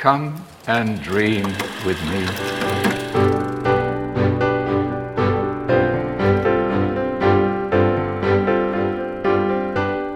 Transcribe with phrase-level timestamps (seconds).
[0.00, 1.44] Come and dream
[1.84, 2.24] with me.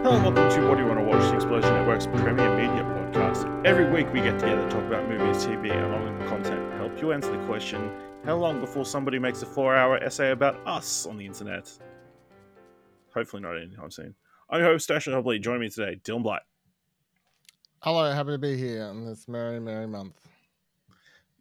[0.00, 2.82] Hello and welcome to What Do You Want to Watch, the Explosion Network's premier media
[2.82, 3.66] podcast.
[3.66, 6.98] Every week we get together to talk about movies, TV, and online content to help
[7.02, 7.92] you answer the question
[8.24, 11.70] how long before somebody makes a four hour essay about us on the internet?
[13.12, 14.14] Hopefully not anytime soon.
[14.48, 15.42] I'm your host, Ashley Hobley.
[15.42, 16.40] Joining me today, Dylan Blight.
[17.84, 20.18] Hello, happy to be here on this merry, merry month.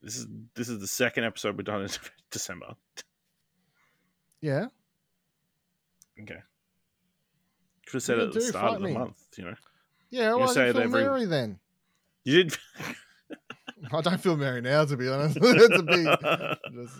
[0.01, 1.89] This is this is the second episode we've done in
[2.31, 2.75] December.
[4.41, 4.65] Yeah,
[6.21, 6.35] Okay.
[7.85, 8.93] Could have said it at the start of the me.
[8.93, 9.55] month, you know.
[10.09, 10.33] yeah.
[10.33, 11.59] Well, I feel every- merry then.
[12.25, 12.57] You did
[13.93, 15.37] I don't feel merry now, to be honest.
[15.41, 16.83] it's a big.
[16.83, 16.95] Just,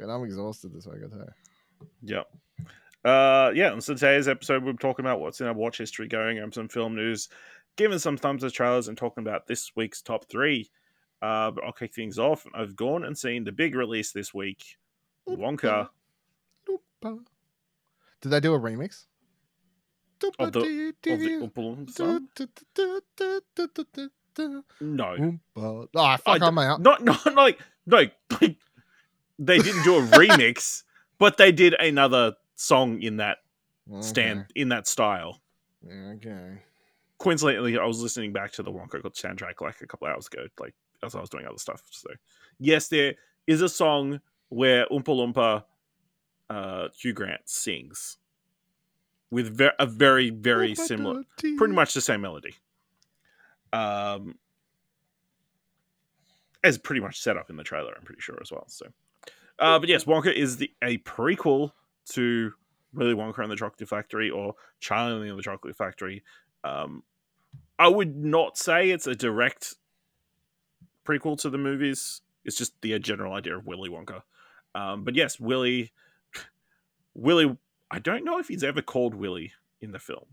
[0.00, 1.00] I'm exhausted this week.
[1.04, 2.14] I tell you.
[2.16, 2.28] Yep.
[3.04, 6.38] Uh, yeah, and so today's episode, we're talking about what's in our watch history going
[6.38, 7.28] and some film news,
[7.76, 10.70] giving some thumbs to trailers, and talking about this week's top three.
[11.22, 12.46] Uh, but I'll kick things off.
[12.54, 14.76] I've gone and seen the big release this week,
[15.28, 15.88] Wonka.
[18.20, 19.06] Did they do a remix?
[20.38, 20.60] Of the-
[21.14, 22.28] Of the Oompa Loompa song?
[24.80, 26.80] No, Oh, fuck, I I'm out.
[26.82, 28.12] not not like no, like
[29.38, 30.82] they didn't do a remix,
[31.18, 33.38] but they did another song in that
[34.00, 35.40] stand in that style.
[35.86, 36.62] Okay.
[37.18, 40.74] Coincidentally, I was listening back to the Wonka soundtrack like a couple hours ago, like
[41.02, 41.82] as I was doing other stuff.
[41.90, 42.10] So,
[42.58, 43.14] yes, there
[43.46, 45.64] is a song where Oompa Loompa,
[46.48, 48.18] uh, Hugh Grant sings
[49.30, 51.22] with ver- a very, very similar,
[51.56, 52.54] pretty much the same melody.
[53.72, 54.36] Um,
[56.62, 58.64] as pretty much set up in the trailer, I'm pretty sure as well.
[58.68, 58.86] So,
[59.58, 61.72] uh, but yes, Wonka is the a prequel
[62.10, 62.52] to
[62.94, 66.22] Willy Wonka and the Chocolate Factory or Charlie and the Chocolate Factory.
[66.66, 67.02] Um,
[67.78, 69.74] I would not say it's a direct
[71.04, 72.22] prequel to the movies.
[72.44, 74.22] It's just the general idea of Willy Wonka.
[74.74, 75.92] Um, but yes, Willy,
[77.14, 77.56] Willy.
[77.90, 80.24] I don't know if he's ever called Willy in the film.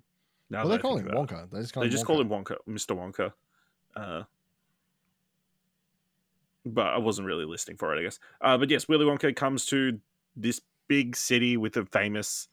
[0.50, 1.36] Now Well, they call him about it.
[1.36, 1.52] Wonka.
[1.52, 2.08] They just call They him just Wonka.
[2.08, 2.96] call him Wonka, Mr.
[2.98, 3.34] Wonka.
[3.96, 4.24] Uh,
[6.66, 8.20] but I wasn't really listening for it, I guess.
[8.42, 10.00] Uh, but yes, Willy Wonka comes to
[10.36, 12.48] this big city with a famous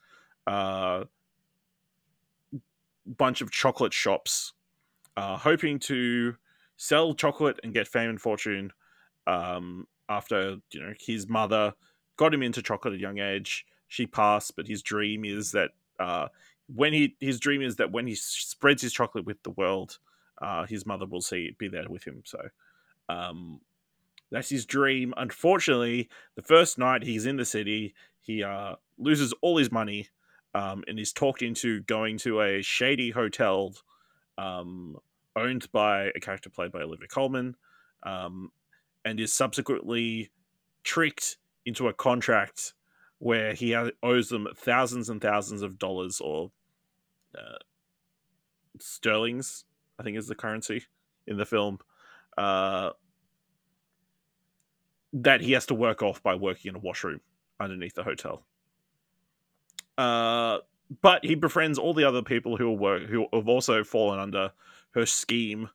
[0.47, 1.05] uh,
[3.07, 4.53] bunch of chocolate shops,
[5.17, 6.37] uh, hoping to
[6.77, 8.73] sell chocolate and get fame and fortune.
[9.27, 11.73] Um, after you know his mother
[12.17, 15.71] got him into chocolate at a young age, she passed, but his dream is that
[15.99, 16.29] uh,
[16.75, 19.99] when he his dream is that when he spreads his chocolate with the world,
[20.41, 22.23] uh, his mother will see be there with him.
[22.25, 22.41] So
[23.09, 23.61] um,
[24.31, 25.13] that's his dream.
[25.17, 30.09] Unfortunately, the first night he's in the city, he uh, loses all his money
[30.55, 33.75] um, and is talked into going to a shady hotel
[34.39, 34.97] um,
[35.37, 37.57] owned by a character played by Olivia Colman,
[38.03, 38.51] um,
[39.05, 40.31] and is subsequently
[40.83, 42.75] tricked into a contract
[43.19, 46.51] where he ha- owes them thousands and thousands of dollars or
[47.37, 47.59] uh,
[48.79, 49.65] sterlings,
[49.99, 50.85] I think is the currency
[51.27, 51.79] in the film,
[52.39, 52.91] uh,
[55.13, 57.21] that he has to work off by working in a washroom
[57.59, 58.45] underneath the hotel.
[60.01, 60.61] Uh,
[61.03, 64.51] but he befriends all the other people who work who have also fallen under
[64.93, 65.69] her scheme,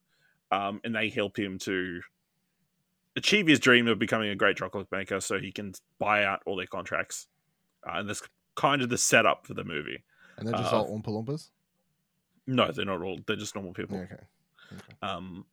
[0.52, 2.02] um, and they help him to
[3.16, 6.56] achieve his dream of becoming a great chocolate maker, so he can buy out all
[6.56, 7.28] their contracts.
[7.88, 8.24] Uh, and that's
[8.56, 10.04] kind of the setup for the movie.
[10.38, 11.50] And they're just uh, all Oompa Loompas?
[12.48, 13.98] No, they're not all; they're just normal people.
[13.98, 14.06] Yeah,
[14.74, 14.84] okay.
[15.04, 15.46] Um,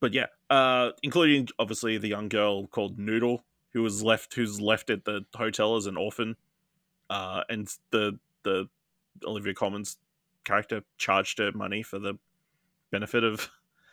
[0.00, 3.44] but yeah, uh, including obviously the young girl called Noodle,
[3.74, 6.36] who was left, who's left at the hotel as an orphan,
[7.10, 8.68] uh, and the the
[9.24, 9.98] Olivia Colman's
[10.44, 12.14] character charged her money for the
[12.90, 13.50] benefit of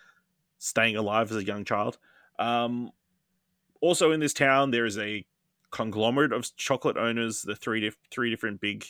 [0.57, 1.97] staying alive as a young child.
[2.37, 2.91] Um,
[3.81, 5.25] also in this town, there is a
[5.71, 7.41] conglomerate of chocolate owners.
[7.41, 8.85] The three dif- three different big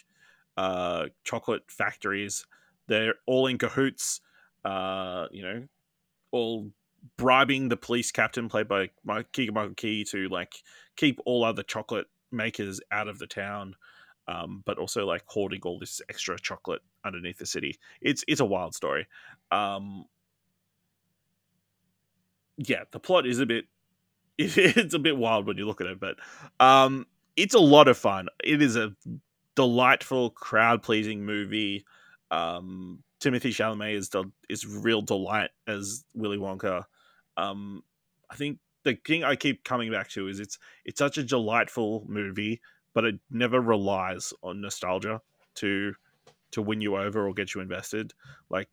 [0.58, 2.46] uh, chocolate factories.
[2.88, 4.22] They're all in cahoots.
[4.66, 5.68] Uh, you know,
[6.32, 6.72] all
[7.18, 8.90] bribing the police captain, played by
[9.32, 10.64] Keegan Michael Key, to like
[10.96, 13.76] keep all other chocolate makers out of the town.
[14.30, 17.80] Um, but also like hoarding all this extra chocolate underneath the city.
[18.00, 19.08] It's it's a wild story.
[19.52, 20.06] Um,
[22.58, 23.66] yeah, the plot is a bit
[24.38, 26.16] it's a bit wild when you look at it, but
[26.60, 28.28] um, it's a lot of fun.
[28.44, 28.94] It is a
[29.56, 31.86] delightful, crowd pleasing movie.
[32.32, 36.86] Um, Timothée Chalamet is del- is real delight as Willy Wonka.
[37.36, 37.84] Um,
[38.30, 42.06] I think the thing I keep coming back to is it's it's such a delightful
[42.08, 42.62] movie,
[42.94, 45.22] but it never relies on nostalgia
[45.56, 45.94] to
[46.52, 48.14] to win you over or get you invested.
[48.50, 48.70] Like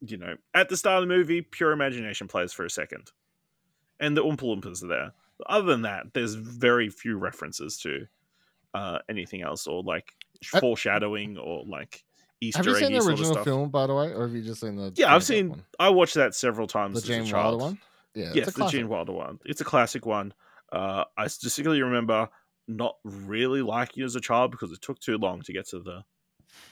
[0.00, 3.10] you know, at the start of the movie, pure imagination plays for a second,
[4.00, 5.12] and the Oompa Loompas are there.
[5.46, 8.06] Other than that, there's very few references to
[8.74, 10.14] uh, anything else or like
[10.52, 12.04] Uh, foreshadowing or like
[12.40, 14.76] Easter Have you seen the original film, by the way, or have you just seen
[14.76, 14.92] the?
[14.94, 15.50] Yeah, I've seen.
[15.50, 15.64] one?
[15.80, 17.02] I watched that several times.
[17.02, 17.30] the Gene.
[17.32, 17.78] Wilder one.
[18.14, 18.66] Yeah, yes, the.
[18.68, 19.38] Gene Wilder one.
[19.44, 20.32] It's a classic one.
[20.70, 22.28] Uh, I specifically remember
[22.68, 26.04] not really liking as a child because it took too long to get to the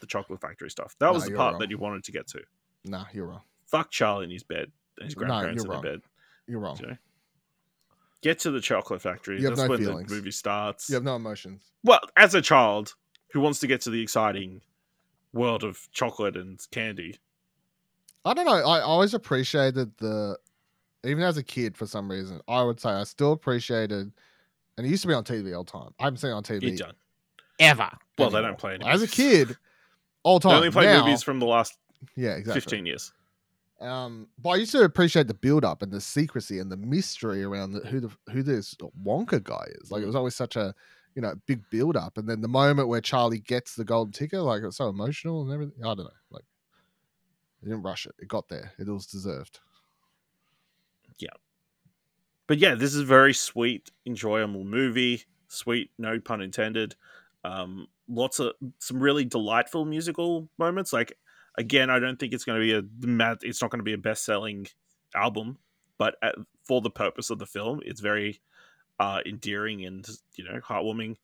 [0.00, 0.94] the chocolate factory stuff.
[1.00, 1.60] That No, was the part wrong.
[1.60, 2.40] that you wanted to get to.
[2.84, 3.42] Nah, you're wrong.
[3.66, 6.00] Fuck Charlie in his bed and his grandparents you're in the bed.
[6.46, 6.78] You're wrong.
[6.80, 6.96] You know?
[8.22, 9.38] Get to the chocolate factory.
[9.38, 10.08] You have That's no when feelings.
[10.08, 10.88] the movie starts.
[10.88, 11.62] You have no emotions.
[11.84, 12.94] Well, as a child
[13.32, 14.62] who wants to get to the exciting
[15.32, 17.18] world of chocolate and candy.
[18.24, 18.52] I don't know.
[18.54, 20.38] I always appreciated the,
[21.04, 24.12] even as a kid, for some reason, I would say I still appreciated,
[24.76, 25.90] and it used to be on TV all the time.
[25.98, 26.94] I haven't seen it on TV You done.
[27.58, 27.88] ever.
[28.18, 28.50] Well, they anymore.
[28.52, 29.56] don't play it As a kid,
[30.22, 30.56] all the They time.
[30.58, 31.76] only play Now- movies from the last
[32.14, 32.60] Yeah, exactly.
[32.60, 33.12] 15 years.
[33.80, 37.42] Um, but I used to appreciate the build up and the secrecy and the mystery
[37.44, 38.74] around the, who the who this
[39.04, 39.90] Wonka guy is.
[39.90, 40.74] Like it was always such a
[41.14, 44.40] you know big build up, and then the moment where Charlie gets the golden ticket,
[44.40, 45.74] like it was so emotional and everything.
[45.84, 46.44] I don't know, like
[47.62, 48.14] they didn't rush it.
[48.18, 48.72] It got there.
[48.78, 49.60] It was deserved.
[52.46, 55.24] But yeah, this is a very sweet, enjoyable movie.
[55.48, 56.94] Sweet, no pun intended.
[57.44, 60.92] Um, lots of some really delightful musical moments.
[60.92, 61.16] Like
[61.58, 63.38] again, I don't think it's going to be a mad.
[63.42, 64.66] It's not going to be a best-selling
[65.14, 65.58] album,
[65.98, 66.34] but at,
[66.64, 68.40] for the purpose of the film, it's very
[68.98, 70.06] uh, endearing and
[70.36, 71.16] you know heartwarming.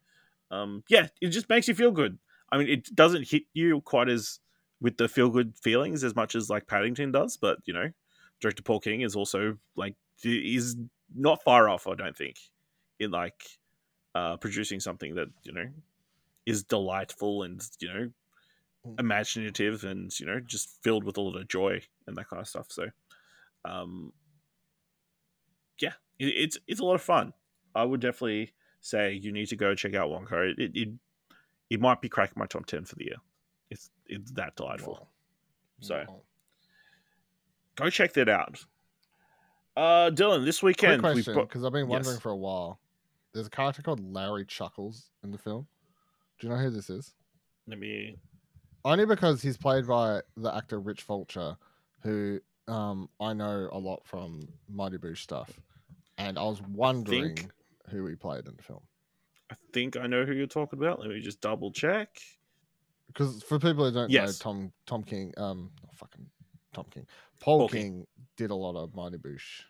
[0.51, 2.19] Um, yeah, it just makes you feel good.
[2.51, 4.41] I mean, it doesn't hit you quite as
[4.81, 7.91] with the feel good feelings as much as like Paddington does, but you know,
[8.41, 10.77] director Paul King is also like is
[11.15, 11.87] not far off.
[11.87, 12.39] I don't think
[12.99, 13.59] in like
[14.15, 15.67] uh, producing something that you know
[16.47, 18.13] is delightful and you know
[18.85, 18.99] Mm.
[18.99, 22.49] imaginative and you know just filled with a lot of joy and that kind of
[22.49, 22.71] stuff.
[22.71, 22.89] So,
[23.65, 24.13] um,
[25.81, 27.33] yeah, it, it's it's a lot of fun.
[27.75, 30.53] I would definitely say you need to go check out Wonka.
[30.53, 30.89] It it, it,
[31.71, 33.17] it might be cracking my top ten for the year.
[33.71, 35.01] It's it's that delightful.
[35.01, 35.09] Wow.
[35.81, 36.23] So Wow.
[37.77, 38.65] go check that out.
[39.77, 42.23] Uh, Dylan, this weekend we've question, because I've been wondering Yes.
[42.23, 42.79] for a while.
[43.33, 45.67] There's a character called Larry Chuckles in the film.
[46.39, 47.15] Do you know who this is?
[47.69, 48.17] let me
[48.85, 51.57] Only because he's played by the actor Rich Fulcher,
[52.03, 55.51] who um, I know a lot from Mighty Boosh stuff,
[56.19, 57.51] and I was wondering
[57.89, 58.83] who he played in the film.
[59.51, 60.99] I think I know who you're talking about.
[61.01, 62.19] Let me just double check.
[63.07, 64.41] Because for people who don't Yes.
[64.41, 66.27] know, Tom Tom King, um, oh, fucking
[66.73, 67.07] Tom King,
[67.41, 68.07] Paul, Paul King, King.
[68.37, 69.63] did a lot of Mighty Boosh.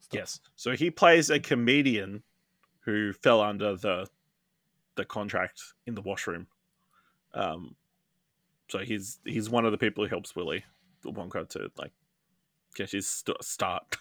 [0.00, 0.18] Stuff.
[0.18, 0.40] Yes.
[0.56, 2.22] So he plays a comedian
[2.80, 4.08] who fell under the
[4.96, 6.46] the contract in the washroom.
[7.34, 7.74] Um
[8.68, 10.64] so he's he's one of the people who helps Willy
[11.04, 11.92] Wonka to like
[12.74, 13.96] get his st- start.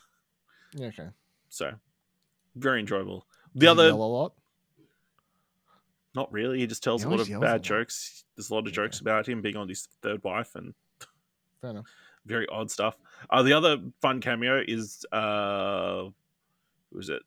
[0.73, 1.07] Yeah, okay.
[1.49, 1.71] So
[2.55, 3.25] very enjoyable.
[3.55, 4.33] Does The he other a lot.
[6.15, 6.59] not really.
[6.59, 7.61] He just tells He a lot of bad lot.
[7.61, 8.23] jokes.
[8.35, 10.73] There's a lot of jokes about him being on his third wife and
[11.61, 11.85] Fair enough.
[12.25, 12.95] Very odd stuff.
[13.29, 16.05] Uh, the other fun cameo is uh,
[16.91, 17.21] who is it?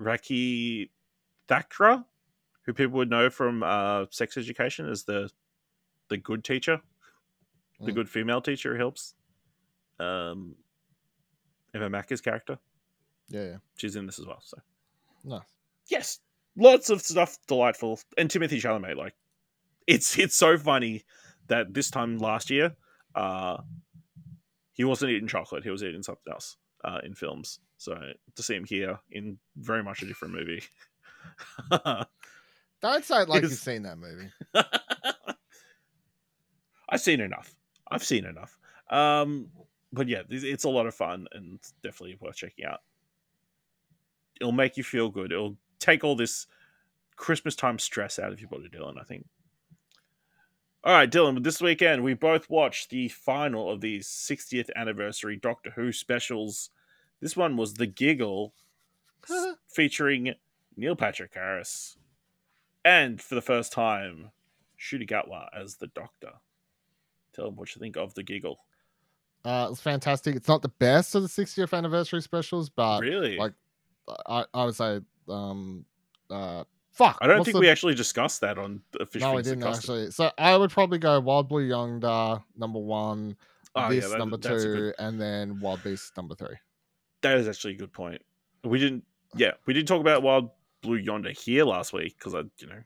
[0.00, 0.90] Rakhee
[1.48, 2.04] Thakrar,
[2.64, 5.30] who people would know from uh, Sex Education as the
[6.08, 6.80] the good teacher,
[7.80, 7.94] the Mm.
[7.94, 9.14] good female teacher who helps
[9.98, 10.54] um,
[11.74, 12.58] Emma Mackey's character.
[13.28, 13.56] Yeah, yeah.
[13.76, 14.40] She's in this as well.
[14.42, 14.58] So
[15.24, 15.40] Nice.
[15.88, 16.18] yes,
[16.56, 18.00] lots of stuff delightful.
[18.18, 19.14] And Timothée Chalamet, like
[19.86, 21.04] it's it's so funny
[21.48, 22.74] that this time last year,
[23.14, 23.58] uh,
[24.72, 27.58] he wasn't eating chocolate; he was eating something else uh, in films.
[27.78, 27.98] So
[28.36, 30.62] to see him here in very much a different movie.
[32.80, 34.30] Don't say it like Is- you've seen that movie.
[36.88, 37.54] I've seen enough.
[37.90, 38.58] I've seen enough.
[38.90, 39.48] Um,
[39.92, 42.80] but yeah, it's- it's a lot of fun and definitely worth checking out.
[44.40, 45.32] It'll make you feel good.
[45.32, 46.46] It'll take all this
[47.16, 49.00] Christmas time stress out of your body, Dylan.
[49.00, 49.26] I think.
[50.84, 51.44] All right, Dylan.
[51.44, 56.70] This weekend we both watched the final of the 60th anniversary Doctor Who specials.
[57.20, 58.52] This one was The Giggle,
[59.68, 60.34] featuring
[60.76, 61.96] Neil Patrick Harris,
[62.84, 64.32] and for the first time,
[64.76, 66.32] Ncuti Gatwa as the Doctor.
[67.32, 68.58] Tell them what you think of The Giggle.
[69.44, 70.34] Uh, it's fantastic.
[70.34, 73.36] It's not the best of the 60th anniversary specials, but really?
[73.36, 73.52] like
[74.26, 75.84] I, I would say, um,
[76.28, 77.18] uh, fuck.
[77.20, 79.30] I don't think the- we actually discussed that on the official.
[79.30, 80.10] No, we didn't actually.
[80.10, 83.36] So I would probably go Wild Blue Yonder number one,
[83.74, 86.56] Oh, yeah, this that- number two, good- and then Wild Beast number three.
[87.22, 88.20] That is actually a good point.
[88.64, 89.04] We didn't.
[89.34, 90.50] Yeah, we did talk about Wild
[90.82, 92.82] Blue Yonder here last week because I, you know,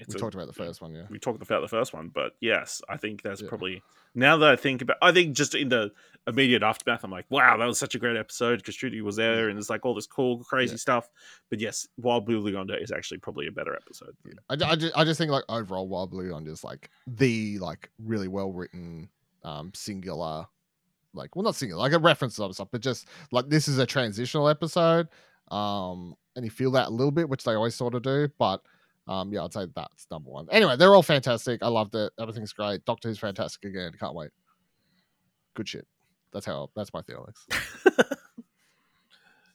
[0.00, 1.04] it's we a- talked about the first one, yeah.
[1.10, 3.48] we talked about the first one, but yes, I think that's Yeah.
[3.48, 3.82] probably
[4.14, 4.96] now that I think about.
[5.02, 5.92] I think just in the
[6.26, 9.48] immediate aftermath, I'm like, wow, that was such a great episode because Trudy was there,
[9.48, 10.78] and it's like all this cool, crazy Yeah.
[10.78, 11.08] stuff.
[11.48, 14.16] But yes, Wild Blue Lagoon is actually probably a better episode.
[14.24, 14.32] Yeah.
[14.48, 17.90] I, I, just, I just think like overall Wild Blue on just like the like
[18.02, 19.08] really well written
[19.42, 20.46] um singular
[21.14, 23.78] like well not singular like a reference to other stuff but just like this is
[23.78, 25.08] a transitional episode
[25.50, 28.62] um and you feel that a little bit which they always sort of do but
[29.10, 30.46] um yeah I'd say that's number one.
[30.50, 31.62] Anyway they're all fantastic.
[31.62, 32.12] I loved it.
[32.18, 32.84] Everything's great.
[32.86, 33.92] Doctor Who's fantastic again.
[34.00, 34.30] Can't wait.
[35.54, 35.86] Good shit.
[36.32, 37.46] That's how that's my feelings.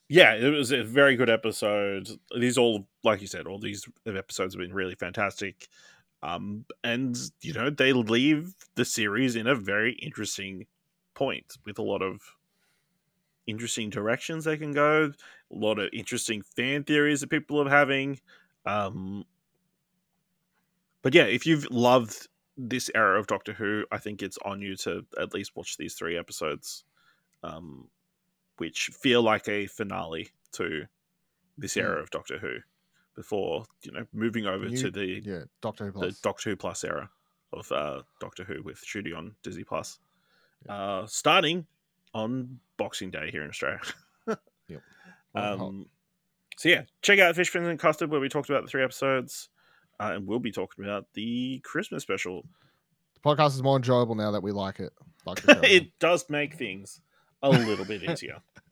[0.08, 2.10] Yeah, it was a very good episode.
[2.38, 5.68] These all, like you said, all these episodes have been really fantastic.
[6.22, 10.68] Um, and you know, they leave the series in a very interesting
[11.16, 12.22] point with a lot of
[13.48, 15.12] interesting directions they can go,
[15.52, 18.20] a lot of interesting fan theories that people are having.
[18.66, 19.26] Um,
[21.06, 24.76] but yeah, if you've loved this era of Doctor Who, I think it's on you
[24.78, 26.84] to at least watch these three episodes.
[27.44, 27.90] Um,
[28.58, 30.86] which feel like a finale to
[31.60, 32.58] this era of Doctor Who
[33.16, 36.56] before you know moving over New- to the yeah Doctor Who the Plus Doctor Who
[36.56, 37.08] Plus era
[37.54, 40.00] of uh, Doctor Who with Ncuti on Disney Plus,
[40.68, 41.68] uh, starting
[42.16, 43.80] on Boxing Day here in Australia.
[45.36, 45.62] Hot.
[45.62, 45.86] Um,
[46.58, 49.50] so yeah, check out Fish Fins and Custard where we talked about the three episodes,
[50.00, 52.44] uh, and we'll be talking about the Christmas special.
[53.14, 54.94] the podcast is more enjoyable now that we like it
[55.26, 57.02] like it does make things
[57.42, 58.38] a little bit easier.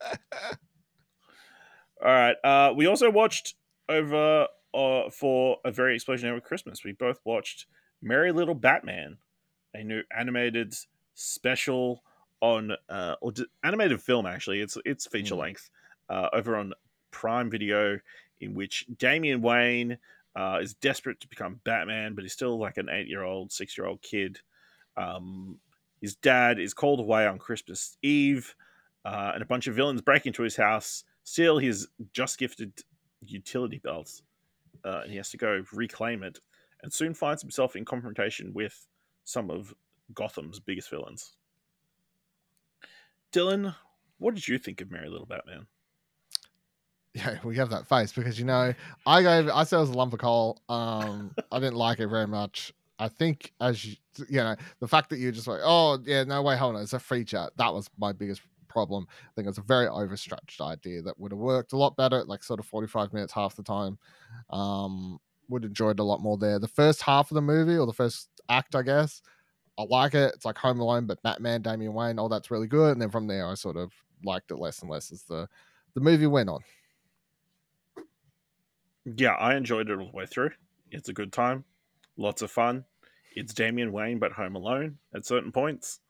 [2.04, 2.36] All right.
[2.44, 3.54] Uh, we also watched
[3.88, 6.84] over uh, for a very explosionary Christmas.
[6.84, 7.66] We both watched
[8.02, 9.18] Merry Little Batman,
[9.72, 10.74] a new animated
[11.14, 12.02] special
[12.40, 14.26] on uh, or d- animated film.
[14.26, 15.38] Actually, it's it's feature Mm.
[15.38, 15.70] length
[16.08, 16.74] uh, over on
[17.10, 17.98] Prime Video,
[18.40, 19.98] in which Damian Wayne
[20.36, 23.78] uh, is desperate to become Batman, but he's still like an eight year old, six
[23.78, 24.38] year old kid.
[24.96, 25.58] Um,
[26.00, 28.54] his dad is called away on Christmas Eve,
[29.04, 32.72] uh, and a bunch of villains break into his house, steal his just gifted
[33.24, 34.10] utility belt,
[34.84, 36.40] uh, and he has to go reclaim it,
[36.82, 38.86] and soon finds himself in confrontation with
[39.24, 39.74] some of
[40.12, 41.36] Gotham's biggest villains.
[43.32, 43.74] Dylan,
[44.18, 45.66] what did you think of Merry Little Batman?
[47.14, 48.74] Yeah, we have that face because you know
[49.06, 50.60] I gave I said it was a lump of coal.
[50.68, 52.72] Um, I didn't like it very much.
[52.98, 53.96] I think as you,
[54.28, 56.92] you know the fact that you just like oh yeah no way hold on it's
[56.92, 59.06] a feature that was my biggest problem.
[59.10, 62.24] I think it was a very overstretched idea that would have worked a lot better
[62.24, 63.98] like sort of forty five minutes half the time.
[64.50, 65.18] Um,
[65.48, 66.58] would enjoyed a lot more there.
[66.58, 69.20] The first half of the movie or the first act, I guess,
[69.78, 70.34] I like it.
[70.34, 72.92] It's like Home Alone, but Batman, Damian Wayne, all that's really good.
[72.92, 73.92] And then from there, I sort of
[74.24, 75.48] liked it less and less as the
[75.94, 76.60] the movie went on.
[79.04, 80.50] Yeah, I enjoyed it all the way through.
[80.90, 81.64] It's a good time,
[82.16, 82.84] lots of fun.
[83.34, 86.00] It's Damian Wayne, but home alone at certain points.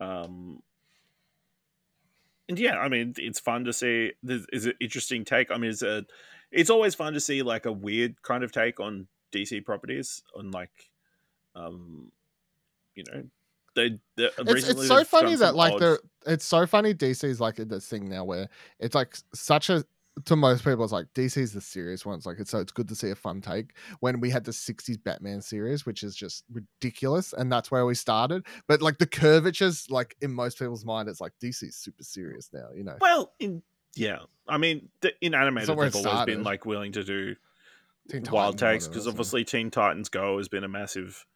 [0.00, 0.62] Um,
[2.48, 4.12] and yeah, I mean, it's fun to see.
[4.22, 5.50] This is an interesting take.
[5.50, 6.04] I mean, it's a,
[6.50, 10.50] it's always fun to see like a weird kind of take on DC properties, on
[10.50, 10.90] like,
[11.54, 12.10] um,
[12.94, 13.24] you know,
[13.74, 13.98] they.
[14.18, 18.08] It's, it's so funny that like the it's so funny DC's like in this thing
[18.08, 19.84] now where it's like such a
[20.26, 22.16] to most people it's like DC's the serious one.
[22.16, 24.52] It's like it's so it's good to see a fun take when we had the
[24.52, 28.44] 60s Batman series, which is just ridiculous, and that's where we started.
[28.66, 32.68] But like the curvatures, like in most people's mind, it's like DC's super serious now,
[32.74, 32.96] you know.
[33.00, 33.62] Well, in
[33.94, 37.36] yeah, I mean, the, in animated, they've always been like willing to do
[38.08, 41.26] Teen wild Titans or takes because obviously Teen Titans Go has been a massive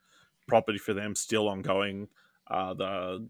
[0.49, 2.09] property for them, still ongoing.
[2.49, 3.29] Uh, the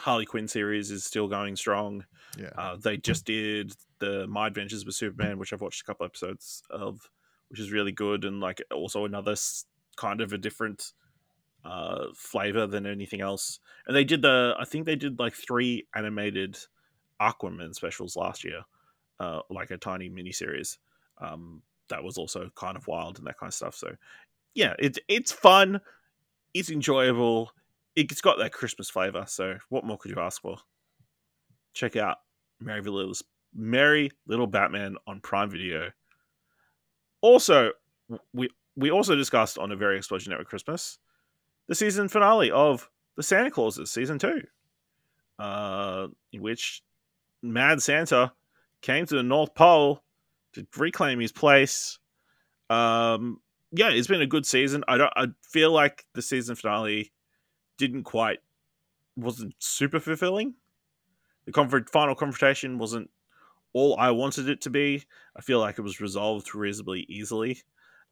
[0.00, 2.04] Harley Quinn series is still going strong.
[2.38, 2.50] yeah.
[2.56, 6.62] Uh, they just did the My Adventures with Superman, which I've watched a couple episodes
[6.70, 7.10] of,
[7.48, 9.64] which is really good, and like also another s-
[9.96, 10.92] kind of a different
[11.64, 13.60] uh, flavor than anything else.
[13.86, 16.58] And they did the, I think they did like three animated
[17.20, 18.62] Aquaman specials last year,
[19.18, 20.78] uh, like a tiny mini series.
[21.20, 23.74] Um, that was also kind of wild and that kind of stuff.
[23.74, 23.96] So,
[24.54, 25.80] yeah, it's it's fun,
[26.54, 27.50] it's enjoyable,
[27.98, 29.24] it's got that Christmas flavor.
[29.26, 30.56] So, what more could you ask for?
[31.72, 32.18] Check out
[32.60, 33.14] Merry Little
[33.54, 35.90] Merry Little Batman on Prime Video.
[37.20, 37.72] Also,
[38.32, 40.98] we we also discussed on a very explosion network Christmas
[41.66, 44.42] the season finale of the Santa Clauses season two,
[45.38, 46.82] uh, in which
[47.42, 48.32] Mad Santa
[48.80, 50.02] came to the North Pole
[50.54, 51.98] to reclaim his place.
[52.70, 53.40] Um,
[53.72, 54.84] yeah, it's been a good season.
[54.88, 55.12] I don't.
[55.16, 57.12] I feel like the season finale
[57.78, 58.40] didn't quite
[59.16, 60.54] wasn't super fulfilling.
[61.46, 63.10] The final confrontation wasn't
[63.72, 65.04] all I wanted it to be.
[65.36, 67.62] I feel like it was resolved reasonably easily.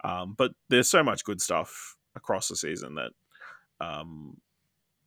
[0.04, 3.10] Um, but there's so much good stuff across the season that
[3.80, 4.38] um,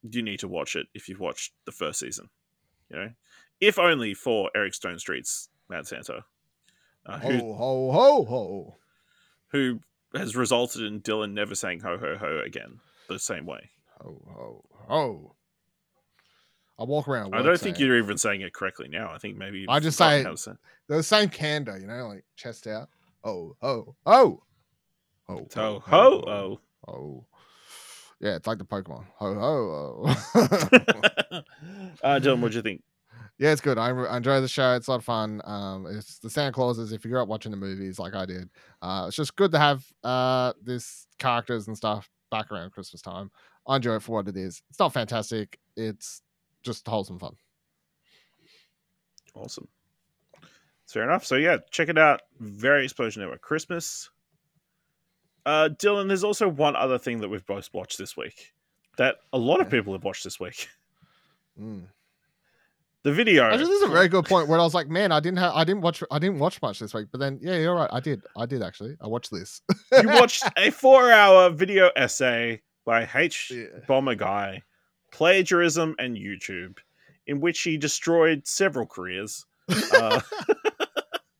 [0.09, 2.29] you need to watch it if you've watched the first season.
[2.89, 3.09] You know,
[3.61, 6.23] if only for Eric Stonestreet's Mad Santa,
[7.05, 8.75] uh, who Ho ho ho ho.
[9.49, 9.79] who
[10.15, 13.69] has resulted in Dylan never saying ho ho ho again the same way.
[14.01, 15.35] Ho ho ho.
[16.79, 17.35] I walk around.
[17.35, 19.11] I don't think you're even saying it correctly now.
[19.11, 20.25] I think maybe I just say-
[20.87, 22.89] the same candor, you know, like chest out.
[23.23, 24.43] Oh ho ho.
[25.27, 26.59] Ho ho ho oh.
[26.87, 27.25] Oh.
[28.19, 29.05] Yeah, it's like the Pokemon.
[29.17, 30.39] Ho ho ho.
[32.03, 32.81] uh, Dylan, what do you think?
[33.37, 33.77] yeah, it's good.
[33.77, 34.75] I, I enjoy the show.
[34.75, 35.41] It's a lot of fun.
[35.45, 36.91] Um, it's the Santa Clauses.
[36.91, 38.49] If you grew up watching the movies like I did,
[38.81, 43.31] uh, it's just good to have uh this characters and stuff back around Christmas time.
[43.69, 44.61] I enjoy it for what it is.
[44.71, 45.59] It's not fantastic.
[45.77, 46.23] It's
[46.63, 47.35] just wholesome fun.
[49.35, 49.67] Awesome.
[50.88, 51.23] Fair enough.
[51.23, 52.23] So yeah, check it out.
[52.39, 54.09] Very Explosion Network Christmas.
[55.45, 58.53] Uh, Dylan, there's also one other thing that we've both watched this week
[58.97, 60.67] that a lot of people have watched this week.
[61.59, 61.83] Mm.
[63.03, 63.43] The video.
[63.43, 64.47] Actually, this is a very good point.
[64.47, 66.79] Where I was like, man, I didn't have, I didn't watch, I didn't watch much
[66.79, 67.07] this week.
[67.11, 67.89] But then, yeah, you're right.
[67.91, 68.95] I did, I did actually.
[69.01, 69.61] I watched this.
[69.91, 73.65] you watched a four-hour video essay by H Yeah.
[73.88, 74.63] Bomber Guy,
[75.12, 76.79] plagiarism and YouTube,
[77.27, 79.46] in which he destroyed several careers.
[79.93, 80.19] Uh,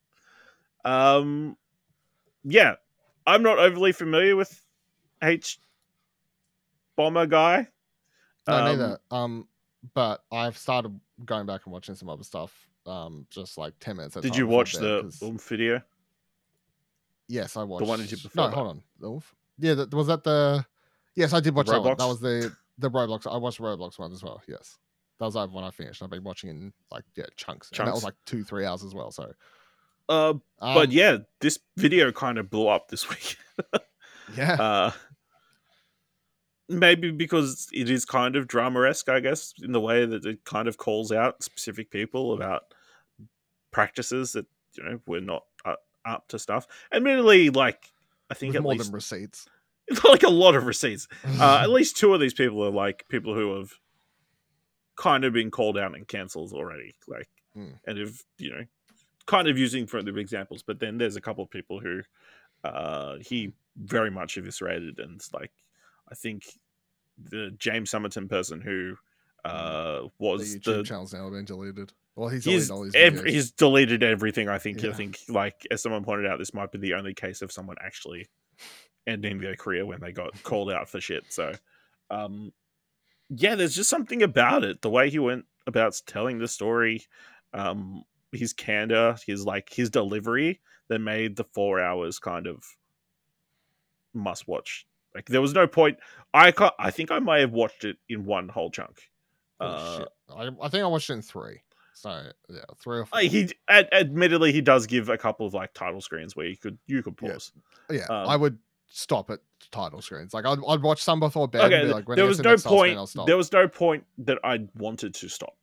[0.86, 1.58] um,
[2.44, 2.76] yeah,
[3.26, 4.62] I'm not overly familiar with
[5.24, 5.60] H
[6.96, 7.68] Bomber Guy.
[8.48, 9.00] No, Um, neither.
[9.10, 9.48] Um,
[9.96, 12.68] but I've started going back and watching some other stuff.
[12.86, 14.16] Um, just like ten minutes.
[14.22, 15.82] Did you watch the 'cause- Oof video?
[17.28, 18.54] Yes, I watched the one you did No, that?
[18.54, 18.84] hold on.
[19.00, 19.36] The Wolf?
[19.58, 20.64] Yeah, that, was that the?
[21.20, 21.98] Yes, I did watch that one.
[21.98, 23.30] That was the the Roblox.
[23.30, 24.42] I watched the Roblox one as well.
[24.48, 24.78] Yes,
[25.20, 26.02] that was the one I finished.
[26.02, 27.70] I've been watching in like yeah chunks.
[27.78, 29.12] And that was like two three hours as well.
[29.12, 29.34] So,
[30.08, 33.36] Uh, um, but yeah, this video kind of blew up this week.
[34.38, 34.92] yeah, uh,
[36.70, 40.46] maybe because it is kind of drama esque, I guess, in the way that it
[40.46, 42.74] kind of calls out specific people about
[43.72, 44.46] practices that
[44.78, 46.66] you know we're not uh, up to stuff.
[46.94, 47.92] Admittedly, like
[48.30, 49.48] I think at more least than receipts.
[50.04, 51.08] like a lot of receipts.
[51.40, 53.72] Uh, at least two of these people are like people who have
[54.96, 56.96] kind of been called out and cancelled already.
[57.08, 57.72] Like, Hmm.
[57.88, 58.64] and have you know,
[59.26, 60.62] kind of using for the examples.
[60.64, 62.02] But then there's a couple of people who
[62.64, 65.52] uh, he very much eviscerated, and it's like
[66.12, 66.44] I think
[67.18, 68.96] the James Somerton person who
[69.46, 71.92] uh, was YouTube the channels now been deleted.
[72.16, 74.48] Well, he's he's, deleted all his ev- he's deleted everything.
[74.50, 74.84] I think.
[74.84, 77.78] I think, like as someone pointed out, this might be the only case of someone
[77.82, 78.28] actually
[79.08, 81.24] ending their career when they got called out for shit.
[81.30, 81.54] So,
[82.10, 82.52] um,
[83.30, 84.82] yeah, there's just something about it.
[84.82, 87.06] The way he went about telling the story,
[87.54, 92.64] um, his candor, his like his delivery, that made the four hours kind of
[94.14, 94.86] must watch.
[95.16, 95.98] Like there was no point.
[96.34, 99.10] I ca I think I might have watched it in one whole chunk.
[99.60, 100.10] Oh, Uh, shit.
[100.36, 101.62] I, I think I watched it in three.
[101.94, 103.20] So yeah, three or four.
[103.20, 106.78] He ad- admittedly he does give a couple of like title screens where you could
[106.88, 107.32] you could Yeah.
[107.34, 107.52] pause.
[107.90, 108.58] yeah, um, I would
[108.90, 109.40] stop at
[109.72, 110.34] title screens.
[110.34, 111.62] Like I'd, I'd watch some before bed.
[111.66, 112.98] Okay, and be like, when there was the no screen, point.
[112.98, 113.28] I'll stop.
[113.28, 115.56] There was no point that I wanted to stop.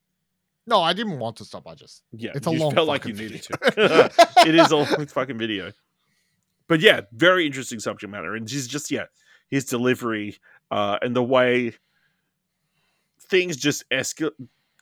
[0.69, 1.67] No, I didn't want to stop.
[1.69, 4.09] I just Yeah, It's a you long felt like you fucking needed video.
[4.09, 4.29] to.
[4.49, 5.73] it is a long fucking video.
[6.69, 9.05] But yeah, very interesting subject matter, and he's just yeah,
[9.49, 10.39] his delivery
[10.73, 11.75] uh, and the way
[13.29, 14.33] things just escalate,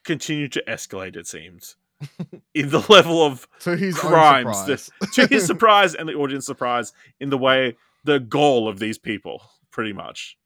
[0.05, 1.17] continue to escalate.
[1.17, 1.77] It seems
[2.55, 5.15] in the level of to his crimes own that- surprise.
[5.15, 9.43] to his surprise and the audience surprise in the way the goal of these people
[9.71, 10.37] pretty much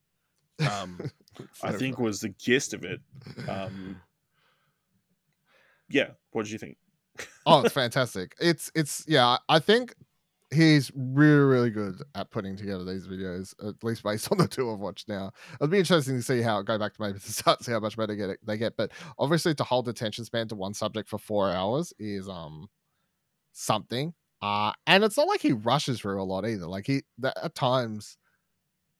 [0.70, 0.98] um
[1.62, 3.00] i think was the gist of it
[3.48, 4.00] um
[5.88, 6.76] yeah what did you think
[7.46, 8.34] oh, it's fantastic.
[8.40, 9.38] It's it's yeah.
[9.48, 9.94] I think
[10.50, 13.54] he's really really good at putting together these videos.
[13.66, 15.32] At least based on the two I've watched now.
[15.54, 17.96] It'll be interesting to see how go back to maybe the start, see how much
[17.96, 18.76] better get it, they get.
[18.76, 22.68] But obviously, to hold attention span to one subject for four hours is um
[23.52, 24.14] something.
[24.40, 26.66] Uh, and it's not like he rushes through a lot either.
[26.66, 28.16] Like he that at times,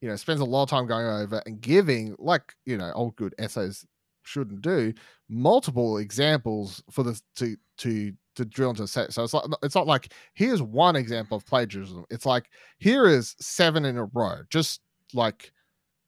[0.01, 3.15] you know, spends a lot of time going over and giving like you know old
[3.15, 3.85] good essays
[4.23, 4.93] shouldn't do
[5.29, 9.13] multiple examples for this to to to drill into a set.
[9.13, 12.05] So it's like it's not like here's one example of plagiarism.
[12.09, 12.49] It's like
[12.79, 14.41] here is seven in a row.
[14.49, 14.81] Just
[15.13, 15.53] like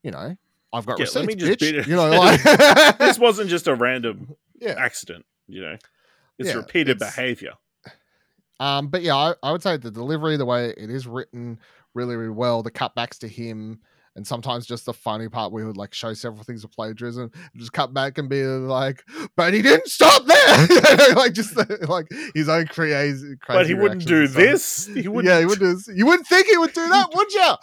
[0.03, 0.35] you know,
[0.73, 1.87] I've got Yeah, receipts, let me just bitch.
[1.87, 4.75] You know, like this wasn't just a random yeah.
[4.77, 5.75] accident you know
[6.37, 7.53] it's Yeah, repeated it's- behavior
[8.61, 11.57] Um, but yeah, I, I would say the delivery, the way it is written,
[11.95, 12.61] really, really well.
[12.61, 13.79] The cutbacks to him,
[14.15, 17.31] and sometimes just the funny part where we would like show several things of plagiarism,
[17.57, 19.03] just cut back and be like,
[19.35, 20.67] "But he didn't stop there,"
[21.15, 21.57] like just
[21.89, 23.35] like his own crazy.
[23.37, 24.85] crazy but he wouldn't do this.
[24.85, 25.33] He wouldn't.
[25.33, 25.73] Yeah, he would do.
[25.73, 25.89] This.
[25.91, 27.53] You wouldn't think he would do that, would you?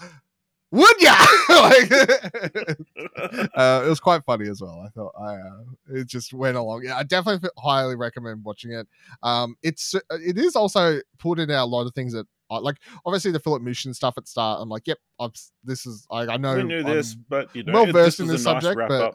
[0.71, 1.15] Would ya?
[1.49, 1.91] like,
[3.57, 4.85] uh, it was quite funny as well.
[4.85, 6.83] I thought I uh, it just went along.
[6.85, 8.87] Yeah, I definitely highly recommend watching it.
[9.23, 12.77] Um, it's it is also put in a lot of things that I like.
[13.07, 14.61] Obviously, the Filip Miucin stuff at start.
[14.61, 15.33] I'm like, yep, I'm,
[15.65, 16.07] this is.
[16.11, 18.53] I, I know we knew I'm this, but you know, well versed in this a
[18.53, 19.15] nice subject, wrap but up.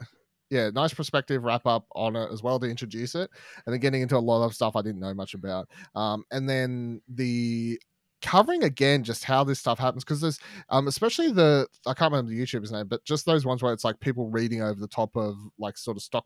[0.50, 3.30] yeah, nice perspective wrap up on it as well to introduce it,
[3.66, 5.70] and then getting into a lot of stuff I didn't know much about.
[5.94, 7.80] Um, and then the
[8.24, 12.32] covering again just how this stuff happens because there's um especially the I can't remember
[12.32, 15.16] the YouTuber's name, but just those ones where it's like people reading over the top
[15.16, 16.26] of like sort of stock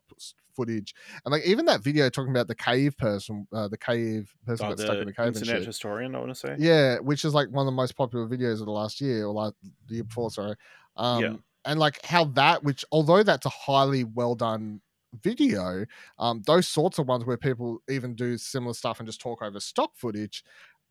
[0.54, 4.68] footage, and like even that video talking about the cave person, uh, the cave person
[4.68, 6.60] Oh, got stuck in the cave internet historian, I want to say.
[6.60, 9.34] Yeah, which is like one of the most popular videos of the last year or
[9.34, 9.54] like
[9.88, 10.56] the year before, sorry.
[10.96, 11.38] Um, Yeah.
[11.66, 14.82] and like how that, which although that's a highly well done
[15.14, 15.86] video,
[16.18, 19.60] um, those sorts of ones where people even do similar stuff and just talk over
[19.60, 20.44] stock footage,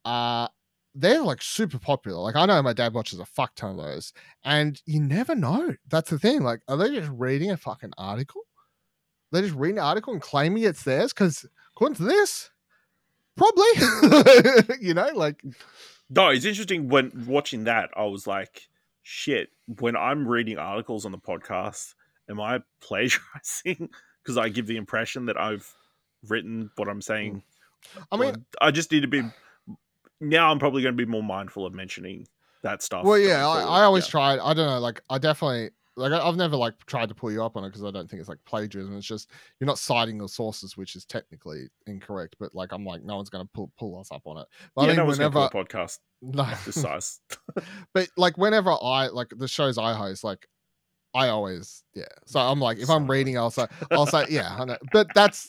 [0.04, 0.48] uh,
[0.98, 2.18] they're like super popular.
[2.18, 4.12] Like I know my dad watches a fuck ton of those,
[4.44, 5.74] and you never know.
[5.88, 6.42] That's the thing.
[6.42, 8.42] Like, are they just reading a fucking article?
[9.30, 12.50] They're just reading an article and claiming it's theirs because according to this,
[13.36, 13.64] probably,
[14.80, 15.42] you know, like
[16.08, 17.90] No, it's interesting when watching that.
[17.96, 18.68] I was like,
[19.02, 19.50] shit.
[19.66, 21.94] When I'm reading articles on the podcast,
[22.30, 23.90] am I plagiarizing?
[24.22, 25.70] Because I give the impression that I've
[26.26, 27.42] written what I'm saying.
[27.92, 28.02] Hmm.
[28.10, 29.22] I mean, I just need to be.
[30.20, 32.26] Now I'm probably going to be more mindful of mentioning
[32.62, 33.04] that stuff.
[33.04, 33.60] Well, yeah, I.
[33.60, 34.10] I always Yeah.
[34.10, 34.38] tried.
[34.38, 37.56] I don't know, like I definitely like I've never like tried to pull you up
[37.56, 38.96] on it because I don't think it's like plagiarism.
[38.96, 42.36] It's just you're not citing the sources, which is technically incorrect.
[42.38, 44.46] But like I'm like, no one's gonna pull pull us up on it.
[44.74, 47.20] But yeah, I mean, no one's going to whenever put a podcast no, this size.
[47.94, 50.46] but like whenever I like the shows I host, like
[51.14, 52.04] I always yeah.
[52.26, 54.54] So I'm like, if I'm reading, I'll say I'll say yeah.
[54.58, 54.76] I know.
[54.92, 55.48] But that's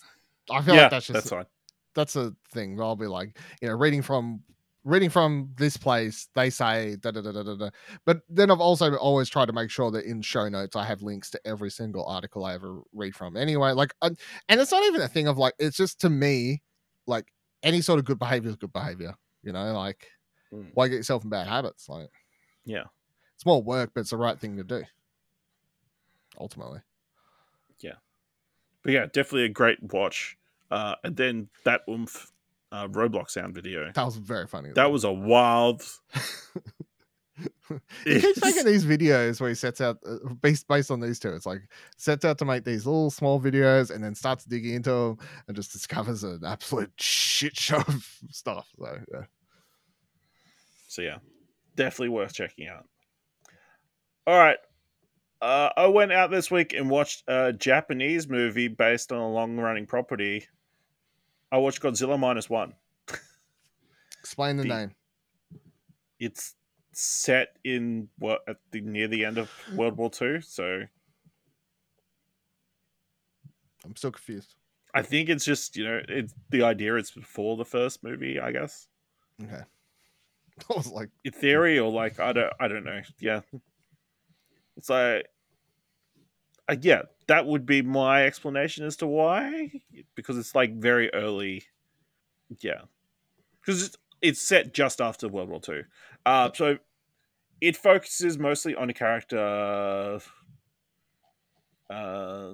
[0.50, 1.46] I feel yeah, like that's just that's fine.
[1.94, 2.80] that's a thing.
[2.80, 4.44] I'll be like, you know, reading from
[4.88, 7.70] reading from this place, they say da da da da da.
[8.06, 11.02] But then I've also always tried to make sure that in show notes I have
[11.02, 13.38] links to every single article I ever read from.
[13.38, 14.18] Anyway, like, and
[14.50, 16.64] and it's not even a thing of like, it's just to me,
[17.08, 19.16] like any sort of good behavior is good behavior.
[19.44, 20.08] You know, like
[20.54, 20.72] Mm.
[20.74, 21.90] why get yourself in bad habits?
[21.90, 22.10] Like,
[22.66, 22.86] Yeah.
[23.36, 24.84] it's more work, but it's the right thing to do.
[26.40, 26.82] Ultimately,
[27.80, 27.96] yeah,
[28.84, 30.38] But yeah, definitely a great watch.
[30.72, 32.32] Uh, and then that oomph
[32.72, 33.92] uh, Roblox sound video.
[33.94, 34.72] that was very funny.
[34.74, 35.84] That was a wild.
[38.06, 41.30] he keeps making these videos where he sets out uh, based based on these two.
[41.30, 41.62] It's like
[41.98, 45.56] sets out to make these little small videos and then starts digging into them and
[45.56, 48.68] just discovers an absolute shit show of stuff.
[48.78, 49.24] So yeah,
[50.88, 51.18] So yeah,
[51.76, 52.86] definitely worth checking out.
[54.26, 54.58] All right.
[55.40, 59.58] Uh, I went out this week and watched a Japanese movie based on a long
[59.58, 60.48] running property.
[61.52, 62.74] I watched Godzilla Minus One.
[64.20, 64.96] explain the, The- name.
[66.20, 66.56] It's
[66.94, 70.82] set in what at the near the end of World War Two, so
[73.86, 74.56] I'm still confused.
[74.94, 76.96] I think it's just you know it's the idea.
[76.96, 78.88] It's before the first movie, I guess.
[79.44, 79.62] Okay,
[80.70, 83.42] I was like, in theory or like i don't i don't know yeah
[84.76, 85.28] it's like
[86.70, 89.70] uh, yeah that would be my explanation as to why
[90.16, 91.64] because it's like very early.
[92.60, 92.82] Yeah.
[93.60, 95.84] Because it's, it's set just after world war two.
[96.26, 96.78] Uh so
[97.60, 100.20] it focuses mostly on a character
[101.90, 102.54] uh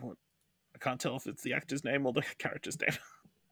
[0.00, 0.16] what
[0.74, 2.90] i can't tell if it's the actor's name or the character's name.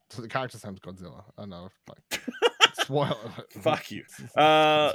[0.09, 1.23] So the character's name's Godzilla.
[1.37, 2.21] I know, like,
[2.73, 3.15] spoiler.
[3.61, 4.03] fuck you.
[4.37, 4.93] Uh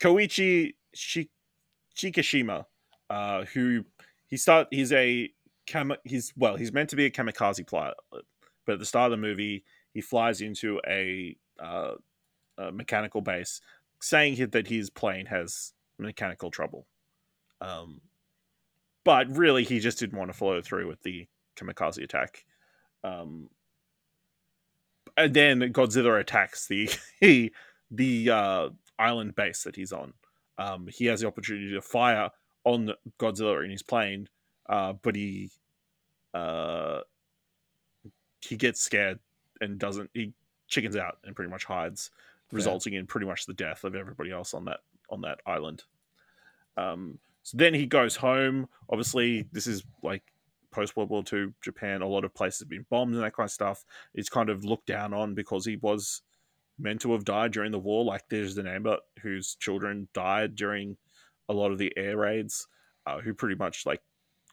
[0.00, 1.30] Koichi Shi-
[1.96, 2.64] Shikishima,
[3.10, 3.84] uh, who
[4.28, 5.30] he start he's a
[5.66, 7.96] kam- he's well he's meant to be a kamikaze pilot,
[8.64, 11.92] but at the start of the movie he flies into a, uh,
[12.58, 13.60] a mechanical base,
[14.00, 16.86] saying that his plane has mechanical trouble.
[17.60, 18.00] Um,
[19.04, 21.26] but really he just didn't want to follow through with the
[21.56, 22.44] kamikaze attack.
[23.04, 23.50] Um,
[25.16, 26.88] and then Godzilla attacks the
[27.90, 30.14] the uh, island base that he's on.
[30.62, 32.30] Um, he has the opportunity to fire
[32.64, 34.28] on Godzilla in his plane,
[34.68, 35.50] uh, but he
[36.34, 37.00] uh,
[38.40, 39.18] he gets scared
[39.60, 40.10] and doesn't.
[40.14, 40.32] He
[40.68, 42.10] chickens out and pretty much hides,
[42.52, 45.82] resulting in pretty much the death of everybody else on that on that island.
[46.76, 48.68] Um, so then he goes home.
[48.88, 50.22] Obviously, this is like
[50.70, 52.02] post World War II Japan.
[52.02, 53.84] A lot of places have been bombed and that kind of stuff.
[54.14, 56.22] It's kind of looked down on because he was
[56.82, 58.04] meant to have died during the war.
[58.04, 60.96] Like there's the Amber whose children died during
[61.48, 62.66] a lot of the air raids,
[63.06, 64.02] uh, who pretty much like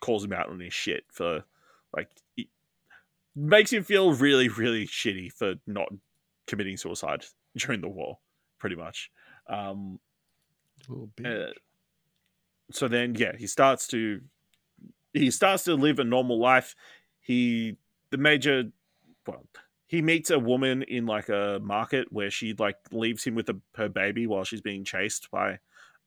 [0.02, 1.44] calls him out on his shit for
[1.96, 2.10] like
[3.36, 5.90] makes him feel really really shitty for not
[6.48, 7.26] committing suicide
[7.58, 8.20] during the war,
[8.60, 9.12] pretty much.
[9.48, 10.00] Um,
[11.26, 11.48] uh,
[12.72, 14.22] so then yeah he starts to
[15.14, 16.76] he starts to live a normal life
[17.20, 17.76] he
[18.12, 18.66] the major
[19.28, 19.46] well
[19.90, 23.60] he meets a woman in like a market where she like leaves him with a,
[23.76, 25.58] her baby while she's being chased by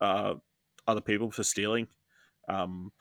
[0.00, 0.34] uh
[0.86, 1.88] other people for stealing
[2.48, 2.92] um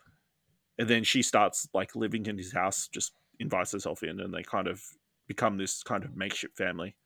[0.78, 4.42] and then she starts like living in his house just invites herself in and they
[4.42, 4.82] kind of
[5.26, 6.96] become this kind of makeshift family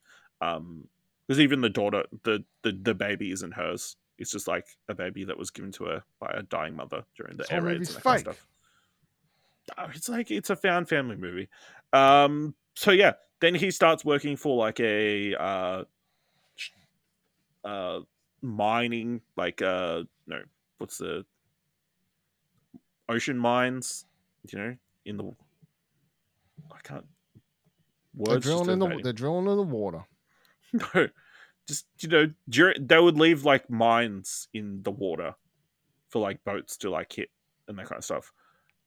[0.40, 0.88] um
[1.26, 5.24] because even the daughter the, the the baby isn't hers it's just like a baby
[5.24, 8.02] that was given to her by a dying mother during the air raids and that
[8.02, 8.46] kind of stuff.
[9.76, 11.48] Oh, it's like it's a found family movie.
[11.92, 15.84] Um, so yeah, then he starts working for like a uh,
[17.64, 18.00] uh,
[18.42, 20.40] mining, like uh, no,
[20.78, 21.24] what's the
[23.08, 24.04] ocean mines?
[24.50, 25.32] You know, in the
[26.72, 27.06] I can't.
[28.14, 30.04] Words They're drilling in the they're drilling in the water.
[30.72, 31.08] No,
[31.68, 35.34] just you know, during, they would leave like mines in the water
[36.08, 37.30] for like boats to like hit
[37.68, 38.32] and that kind of stuff.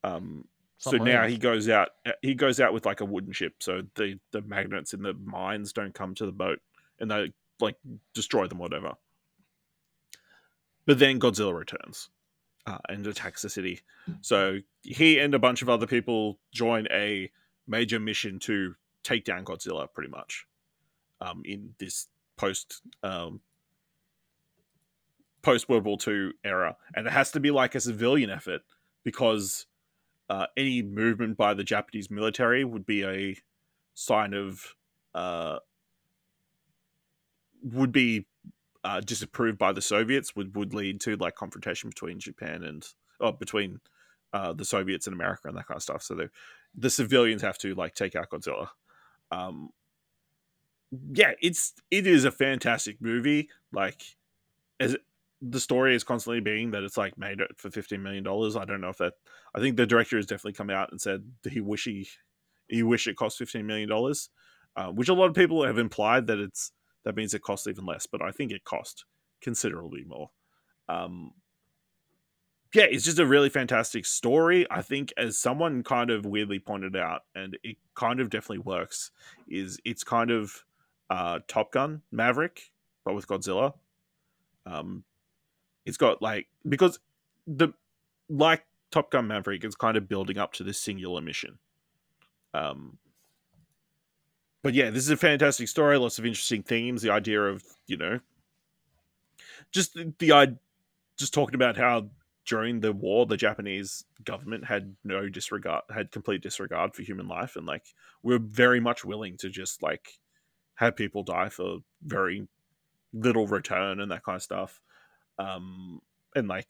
[0.04, 0.46] Um,
[0.80, 1.90] so now he goes out.
[2.06, 5.14] uh, He goes out with like a wooden ship, so the the magnets in the
[5.14, 6.60] mines don't come to the boat,
[7.00, 7.76] and they like
[8.14, 8.94] destroy them, whatever.
[10.86, 12.10] But then Godzilla returns
[12.66, 13.82] uh, and attacks the city.
[14.22, 17.30] So he and a bunch of other people join a
[17.68, 20.48] major mission to take down Godzilla, pretty much,
[21.22, 23.42] um, in this post um,
[25.42, 28.62] post World War II era, and it has to be like a civilian effort
[29.04, 29.66] because
[30.30, 33.36] uh, any movement by the Japanese military would be a
[33.94, 34.76] sign of
[35.16, 35.60] uh,
[37.64, 38.26] would be
[38.84, 42.88] uh, disapproved by the Soviets would would lead to like confrontation between Japan and
[43.20, 43.80] or between
[44.34, 46.04] uh, the Soviets and America and that kind of stuff.
[46.04, 46.30] So the
[46.76, 48.70] the civilians have to like take out Godzilla.
[49.32, 49.70] Um,
[51.12, 53.50] yeah, it's it is a fantastic movie.
[53.72, 54.16] Like
[54.80, 54.96] as
[55.42, 58.56] the story is constantly being that it's like made it for fifteen million dollars.
[58.56, 59.14] I don't know if that.
[59.56, 62.08] I think the director has definitely come out and said he wish he
[62.68, 64.30] he wish it cost fifteen million dollars,
[64.76, 66.72] uh, which a lot of people have implied that it's
[67.06, 68.06] that means it costs even less.
[68.06, 69.06] But I think it cost
[69.42, 70.32] considerably more.
[70.90, 71.32] Um,
[72.74, 74.68] yeah, it's just a really fantastic story.
[74.70, 79.12] I think, as someone kind of weirdly pointed out, and it kind of definitely works,
[79.48, 80.66] is it's kind of
[81.10, 82.72] uh, Top Gun Maverick,
[83.06, 83.74] but with Godzilla.
[84.66, 85.04] Um,
[85.90, 87.00] it's got like because
[87.48, 87.70] the
[88.30, 91.58] like Top Gun Maverick is kind of building up to this singular mission.
[92.54, 93.00] Um,
[94.62, 95.98] but yeah, this is a fantastic story.
[95.98, 97.02] Lots of interesting themes.
[97.02, 98.20] The idea of you know,
[99.72, 100.48] just the, i
[101.18, 102.10] just talking about how
[102.46, 107.56] during the war the Japanese government had no disregard, had complete disregard for human life,
[107.56, 107.86] and like
[108.22, 110.20] we're very much willing to just like
[110.76, 112.48] have people die for very
[113.12, 114.80] little return and that kind of stuff.
[115.40, 116.02] Um,
[116.36, 116.68] and like,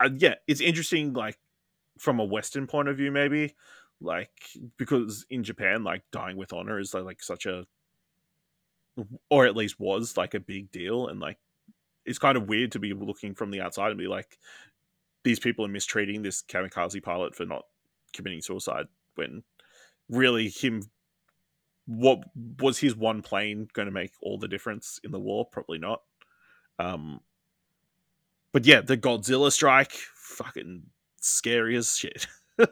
[0.00, 1.12] uh, yeah, it's interesting.
[1.12, 1.38] Like
[1.98, 3.54] from a Western point of view, maybe
[4.00, 4.30] like
[4.76, 7.66] because in Japan, like dying with honor is like, like such a,
[9.28, 11.38] or at least was like a big deal, and like
[12.06, 14.38] it's kind of weird to be looking from the outside and be like,
[15.24, 17.64] these people are mistreating this kamikaze pilot for not
[18.12, 19.42] committing suicide when
[20.08, 20.82] really him
[21.86, 22.18] what
[22.60, 26.02] was his one plane going to make all the difference in the war probably not
[26.78, 27.20] um
[28.54, 30.82] but yeah the godzilla strike fucking
[31.20, 32.26] scary as shit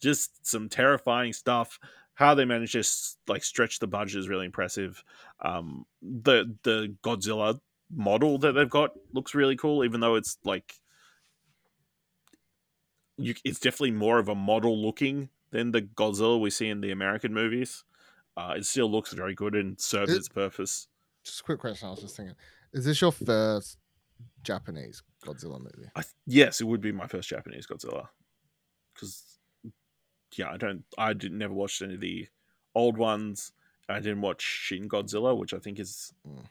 [0.00, 1.78] just some terrifying stuff
[2.14, 2.84] how they managed to
[3.30, 5.04] like stretch the budget is really impressive
[5.44, 7.60] um the the godzilla
[7.94, 10.74] model that they've got looks really cool even though it's like
[13.18, 16.90] you, it's definitely more of a model looking than the Godzilla we see in the
[16.90, 17.82] American movies.
[18.36, 20.88] Uh, it still looks very good and serves It- its purpose.
[21.24, 21.88] Just a quick question.
[21.88, 22.36] I was just thinking,
[22.74, 23.78] is this your first
[24.42, 25.88] Japanese Godzilla movie?
[25.94, 28.08] I, th- yes, it would be my first Japanese Godzilla
[28.94, 29.38] because
[30.36, 32.28] yeah, I don't, I did never watched any of the
[32.74, 33.52] old ones.
[33.88, 36.44] I didn't watch Shin Godzilla, which I think is, Mm.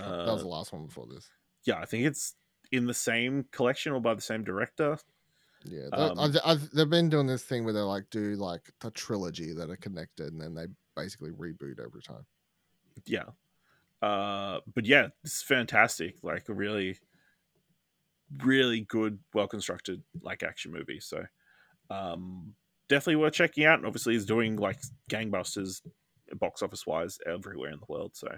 [0.00, 1.28] uh, that was the last one before this.
[1.64, 2.34] yeah, I think it's
[2.70, 4.98] in the same collection or by the same director.
[5.64, 8.90] Yeah, Um, I've, I've, they've been doing this thing where they like do like a
[8.90, 12.26] trilogy that are connected, and then they basically reboot every time.
[13.06, 13.24] yeah
[14.02, 16.98] uh but yeah it's fantastic like really
[18.38, 21.22] really good well constructed like action movie so
[21.90, 22.54] um
[22.88, 24.78] definitely worth checking out and obviously is doing like
[25.10, 25.82] gangbusters
[26.34, 28.28] box office wise everywhere in the world so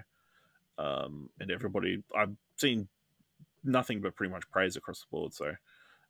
[0.77, 2.87] um, and everybody I've seen
[3.63, 5.33] nothing but pretty much praise across the board.
[5.33, 5.53] So,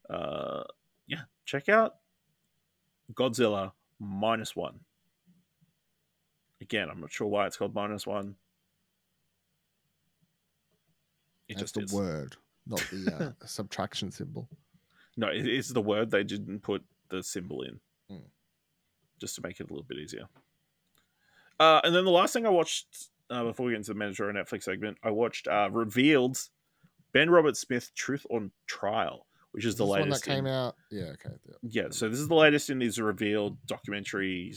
[0.10, 0.64] uh,
[1.08, 1.96] yeah, check out
[3.14, 4.80] Godzilla minus one.
[6.62, 8.36] Again, I'm not sure why it's called minus one.
[11.48, 11.94] It That's just the is.
[11.96, 14.48] word, not the uh, subtraction symbol.
[15.18, 16.12] No, it is the word.
[16.12, 17.80] They didn't put the symbol in,
[18.12, 18.22] Mm.
[19.20, 20.28] just to make it a little bit easier.
[21.60, 22.88] Uh, and then the last thing I watched
[23.30, 26.38] uh, before we get into the mandatory Netflix segment, I watched uh, Revealed
[27.14, 30.26] Ben Roberts-Smith Truth on Trial, which is, Is the this one latest.
[30.26, 30.76] that came in- out.
[30.92, 31.30] Yeah, okay.
[31.48, 31.56] yeah.
[31.84, 34.54] yeah, so this is the latest in his revealed documentary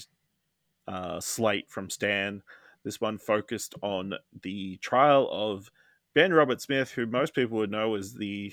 [0.88, 2.42] uh, slate from Stan.
[2.84, 5.70] This one focused on the trial of
[6.18, 8.52] Ben Roberts-Smith, who most people would know as the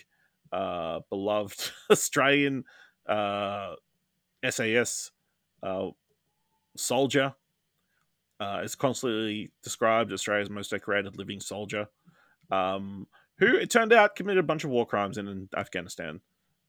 [0.52, 2.64] uh, beloved Australian
[3.10, 3.74] uh,
[4.48, 5.10] SAS
[5.64, 5.88] uh,
[6.78, 7.34] soldier.
[8.40, 11.88] Uh, is constantly described as Australia's most decorated living soldier,
[12.52, 13.08] um,
[13.40, 16.22] who it turned out committed a bunch of war crimes in Afghanistan.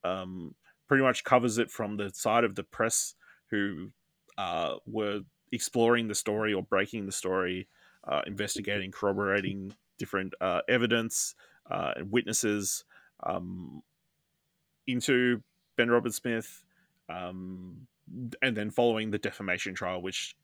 [0.03, 0.55] Um,
[0.89, 3.17] pretty much covers it from the side of the press
[3.51, 3.91] who
[4.39, 5.21] uh, were
[5.53, 7.69] exploring the story or breaking the story,
[8.09, 11.35] uh, investigating, corroborating different uh, evidence
[11.71, 12.85] uh, and witnesses
[13.23, 13.83] um,
[14.87, 15.43] into
[15.77, 16.65] Ben Roberts-Smith,
[17.09, 17.87] um,
[18.43, 20.37] and then following the defamation trial, which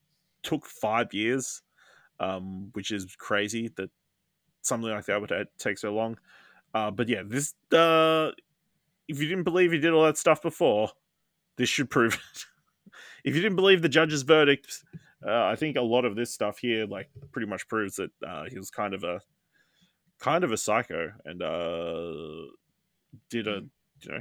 [0.43, 1.63] took five years,
[2.21, 3.91] um, which is crazy that
[4.63, 6.17] something like that would take so long.
[6.75, 8.31] Uh, but yeah, this uh,
[9.09, 10.91] if you didn't believe he did all that stuff before,
[11.57, 12.45] this should prove it.
[13.25, 14.85] if you didn't believe the judge's verdict,
[15.27, 18.45] uh, I think a lot of this stuff here, like, pretty much proves that uh,
[18.49, 19.21] he was kind of a
[20.23, 22.47] kind of a psycho and uh,
[23.29, 23.63] did a
[24.01, 24.21] you know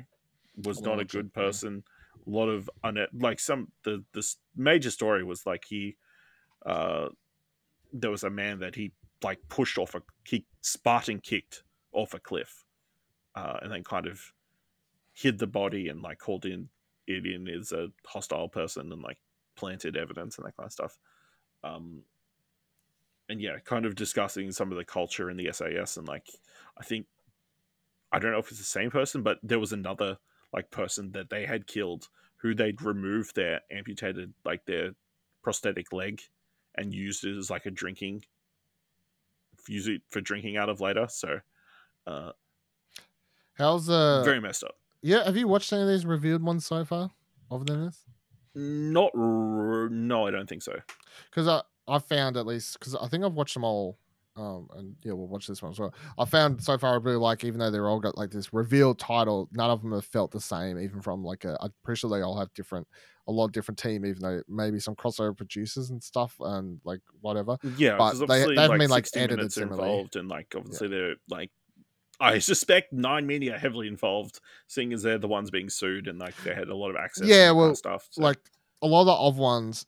[0.66, 1.84] was not a good person.
[2.26, 5.96] A lot of un- like some the this major story was like he
[6.66, 7.10] uh
[7.94, 8.92] there was a man that he
[9.24, 12.66] like pushed off a he Spartan kicked off a cliff
[13.36, 14.34] uh, and then kind of
[15.14, 16.70] hid the body and like called in
[17.08, 19.18] it in as a hostile person and like
[19.56, 20.98] planted evidence and that kind of stuff.
[21.64, 22.04] Um,
[23.32, 26.28] and yeah, kind of discussing some of the culture in the SAS and like
[26.78, 27.08] I think
[28.12, 30.18] I don't know if it's the same person, but there was another
[30.54, 34.92] like person that they had killed who they'd removed their amputated like their
[35.44, 36.22] prosthetic leg
[36.76, 38.24] and used it as like a drinking
[39.68, 41.08] use it for drinking out of later.
[41.10, 41.40] So
[42.08, 42.32] uh
[43.54, 44.22] How's uh?
[44.26, 44.76] very messed up.
[45.02, 47.12] yeah, have you watched any of these revealed ones so far?
[47.50, 48.06] Other than this,
[48.56, 50.80] Not r- no, I don't think so.
[51.30, 53.98] because I I found at least because I think I've watched them all.
[54.38, 55.94] Um, and yeah, we'll watch this one as well.
[56.18, 58.98] I found so far I really like, even though they're all got like this revealed
[58.98, 60.80] title, none of them have felt the same.
[60.80, 62.88] Even from like a, I'm pretty sure they all have different,
[63.28, 64.06] a lot of different team.
[64.06, 67.58] Even though maybe some crossover producers and stuff, and like whatever.
[67.78, 69.84] Yeah, But they- obviously, they haven't been, like, 60 edited similarly.
[69.90, 71.52] involved, and like obviously they're like.
[72.22, 76.20] I suspect Nine Media are heavily involved, seeing as they're the ones being sued and
[76.20, 77.28] like they had a lot of access.
[77.28, 78.08] Yeah, well, stuff.
[78.12, 78.38] so- like
[78.84, 79.88] a lot of the of ones,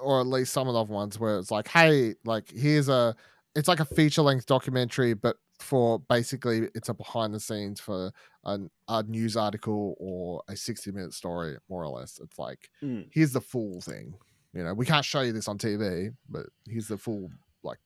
[0.00, 3.14] or at least some of the ones, where it's like, hey, like here's a,
[3.54, 8.12] it's like a feature length documentary, but for basically it's a behind the scenes for
[8.44, 12.20] an, a news article or a 60 minute story, more or less.
[12.20, 13.10] It's like, Mm.
[13.10, 14.14] here's the full thing.
[14.52, 17.30] You know, we can't show you this on TV, but here's the full,
[17.62, 17.78] like,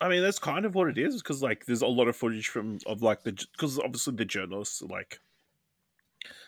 [0.00, 2.48] I mean, that's kind of what it is because like there's a lot of footage
[2.48, 5.20] from of like the because obviously the journalists are, like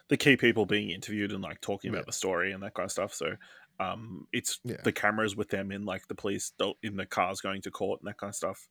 [0.09, 1.99] the key people being interviewed and like talking Yeah.
[1.99, 3.15] about the story and that kind of stuff.
[3.15, 3.37] So
[3.81, 4.81] um, it's Yeah.
[4.85, 8.09] the cameras with them in like the police in the cars going to court and
[8.09, 8.69] that kind of stuff.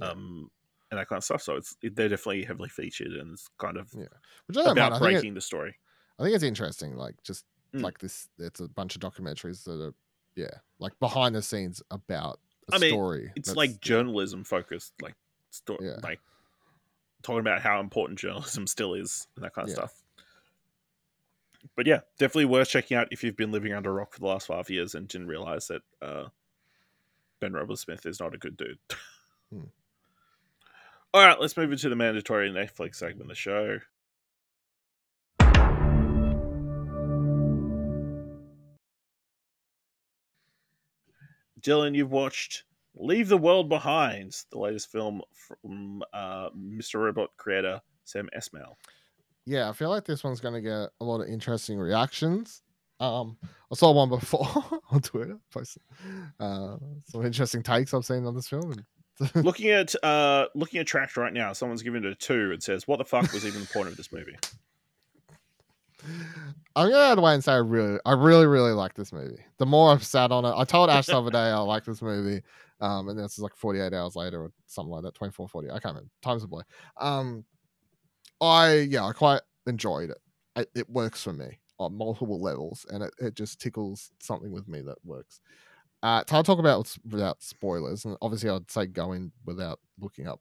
[0.00, 0.08] Yeah.
[0.10, 0.50] Um,
[0.90, 1.42] and that kind of stuff.
[1.42, 4.06] So it's it, they're definitely heavily featured and it's kind of Yeah.
[4.46, 5.76] which I about I think, it- breaking the story.
[6.18, 6.96] I think it's interesting.
[6.96, 7.82] Like, just Mm.
[7.82, 9.94] like this, it's a bunch of documentaries that are,
[10.36, 12.38] yeah, like behind the scenes about
[12.70, 13.32] a I mean, story.
[13.34, 15.16] It's like journalism focused, like
[15.50, 15.98] story, Yeah.
[16.04, 16.20] like
[17.22, 19.74] talking about how important journalism still is and that kind of Yeah.
[19.86, 20.03] stuff.
[21.76, 24.26] But yeah, definitely worth checking out if you've been living under a rock for the
[24.26, 26.26] last five years and didn't realize that uh,
[27.40, 28.78] Ben Roethlisberger is not a good dude.
[29.52, 29.64] Hmm.
[31.12, 33.78] All right, let's move into the mandatory Netflix segment of the show.
[41.60, 42.64] Dylan, you've watched
[42.96, 46.96] Leave the World Behind, the latest film from uh, Mr.
[46.96, 48.74] Robot creator Sam Esmail.
[49.46, 52.62] Yeah, I feel like this one's going to get a lot of interesting reactions.
[53.00, 54.46] Um, I saw one before
[54.90, 55.38] on Twitter,
[56.40, 56.76] uh,
[57.06, 58.74] some interesting takes I've seen on this film.
[59.34, 62.50] Looking at uh, looking at tracks right now, someone's giving it a two.
[62.52, 64.36] and says, "What the fuck was even the point of this movie?"
[66.76, 69.38] I'm gonna to wait and say I really, I really, really like this movie.
[69.58, 72.02] The more I've sat on it, I told Ash the other day I like this
[72.02, 72.42] movie,
[72.80, 75.68] um, and this is like 48 hours later or something like that, 24, 40.
[75.68, 76.10] I can't remember.
[76.20, 76.62] Time's a boy.
[76.96, 77.44] Um,
[78.40, 80.18] I yeah, I quite enjoyed it.
[80.56, 84.68] It, it works for me on multiple levels, and it, it just tickles something with
[84.68, 85.40] me that works.
[86.02, 90.40] Uh, to talk about without spoilers, and obviously I'd say go in without looking up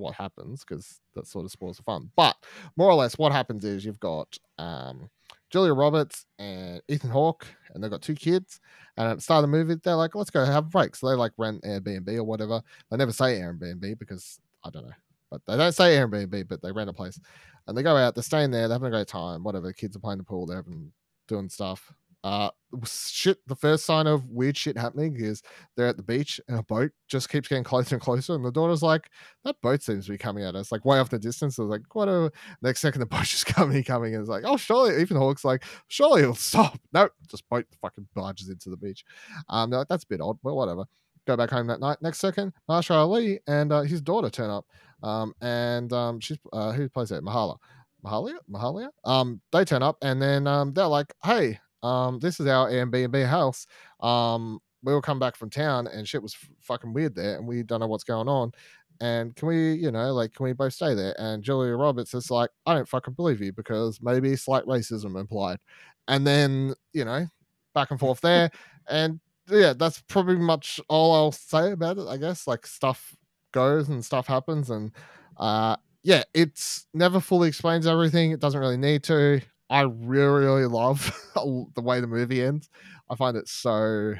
[0.00, 2.10] what happens because that sort of spoils the fun.
[2.16, 2.36] But
[2.76, 5.08] more or less, what happens is you've got um,
[5.50, 8.60] Julia Roberts and Ethan Hawke, and they've got two kids.
[8.96, 11.08] And at the start of the movie, they're like, "Let's go have a break." So
[11.08, 12.62] they like rent Airbnb or whatever.
[12.90, 14.92] They never say Airbnb because I don't know,
[15.30, 17.18] but they don't say Airbnb, but they rent a place,
[17.66, 18.14] and they go out.
[18.14, 18.68] They're staying there.
[18.68, 19.44] They're having a great time.
[19.44, 19.72] Whatever.
[19.72, 20.46] Kids are playing the pool.
[20.46, 20.92] They're having
[21.28, 21.92] doing stuff.
[22.22, 22.50] Uh,
[22.84, 23.38] shit.
[23.46, 25.42] The first sign of weird shit happening is
[25.74, 28.52] they're at the beach and a boat just keeps getting closer and closer, and the
[28.52, 29.08] daughter's like,
[29.44, 31.70] "That boat seems to be coming at us, like way off the distance." I was
[31.70, 35.16] like, "Whatever." Next second, the boat's just coming, coming, and it's like, "Oh, surely." Ethan
[35.16, 39.04] Hawke's like, "Surely it'll stop." No, nope, just boat fucking barges into the beach.
[39.48, 40.84] Um, like, that's a bit odd, but whatever.
[41.26, 41.98] Go back home that night.
[42.02, 44.66] Next second, Mahershala Ali and uh, his daughter turn up,
[45.02, 47.56] um, and um, she's uh, who plays it, Mahala.
[48.04, 48.88] Mahalia, Mahalia.
[49.04, 53.26] Um, they turn up and then um, they're like, "Hey, um, this is our Airbnb
[53.26, 53.66] house.
[54.00, 57.46] Um, we all come back from town and shit was f- fucking weird there, and
[57.46, 58.52] we don't know what's going on.
[59.00, 61.14] And can we, you know, like, can we both stay there?
[61.18, 65.58] And Julia Roberts is like, I don't fucking believe you because maybe slight racism implied.
[66.06, 67.26] And then, you know,
[67.74, 68.50] back and forth there.
[68.90, 72.46] and yeah, that's probably much all I'll say about it, I guess.
[72.46, 73.16] Like, stuff
[73.52, 74.70] goes and stuff happens.
[74.70, 74.92] And
[75.36, 78.30] uh, yeah, it's never fully explains everything.
[78.30, 79.40] It doesn't really need to.
[79.68, 82.68] I really, really love the way the movie ends.
[83.08, 84.14] I find it so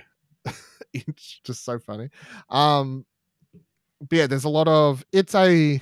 [0.93, 2.09] it's just so funny.
[2.49, 3.05] Um,
[4.01, 5.81] but yeah, there's a lot of it's a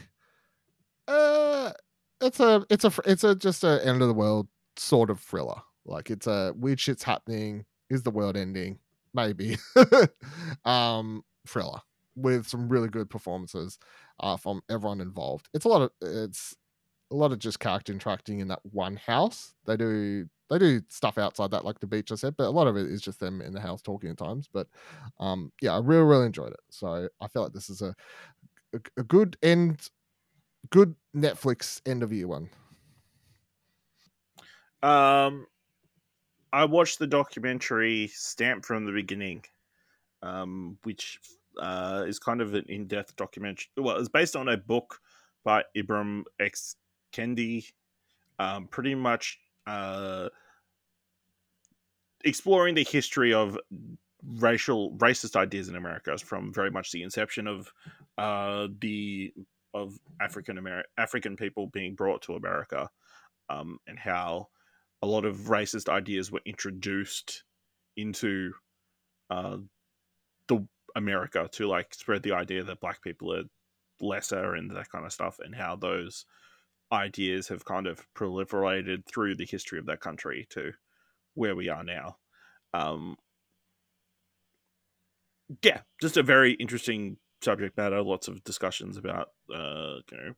[1.07, 1.73] uh,
[2.21, 5.61] it's a it's a it's a just a end of the world sort of thriller.
[5.85, 7.65] Like it's a weird shit's happening.
[7.91, 8.79] Is the world ending?
[9.15, 9.57] Maybe.
[10.65, 11.81] um, thriller
[12.19, 13.79] with some really good performances
[14.21, 15.49] uh, from everyone involved.
[15.55, 16.57] It's a lot of it's
[17.11, 19.55] a lot of just character interacting in that one house.
[19.65, 22.67] They do they do stuff outside that, like the beach I said, but a lot
[22.67, 24.49] of it is just them in the house talking at times.
[24.53, 24.69] But
[25.21, 26.61] um, yeah, I really really enjoyed it.
[26.71, 27.95] So I feel like this is a
[28.75, 29.89] a, a good end,
[30.71, 32.51] good Netflix end of year one.
[34.83, 35.47] Um,
[36.53, 39.45] I watched the documentary Stamped from the Beginning,
[40.23, 41.19] um, which
[41.59, 43.69] uh, is kind of an in-depth documentary.
[43.77, 45.01] Well, it's based on a book
[45.45, 46.77] by Ibram X.
[47.11, 47.65] Kendi,
[48.39, 50.29] um, pretty much uh,
[52.23, 53.59] exploring the history of
[54.37, 57.73] racial racist ideas in America from very much the inception of
[58.19, 59.33] uh, the
[59.73, 62.91] of African American African people being brought to America,
[63.49, 64.49] um, and how
[65.01, 67.45] a lot of racist ideas were introduced
[67.97, 68.53] into
[69.31, 69.57] uh,
[70.49, 70.67] the
[70.99, 73.45] America to like spread the idea that black people are
[74.01, 76.27] lesser and that kind of stuff, and how those
[76.93, 80.73] ideas have kind of proliferated through the history of that country to
[81.35, 82.17] where we are now.
[82.75, 83.17] Um,
[85.63, 88.03] yeah, just a very interesting subject matter.
[88.03, 90.35] Lots of discussions about uh, you know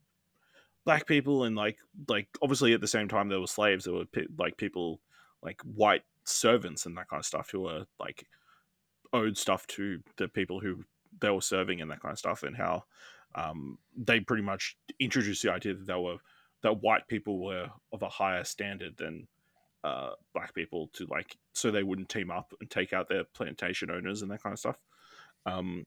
[0.84, 3.84] black people and like like obviously at the same time there were slaves.
[3.84, 4.04] There were
[4.38, 5.00] like people
[5.42, 8.26] like white servants and that kind of stuff who were like
[9.12, 10.84] owed stuff to the people who
[11.20, 12.84] they were serving and that kind of stuff, and how
[13.34, 16.16] um, they pretty much introduced the idea that they were
[16.62, 19.26] that white people were of a higher standard than
[19.82, 23.90] uh, black people to like so they wouldn't team up and take out their plantation
[23.90, 24.76] owners and that kind of stuff.
[25.46, 25.86] Um,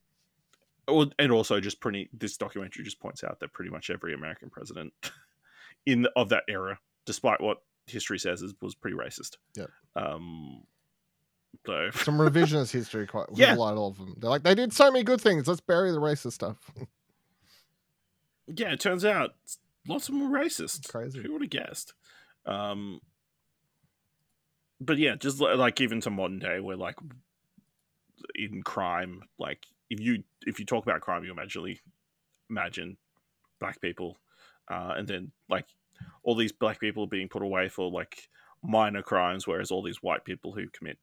[0.87, 4.91] and also just pretty this documentary just points out that pretty much every American president
[5.85, 9.37] in the, of that era, despite what history says, is, was pretty racist.
[9.55, 9.67] Yeah.
[9.95, 10.63] Um,
[11.65, 13.55] so some revisionist history, quite yeah.
[13.55, 14.15] a lot of them.
[14.17, 15.47] They're like they did so many good things.
[15.47, 16.57] Let's bury the racist stuff.
[18.47, 19.31] yeah, it turns out
[19.87, 20.89] lots of them were racist.
[20.89, 21.21] Crazy.
[21.21, 21.93] Who would have guessed?
[22.45, 22.99] Um,
[24.79, 26.95] but yeah, just like even to modern day, where like
[28.35, 31.75] in crime, like if you if you talk about crime, you imagine
[32.49, 32.97] imagine
[33.59, 34.17] black people,
[34.69, 35.65] uh, and then like
[36.23, 38.27] all these black people are being put away for like
[38.61, 40.97] minor crimes, whereas all these white people who commit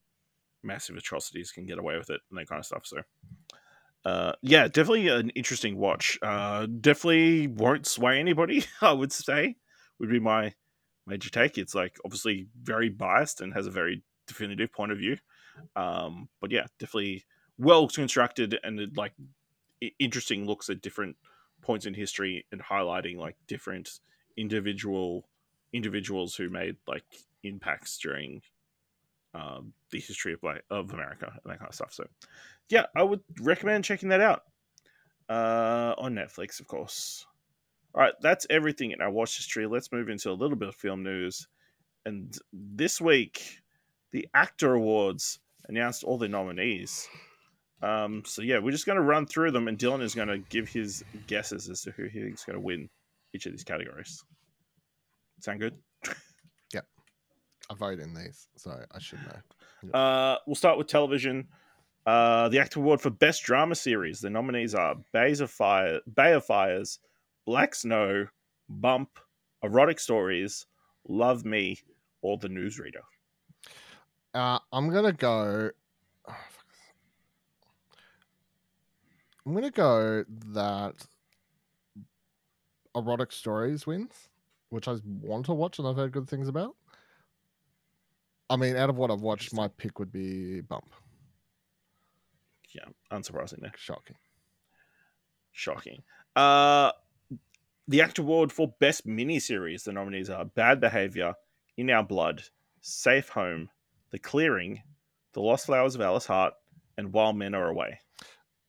[0.62, 2.86] massive atrocities can get away with it and that kind of stuff.
[2.86, 3.02] So
[4.04, 6.18] uh, yeah, definitely an interesting watch.
[6.22, 8.64] Uh, definitely won't sway anybody.
[8.80, 9.56] I would say
[9.98, 10.54] would be my
[11.06, 11.58] major take.
[11.58, 15.18] It's like obviously very biased and has a very definitive point of view.
[15.76, 17.24] Um, but yeah, definitely
[17.58, 19.12] well constructed and like
[19.98, 21.16] interesting looks at different
[21.60, 24.00] points in history and highlighting like different
[24.36, 25.28] individual
[25.72, 27.04] individuals who made like
[27.44, 28.40] impacts during
[29.34, 31.92] um, the history of like of America and that kind of stuff.
[31.92, 32.06] So,
[32.68, 34.42] yeah, I would recommend checking that out
[35.28, 37.26] uh, on Netflix, of course.
[37.94, 39.66] All right, that's everything in our watch history.
[39.66, 41.48] Let's move into a little bit of film news.
[42.06, 43.58] And this week,
[44.12, 47.08] the AACTA Awards announced all the nominees.
[47.82, 50.38] Um, so yeah, we're just going to run through them, and Dylan is going to
[50.38, 52.88] give his guesses as to who he thinks going to win
[53.32, 54.24] each of these categories.
[55.40, 55.74] Sound good?
[57.70, 59.92] I vote in these, so I should know.
[59.98, 61.46] Uh, we'll start with television.
[62.04, 64.20] Uh, the AACTA Award for Best Drama Series.
[64.20, 66.98] The nominees are Bays of Fire, Bay of Fires,
[67.46, 68.26] Black Snow,
[68.68, 69.20] Bump,
[69.62, 70.66] Erotic Stories,
[71.08, 71.78] Love Me,
[72.22, 73.02] or The Newsreader.
[74.34, 75.70] Uh, I'm gonna go.
[76.28, 76.36] oh.
[79.46, 81.06] I'm gonna go that
[82.94, 84.28] erotic stories wins,
[84.70, 86.74] which I want to watch and I've heard good things about.
[88.50, 90.92] I mean, out of what I've watched, my pick would be Bump.
[92.74, 92.82] Yeah,
[93.12, 93.76] unsurprising unsurprisingly.
[93.76, 94.16] Shocking.
[95.52, 96.02] Shocking.
[96.34, 96.90] Uh,
[97.86, 99.84] the AACTA Award for Best Miniseries.
[99.84, 101.34] The nominees are Bad Behavior,
[101.76, 102.42] In Our Blood,
[102.80, 103.70] Safe Home,
[104.10, 104.82] The Clearing,
[105.32, 106.54] The Lost Flowers of Alice Hart,
[106.98, 108.00] and While Men Are Away.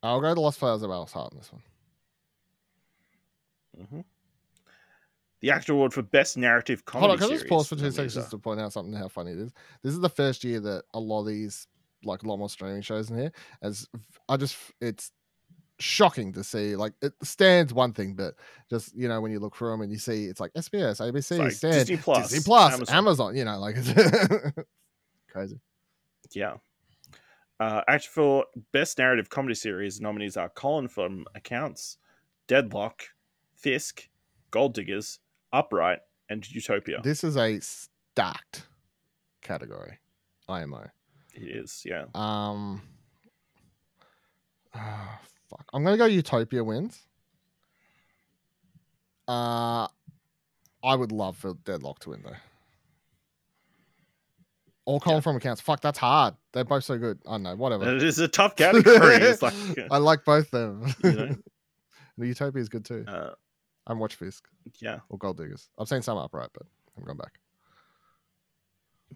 [0.04, 1.62] I'll go to Lost Flowers of Alice Hart in this one.
[3.88, 4.02] hmm
[5.42, 7.50] The AACTA Award for Best Narrative Comedy Hold on, can I just Series.
[7.50, 9.52] pause for two seconds just to point out something how funny it is?
[9.84, 11.68] This is the first year that a lot of these,
[12.04, 13.32] like a lot more streaming shows in here,
[13.64, 13.88] as
[14.30, 15.12] I just, it's
[15.82, 16.76] shocking to see.
[16.76, 18.36] Like it stands one thing, but
[18.70, 21.40] just you know when you look through them and you see it's like SBS, ABC,
[21.40, 22.96] like Stan, Disney Plus, Disney Plus, Amazon.
[22.96, 23.36] Amazon.
[23.36, 24.54] You know, like it's
[25.32, 25.60] crazy.
[26.32, 26.56] Yeah.
[27.60, 31.98] Uh, actually, for Best Narrative Comedy Series, nominees are Colin from Accounts,
[32.48, 33.04] Deadlock,
[33.56, 34.08] Fisk,
[34.50, 35.20] Gold Diggers,
[35.54, 36.00] Upright,
[36.30, 37.02] and Utopia.
[37.04, 38.68] This is a stacked
[39.42, 40.00] category.
[40.48, 40.88] IMO.
[41.34, 42.06] It is, yeah.
[42.14, 42.82] Um,
[44.74, 45.66] ah, fuck.
[45.74, 47.00] I'm gonna go Utopia wins.
[49.28, 49.88] Uh,
[50.84, 52.36] I would love for Deadlock to win though.
[54.86, 55.22] All Colin Yeah.
[55.22, 55.62] from accounts.
[55.62, 56.34] Fuck, that's hard.
[56.54, 57.20] They're both so good.
[57.28, 57.56] I don't know.
[57.56, 57.96] Whatever.
[57.96, 59.20] It is a tough category.
[59.42, 59.54] like,
[59.92, 60.94] I like both them.
[61.04, 61.36] you know,
[62.18, 63.06] the Utopia is good too.
[63.08, 63.32] uh,
[63.88, 64.48] I haven't watched Fisk
[64.80, 65.70] yeah, or Gold Diggers.
[65.80, 66.64] I've seen some upright, but
[66.98, 67.40] I'm going back.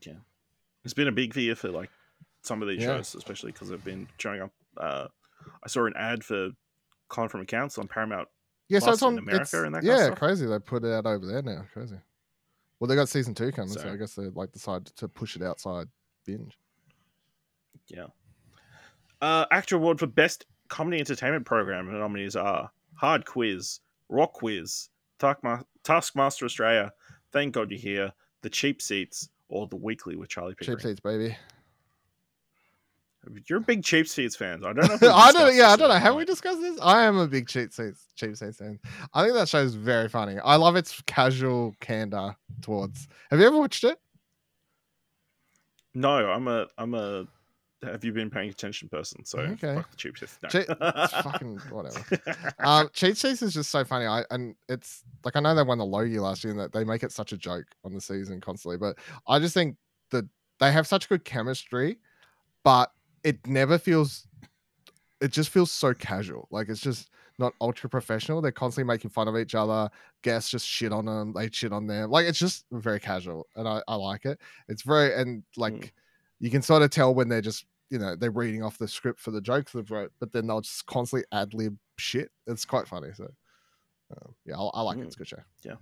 [0.02, 0.14] yeah.
[0.84, 1.90] It's been a big year for like
[2.42, 2.98] some of these Yeah.
[2.98, 4.52] shows, especially because they've been showing up.
[4.78, 5.08] Uh,
[5.64, 6.50] I saw an ad for
[7.10, 8.28] Colin from Accounts on Paramount.
[8.68, 10.46] Yeah, so it's on America and that kind of yeah, crazy.
[10.48, 11.66] They put it out over there now.
[11.74, 11.98] Crazy.
[12.80, 15.36] Well, they got season two coming, so, So- I guess they like decided to push
[15.36, 15.88] it outside
[16.26, 16.58] binge.
[17.88, 18.08] Yeah.
[19.22, 21.86] Uh, AACTA Award for Best Comedy Entertainment Program.
[21.88, 23.80] The nominees are Hard Quiz,
[24.10, 24.90] Rock Quiz,
[25.20, 26.92] Taskma- Taskmaster Australia,
[27.32, 30.78] Thank God You're Here, The Cheap Seats, or The Weekly with Charlie Pickering.
[30.78, 31.36] Cheap seats, baby.
[33.50, 34.64] You're a big Cheap Seats fan.
[34.64, 34.94] I don't know.
[35.02, 35.56] If I don't.
[35.56, 35.96] Yeah, I don't know.
[35.96, 36.78] Have we discussed this?
[36.80, 38.80] I am a big cheap seats, cheap seats fan.
[39.16, 40.38] I think that show is very funny.
[40.44, 43.08] I love its casual candor towards.
[43.32, 43.98] Have you ever watched it?
[45.96, 46.68] No, I'm a.
[46.78, 47.26] I'm a.
[47.86, 49.24] Have you been paying attention person?
[49.26, 49.76] So Okay.
[49.76, 50.38] fuck the Cheap Seats.
[50.44, 50.50] No.
[50.50, 52.04] Che- it's fucking whatever.
[52.60, 54.06] um, cheat sheets is just so funny.
[54.06, 56.84] I and it's like I know they won the Logie last year and that they
[56.84, 59.78] make it such a joke on the season constantly, but I just think
[60.12, 60.26] that
[60.60, 62.00] they have such good chemistry,
[62.64, 62.92] but
[63.24, 64.28] it never feels.
[65.22, 66.48] It just feels so casual.
[66.52, 67.10] Like it's just
[67.40, 68.42] not ultra professional.
[68.42, 69.90] They're constantly making fun of each other.
[70.22, 71.34] Guests just shit on them.
[71.34, 72.12] They shit on them.
[72.12, 74.40] Like it's just very casual, and I, I like it.
[74.68, 75.92] It's very and like Mm.
[76.40, 79.20] you can sort of tell when they're just you know they're reading off the script
[79.20, 82.32] for the jokes they've wrote, but then they'll just constantly ad lib shit.
[82.48, 83.10] It's quite funny.
[83.14, 83.26] So
[84.12, 85.02] um, yeah, I, I like it.
[85.02, 85.06] Mm.
[85.06, 85.44] It's a good show.
[85.64, 85.76] Yeah,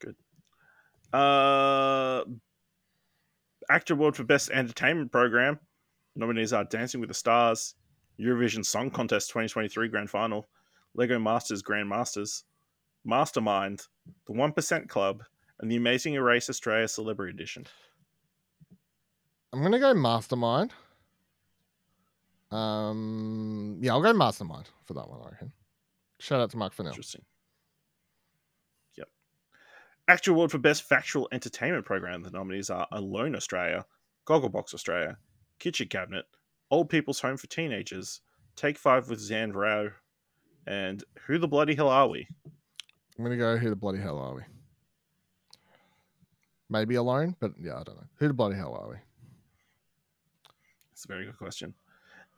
[0.00, 0.16] good.
[1.12, 2.24] Uh,
[3.70, 5.58] AACTA Award for Best Entertainment Program.
[6.16, 7.74] Nominees are Dancing with the Stars,
[8.18, 10.48] Eurovision Song Contest 2023 Grand Final,
[10.94, 12.44] Lego Masters Grand Masters,
[13.04, 13.86] Mastermind,
[14.26, 15.22] The 1% Club,
[15.60, 17.66] and The Amazing Race Australia Celebrity Edition.
[19.52, 20.72] I'm gonna go Mastermind.
[22.50, 25.20] Um, yeah, I'll go Mastermind for that one.
[25.22, 25.52] I reckon.
[26.18, 26.92] Shout out to Mark Fennell.
[26.92, 27.22] Interesting.
[28.96, 29.08] Yep.
[30.08, 32.22] AACTA Award for Best Factual Entertainment Program.
[32.22, 33.86] The nominees are Alone Australia,
[34.26, 35.16] Gogglebox Australia,
[35.58, 36.24] Kitchen Cabinet,
[36.70, 38.20] Old People's Home for Teenagers,
[38.56, 39.90] Take Five with Zan Rowe,
[40.66, 42.26] and Who the Bloody Hell Are We?
[43.18, 43.56] I'm gonna go.
[43.56, 44.42] Who the bloody hell are we?
[46.70, 48.06] Maybe alone, but yeah, I don't know.
[48.16, 48.96] Who the bloody hell are we?
[50.98, 51.74] That's a very good question.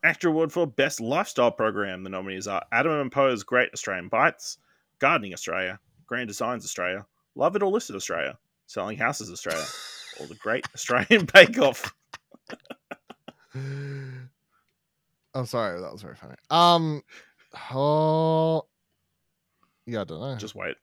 [0.05, 2.03] AACTA Award for Best Lifestyle Program.
[2.05, 4.59] The nominees are Adam and Poh's Great Australian Bites,
[4.99, 7.07] Gardening Australia, Grand Designs Australia,
[7.37, 8.37] Love It or List It Australia,
[8.67, 9.65] Selling Houses Australia,
[10.21, 11.95] or the Great Australian Bake Off?
[13.55, 14.29] I'm
[15.47, 16.35] sorry, that was very funny.
[16.51, 17.03] Um,
[17.73, 18.67] oh,
[19.87, 20.37] yeah, I don't know.
[20.37, 20.77] Just wait.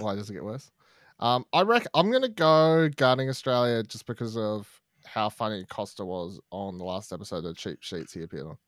[0.00, 0.72] Why does it get worse?
[1.20, 4.79] Um, I reckon I'm gonna go Gardening Australia just because of
[5.12, 8.58] how funny Costa was on the last episode of Cheap Sheets he appeared on.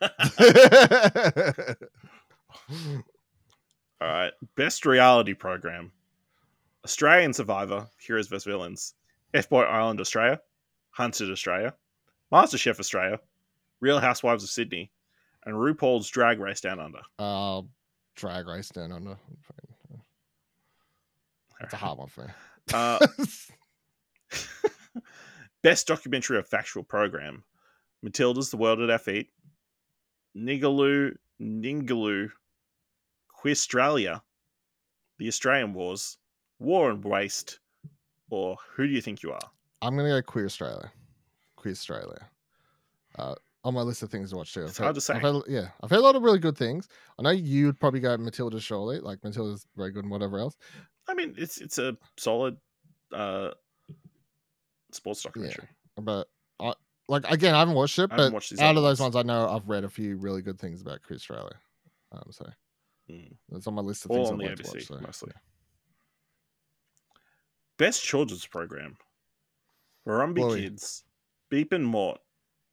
[4.00, 4.32] All right.
[4.56, 5.92] Best reality program
[6.84, 8.44] Australian Survivor, Heroes vs.
[8.44, 8.94] Villains,
[9.34, 10.40] F Boy Island, Australia,
[10.90, 11.74] Hunted, Australia,
[12.32, 13.18] MasterChef, Australia,
[13.80, 14.90] Real Housewives of Sydney,
[15.44, 17.00] and RuPaul's Drag Race Down Under.
[17.18, 17.62] uh,
[18.16, 19.16] Drag Race down under.
[21.60, 22.32] That's a hard one for me.
[22.74, 22.98] Uh,
[25.62, 27.44] best documentary or factual program
[28.02, 29.30] Matilda's The World at Our Feet,
[30.36, 32.30] Nigaloo, Ningaloo,
[33.28, 34.22] Queerstralia,
[35.18, 36.18] The Australian Wars,
[36.60, 37.58] War and Waste,
[38.30, 39.50] or Who Do You Think You Are?
[39.82, 40.90] I'm gonna go Queerstralia.
[41.56, 42.28] Queer Australia.
[43.18, 43.34] Uh,
[43.64, 44.62] on my list of things to watch too.
[44.62, 45.14] I've It's hard to say.
[45.14, 46.88] I've heard, yeah, I've heard a lot of really good things.
[47.18, 49.00] I know you'd probably go Matilda surely.
[49.00, 50.56] Like Matilda's very good and whatever else.
[51.08, 52.56] I mean, it's it's a solid
[53.12, 53.50] uh,
[54.92, 55.68] sports documentary.
[55.96, 56.28] But
[56.60, 56.74] I,
[57.08, 58.10] like again, I haven't watched it.
[58.12, 59.14] I But watched out of those ones.
[59.14, 61.56] ones, I know I've read a few really good things about Chris Australia.
[62.12, 62.46] Um, so
[63.10, 63.34] Mm.
[63.52, 64.84] it's on my list of All things on I'd the like to ABC, watch.
[64.86, 65.00] So.
[65.00, 65.32] mostly.
[67.78, 68.96] Best children's program:
[70.06, 70.62] Barrumbi Bluey.
[70.62, 71.04] Kids,
[71.48, 72.20] Beep and Mort,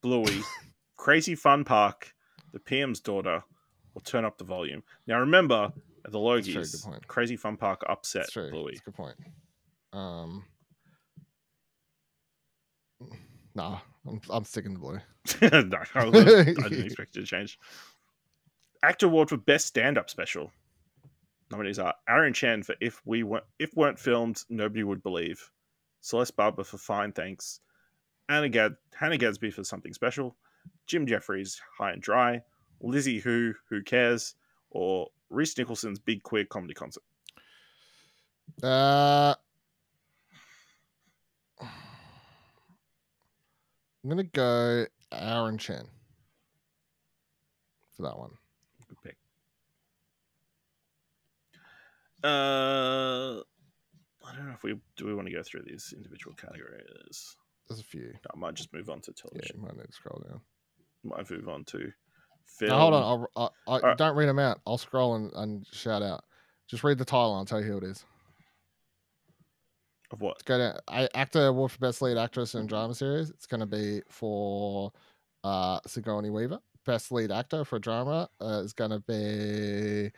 [0.02, 0.42] Bluey,
[0.98, 2.14] Crazy Fun Park,
[2.54, 3.44] The PM's Daughter,
[3.94, 4.84] or Turn Up the Volume.
[5.08, 5.72] Now remember,
[6.06, 7.08] at the That's a good Logies.
[7.08, 8.28] Crazy Fun Park upset.
[8.34, 8.74] Bluey.
[8.74, 9.16] That's a good point.
[9.94, 10.44] Um,
[13.56, 15.00] nah, I'm I'm sticking to Blue.
[15.42, 17.60] no, I, was- I didn't expect it to change.
[18.84, 20.52] AACTA Award for Best Stand-Up Special.
[21.52, 25.52] Nominees are Aaron Chen for "If We weren't If weren't filmed, nobody would believe."
[26.02, 27.62] Celeste Barber for "Fine Thanks."
[28.30, 30.36] Anna Gad- Hannah Gadsby for "Something Special."
[30.88, 32.42] Jim Jefferies, "High and Dry."
[32.82, 34.36] Lizzy Hoo, "Who Cares?"
[34.72, 37.04] Or Rhys Nicholson's "Big Queer Comedy Concert."
[38.64, 39.36] Uh,
[44.06, 45.88] I'm gonna go Aaron Chen
[47.96, 48.30] for that one.
[48.88, 49.18] Good pick.
[52.24, 53.40] Uh,
[54.24, 55.08] I don't know if we do.
[55.08, 57.36] We want to go through these individual categories.
[57.68, 58.14] There's a few.
[58.32, 59.56] I might just move on to Yeah, television.
[59.58, 60.42] you might need to scroll down.
[61.04, 61.92] Might move on to
[62.46, 62.70] film.
[62.70, 63.28] Now, hold on.
[63.36, 64.62] I'll, I, I, Don't read them out.
[64.68, 66.26] I'll scroll and, and shout out.
[66.68, 68.06] Just read the title and I'll tell you who it is.
[70.12, 70.36] Of what?
[70.36, 73.30] It's gonna I, AACTA award for best lead actress in a drama series.
[73.30, 74.92] It's going to be for
[75.44, 76.60] uh, Sigourney Weaver.
[76.86, 80.12] Best lead actor for a drama uh, is going to be.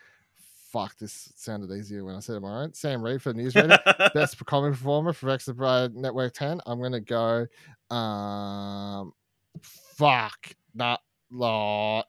[0.72, 2.74] Fuck, this sounded easier when I said it my own.
[2.74, 4.14] Sam Reid for Newsreader.
[4.14, 6.60] best comedy performer for Rex the Bride Network 10.
[6.66, 7.48] I'm going to go.
[7.90, 9.14] Um,
[9.62, 10.54] fuck.
[10.76, 10.98] Nah.
[11.32, 12.04] Law.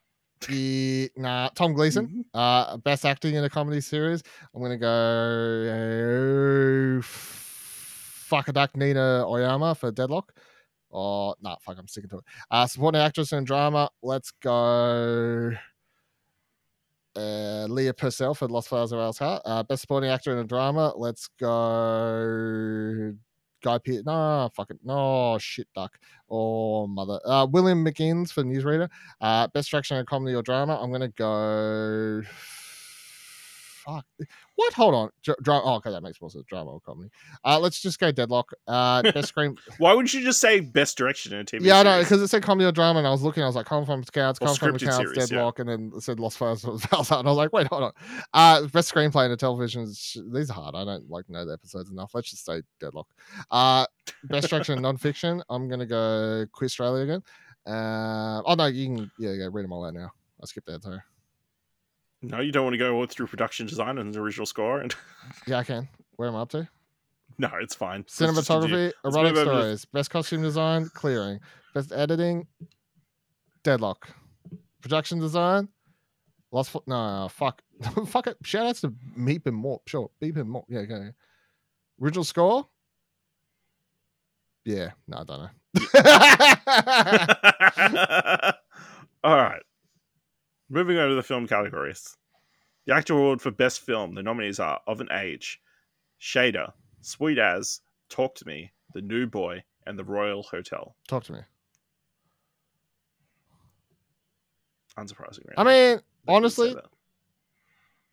[0.49, 2.24] Yeah, nah, Tom Gleeson.
[2.33, 4.22] Uh, best acting in a comedy series.
[4.55, 4.89] I'm gonna go.
[7.01, 7.03] Uh,
[8.29, 10.33] fuck a duck, Nina Oyama for Deadlock.
[10.93, 12.24] Oh, nah, fuck, I'm sticking to it.
[12.51, 13.91] Uh, supporting actress in a drama.
[14.03, 15.53] Let's go.
[17.16, 19.43] Uh, Leah Purcell for Lost Files of Alice Hart.
[19.45, 20.93] Uh, best supporting actor in a drama.
[20.97, 23.14] Let's go.
[23.62, 24.05] Guy Pearce.
[24.07, 24.79] No, fuck it.
[24.85, 25.99] No, shit, duck.
[26.31, 27.18] Oh, mother.
[27.24, 28.89] Uh, William McInnes for Newsreader.
[29.20, 30.79] Uh, best direction in a comedy or drama.
[30.81, 32.22] I'm gonna go.
[33.89, 34.05] Fuck.
[34.57, 34.72] What?
[34.74, 35.11] Hold on.
[35.22, 35.62] Dra- drama.
[35.64, 36.45] Oh, okay, that makes more sense.
[36.47, 37.11] Drama or comedy.
[37.45, 38.51] Uh, let's just go Deadlock.
[38.66, 39.57] Uh, best screen.
[39.78, 41.61] Why wouldn't you just say best direction in a TV?
[41.62, 43.43] yeah, I know because it said comedy or drama, and I was looking.
[43.43, 45.36] I was like, "Come from Scouts, come from Accounts, series, yeah.
[45.36, 47.93] Deadlock," and then it said Lost Files and I was like, "Wait, hold on."
[48.34, 49.91] Uh, best screenplay in a television.
[49.95, 50.74] sh- These are hard.
[50.74, 52.11] I don't like know the episodes enough.
[52.14, 53.07] Let's just say Deadlock.
[53.51, 53.86] Uh,
[54.24, 55.43] best direction in non-fiction.
[55.49, 57.22] I'm gonna go Queerstralia again.
[57.66, 60.11] Uh, oh no, you can yeah, yeah, read them all out now.
[60.43, 60.99] I skipped that too.
[62.23, 64.81] No, you don't want to go all through production design and the original score.
[64.81, 64.95] And
[65.47, 65.89] Yeah, I can.
[66.16, 66.69] Where am I up to?
[67.39, 68.01] no, it's fine.
[68.01, 68.91] Let's just continue.
[68.91, 71.41] Cinematography, erotic over to- stories, best costume design, clearing,
[71.75, 72.47] best editing,
[73.62, 74.09] deadlock,
[74.83, 75.69] production design,
[76.51, 76.71] lost.
[76.71, 77.62] Fo- no, fuck,
[78.07, 78.37] fuck it.
[78.43, 79.81] Shout outs to Meep and Morp.
[79.87, 80.64] Sure, Beep and Morp.
[80.69, 81.11] Yeah, go.
[82.03, 82.66] Original score.
[84.64, 85.51] Yeah, no, I don't know.
[89.25, 89.62] All right.
[90.71, 92.16] Moving over to the film categories.
[92.87, 95.61] The AACTA Award for Best Film, the nominees are Of an Age,
[96.21, 100.95] Shayda, Sweet As, Talk to Me, The New Boy, and The Royal Hotel.
[101.07, 101.41] Talk to me.
[104.99, 105.45] Unsurprising.
[105.57, 106.77] I mean, that you would say honestly,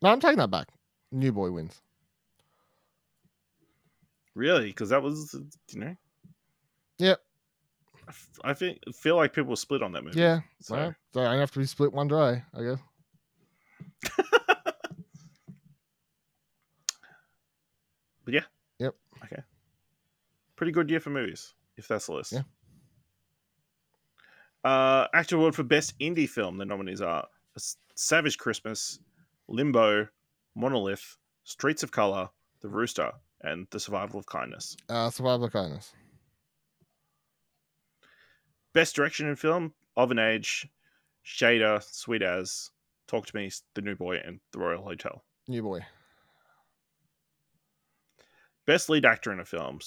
[0.02, 0.68] no, I'm taking that back.
[1.10, 1.80] New boy wins.
[4.34, 4.66] Really?
[4.66, 5.34] Because that was,
[5.72, 5.96] you know.
[6.98, 7.20] Yep.
[8.08, 8.12] I
[8.50, 10.20] I think feel like people were split on that movie.
[10.20, 12.78] Yeah, So well, they only have to be split one day, I guess.
[18.24, 18.42] but yeah.
[18.78, 18.94] Yep.
[19.24, 19.42] Okay.
[20.56, 22.32] Pretty good year for movies, if that's the list.
[22.32, 22.42] Yeah.
[24.64, 26.58] Uh, AACTA award for best indie film.
[26.58, 27.26] The nominees are
[27.94, 28.98] Savage Christmas,
[29.48, 30.08] Limbo,
[30.56, 32.28] Monolith, Streets of Color,
[32.62, 34.76] The Rooster, and The Survival of Kindness.
[34.88, 35.92] Uh, Survival of Kindness.
[38.76, 40.68] Best direction in film, Of an Age,
[41.24, 42.72] Shayda, Sweet As,
[43.06, 45.24] Talk to Me, The New Boy, and The Royal Hotel.
[45.48, 45.80] New boy.
[48.66, 49.78] Best lead actor in a film,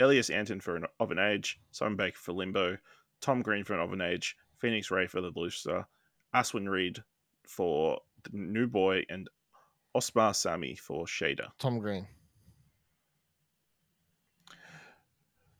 [0.00, 2.76] Elias Anton for an Of an Age, Simon Baker for Limbo,
[3.22, 5.86] Thom Green for an Of an Age, Phoenix Raei for The Rooster,
[6.34, 7.02] Aswan Reid
[7.46, 9.30] for The New Boy, and
[9.96, 11.52] Osamah Sami for Shayda.
[11.58, 12.06] Thom Green.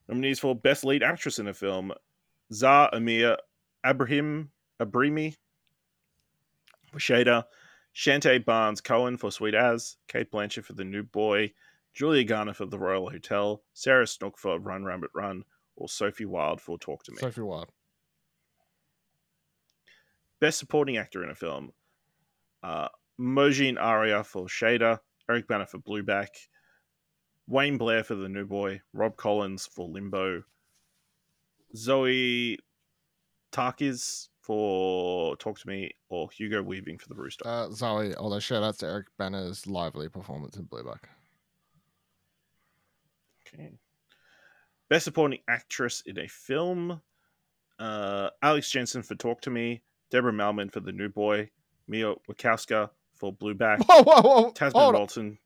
[0.08, 1.94] Nominees for Best Lead Actress in a Film
[2.52, 3.36] Zah Amir
[3.84, 5.36] Abrahim Abrimi
[6.92, 7.44] for Shayda,
[7.94, 11.52] Shantae Barnes Cohen for Sweet As, Cate Blanchett for The New Boy,
[11.94, 15.44] Julia Garner for The Royal Hotel, Sarah Snook for Run Rabbit Run,
[15.76, 17.18] or Sophie Wilde for Talk to Me.
[17.18, 17.70] Sophie Wilde.
[20.40, 21.72] Best Supporting Actor in a Film
[22.62, 22.88] uh,
[23.20, 24.98] Mojean Aria for Shayda,
[25.28, 26.28] Eric Bana for Blueback,
[27.46, 30.42] Wayne Blair for The New Boy, Rob Collins for Limbo,
[31.76, 32.58] Zoe
[33.52, 37.46] Terakes for Talk to Me, or Hugo Weaving for The Rooster.
[37.46, 41.04] Uh, Zoe, although shout out to Eric Bana's lively performance in Blueback.
[43.46, 43.70] Okay.
[44.88, 47.00] Best Supporting Actress in a Film
[47.80, 51.50] uh, Alex Jensen for Talk to Me, Deborah Mailman for The New Boy,
[51.88, 54.52] Mia Wasikowska for Blueback, Whoa, whoa, whoa.
[54.52, 55.38] Tasma Walton.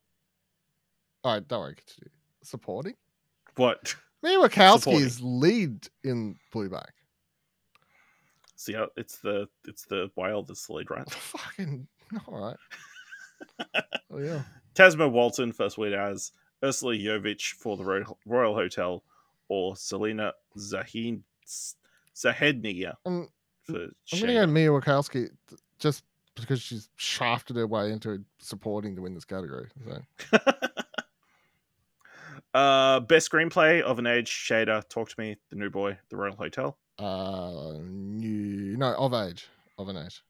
[1.22, 1.76] All right, don't worry.
[1.76, 2.10] continue.
[2.42, 2.94] Supporting?
[3.56, 3.94] What?
[4.24, 6.92] Mia Wasikowska is lead in Blueback.
[8.56, 11.08] See how it's the it's the wildest lead, right?
[11.10, 11.86] Fucking
[12.26, 12.56] all right.
[14.10, 14.40] oh yeah.
[14.74, 16.32] Tasma Walton first Sweet As,
[16.64, 19.04] Ursula Yovich for the Ro- Royal Hotel,
[19.48, 21.20] or Selena Zahin
[22.16, 23.28] Zahednia Um,
[23.68, 25.28] I'm gonna go Mia Wasikowska
[25.78, 26.02] just
[26.34, 29.68] because she's shafted her way into supporting to win this category.
[29.84, 30.38] So
[32.54, 34.88] uh, best screenplay of an age Shayda.
[34.88, 35.36] Talk to me.
[35.50, 35.98] The New Boy.
[36.10, 36.78] The Royal Hotel.
[36.98, 39.48] uh new no of age.
[39.78, 40.22] Of an age.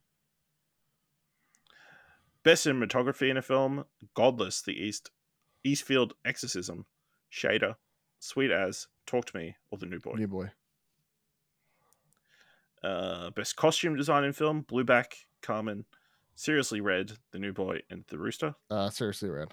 [2.42, 3.84] Best cinematography in a film.
[4.14, 4.62] Godless.
[4.62, 5.10] The East.
[5.64, 6.86] Eastfield Exorcism.
[7.32, 7.76] Shayda.
[8.20, 8.86] Sweet as.
[9.06, 9.56] Talk to me.
[9.70, 10.14] Or the New Boy.
[10.14, 10.50] New boy.
[12.82, 14.64] Uh, best costume design in film.
[14.70, 15.06] Blueback.
[15.42, 15.84] Carmen.
[16.34, 17.12] Seriously Red.
[17.32, 17.80] The New Boy.
[17.90, 18.54] And the Rooster.
[18.70, 19.48] Uh seriously red.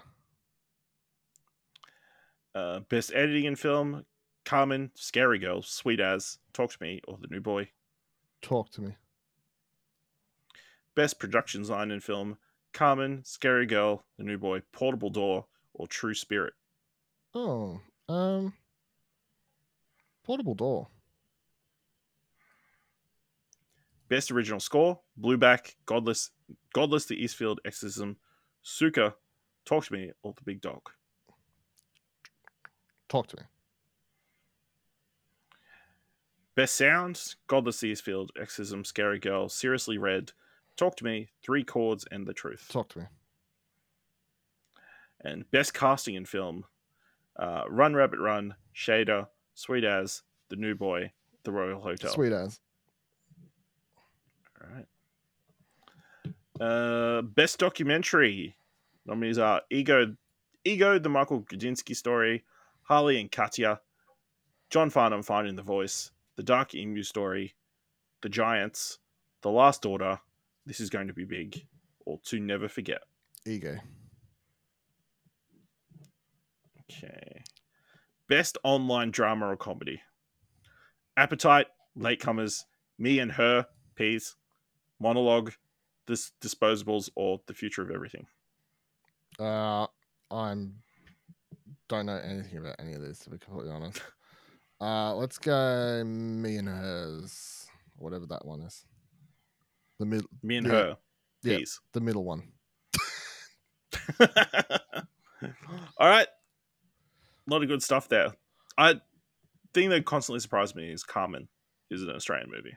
[2.54, 4.04] Uh, best editing in film.
[4.44, 4.90] Carmen.
[4.94, 5.62] Scary Girl.
[5.62, 6.38] Sweet as.
[6.52, 7.00] Talk to me.
[7.06, 7.68] Or the New Boy.
[8.42, 8.96] Talk to me.
[10.94, 12.36] Best production design in film:
[12.74, 16.52] Carmen, Scary Girl, The New Boy, Portable Door, or True Spirit.
[17.34, 18.52] Oh, um
[20.22, 20.88] portable door.
[24.08, 26.30] Best original score: Blueback, Godless,
[26.74, 28.18] Godless, The Eastfield Exorcism,
[28.62, 29.14] Suka,
[29.64, 30.90] Talk to Me, or The Big Dog.
[33.12, 33.42] Talk to me.
[36.54, 40.32] Best sound: Godless, The Eastfield Exorcism, Scary Girl, Seriously Red,
[40.78, 42.68] Talk to Me, Three Chords, and The Truth.
[42.70, 43.04] Talk to me.
[45.20, 46.64] And best casting in film:
[47.36, 52.12] uh, Run Rabbit Run, Shayda, Sweet As, The New Boy, The Royal Hotel.
[52.12, 52.60] Sweet as.
[54.58, 54.86] All right.
[56.58, 58.56] Uh, best documentary
[59.04, 60.16] nominees are Ego,
[60.64, 62.44] Ego, the Michael Gudinski story,
[62.92, 63.80] Harley and Katya,
[64.68, 67.54] John Farnham finding the voice, the Dark Emu story,
[68.20, 68.98] the Giants,
[69.40, 70.20] the Last Order.
[70.66, 71.66] This is going to be big,
[72.04, 73.00] or to never forget.
[73.46, 73.78] Ego.
[76.82, 77.42] Okay.
[78.28, 80.02] Best online drama or comedy.
[81.16, 81.68] Appetite,
[81.98, 82.64] Latecomers,
[82.98, 83.64] Me and Her,
[83.94, 84.36] Peas,
[85.00, 85.54] Monologue,
[86.06, 88.26] Dis- Disposables, or The Future of Everything.
[89.40, 89.86] Uh,
[90.30, 90.74] I'm
[91.88, 94.00] don't know anything about any of this to be completely honest.
[94.80, 97.66] Uh, let's go me and hers,
[97.96, 98.84] whatever that one is.
[100.00, 100.72] The mid, Me and Yeah.
[100.72, 100.96] Her,
[101.44, 101.58] Yeah.
[101.92, 102.42] The middle one.
[104.20, 106.26] All right.
[107.46, 108.32] A lot of good stuff there.
[108.78, 109.00] I
[109.74, 111.48] thing that constantly surprised me is Carmen
[111.90, 112.76] is an Australian movie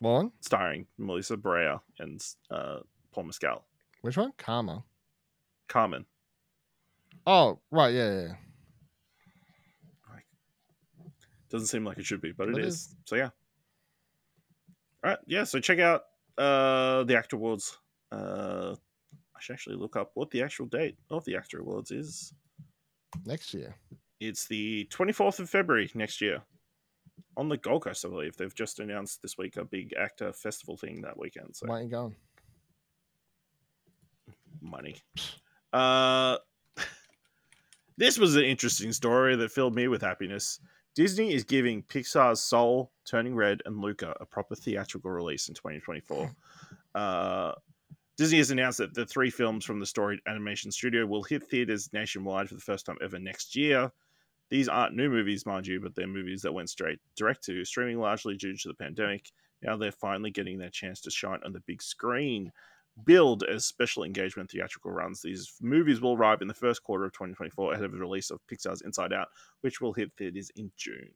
[0.00, 0.32] One?
[0.40, 2.20] starring Melissa Barrera and
[2.50, 2.78] uh,
[3.12, 3.64] Paul Mescal.
[4.02, 4.32] Which one?
[4.38, 4.84] Karma.
[5.68, 6.06] Carmen.
[7.26, 8.32] Oh, right, yeah, yeah.
[11.50, 12.94] Doesn't seem like it should be, but it it is.
[13.06, 13.30] So yeah.
[15.02, 15.42] All right, yeah.
[15.44, 16.02] So check out
[16.38, 17.76] uh the AACTA Awards.
[18.12, 18.76] Uh,
[19.36, 22.32] I should actually look up what the actual date of the AACTA Awards is.
[23.26, 23.74] Next year.
[24.20, 26.42] It's the 24th of February next year
[27.36, 28.36] on the Gold Coast, I believe.
[28.36, 31.56] They've just announced this week a big AACTA festival thing that weekend.
[31.56, 32.14] So Why ain't going?
[34.60, 34.96] money.
[35.72, 36.36] Uh,
[38.00, 40.58] this was an interesting story that filled me with happiness.
[40.94, 46.34] Disney is giving Pixar's Soul, Turning Red, and Luca a proper theatrical release in 2024.
[46.94, 47.52] Uh,
[48.16, 51.90] Disney has announced that the three films from the storied animation studio will hit theaters
[51.92, 53.92] nationwide for the first time ever next year.
[54.48, 57.98] These aren't new movies, mind you, but they're movies that went straight direct to streaming
[57.98, 59.30] largely due to the pandemic.
[59.62, 62.50] Now they're finally getting their chance to shine on the big screen.
[63.04, 67.12] Billed as special engagement theatrical runs, these movies will arrive in the first quarter of
[67.12, 69.28] 2024 ahead of the release of Pixar's Inside Out,
[69.60, 71.10] which will hit theaters in June.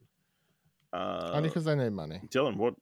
[0.93, 2.20] Uh, Only because they need money.
[2.28, 2.74] Dylan, what?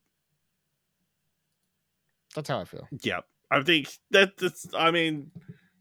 [2.35, 2.89] That's how I feel.
[3.03, 4.67] Yeah, I think that that's.
[4.75, 5.31] I mean,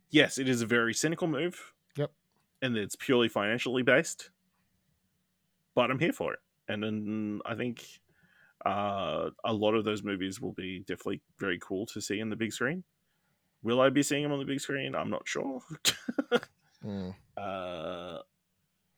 [0.09, 1.73] yes, it is a very cynical move.
[1.97, 2.11] Yep.
[2.61, 4.29] and it's purely financially based.
[5.75, 7.85] But I'm here for it, and then I think
[8.65, 12.35] uh, a lot of those movies will be definitely very cool to see in the
[12.35, 12.83] big screen.
[13.63, 14.95] Will I be seeing him on the big screen?
[14.95, 15.61] I'm not sure.
[16.83, 17.13] Mm.
[17.37, 18.17] uh,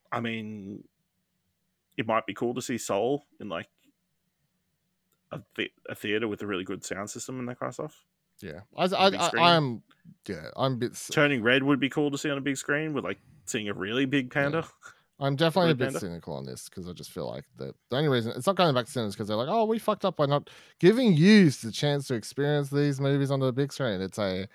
[0.10, 0.86] I mean,
[1.98, 3.68] it might be cool to see Soul in like
[5.34, 8.06] a, the- a theater with a really good sound system and that kind of stuff.
[8.42, 9.84] Yeah, I, I, I, I'm.
[10.30, 12.94] yeah, I'm a bit, Turning Red would be cool to see on a big screen
[12.94, 14.66] with like seeing a really big panda.
[15.20, 16.00] I'm definitely a bit Panda?
[16.00, 18.74] cynical on this because I just feel like the the only reason it's not going
[18.74, 20.50] back to cinemas because they're like, oh, we fucked up by not
[20.80, 24.02] giving you the chance to experience these movies on the big screen.
[24.02, 24.48] It's a,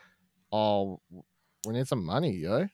[0.53, 1.01] oh,
[1.67, 2.69] we need some money, yo.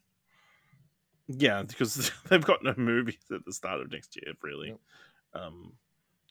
[1.28, 4.68] Yeah, because they've got no movies at the start of next year, really.
[4.68, 4.80] Yep.
[5.34, 5.72] Um,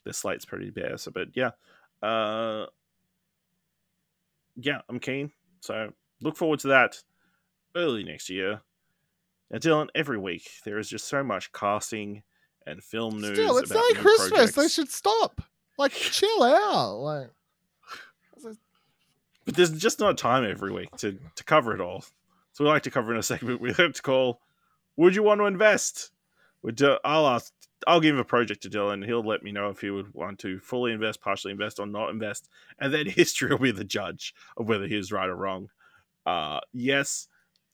[0.04, 0.98] their slate's pretty bare.
[0.98, 1.52] So, but yeah,
[2.02, 2.66] uh,
[4.56, 5.32] yeah, I'm keen.
[5.62, 7.02] So look forward to that
[7.76, 8.62] early next year.
[9.54, 12.24] Now, Dylan, every week there is just so much casting
[12.66, 13.38] and film news.
[13.38, 14.54] Still, it's not Christmas.
[14.54, 15.42] They should stop.
[15.78, 16.96] Like, chill out.
[16.96, 17.30] Like,
[19.46, 22.04] But there's just not time every week to, to cover it all.
[22.54, 24.42] So we like to cover in a segment we like to call
[24.98, 26.12] "Would you want to invest?"
[26.64, 27.52] Would uh, I'll ask,
[27.86, 29.06] I'll give a project to Dylan.
[29.06, 32.10] He'll let me know if he would want to fully invest, partially invest, or not
[32.10, 32.50] invest,
[32.80, 35.70] and then history will be the judge of whether he was right or wrong.
[36.26, 37.28] Uh, yes,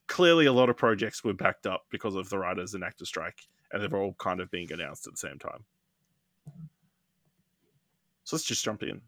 [0.10, 3.48] clearly a lot of projects were backed up because of the writers and actor strike,
[3.72, 5.64] and they're all kind of being announced at the same time.
[8.26, 9.00] So let's just jump in.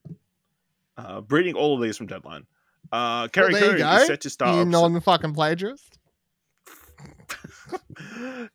[0.98, 2.46] Uh, reading all of these from Deadline.
[2.92, 4.58] Uh, Carrie you Coon is set to star.
[4.58, 5.98] you non fucking plagiarist.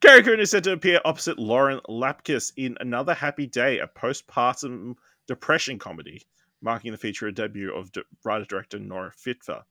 [0.01, 4.95] Carrie Coon is set to appear opposite Lauren Lapkus in Another Happy Day, a postpartum
[5.27, 6.23] depression comedy,
[6.63, 9.63] marking the feature debut of d- writer-director Nora Fitfer.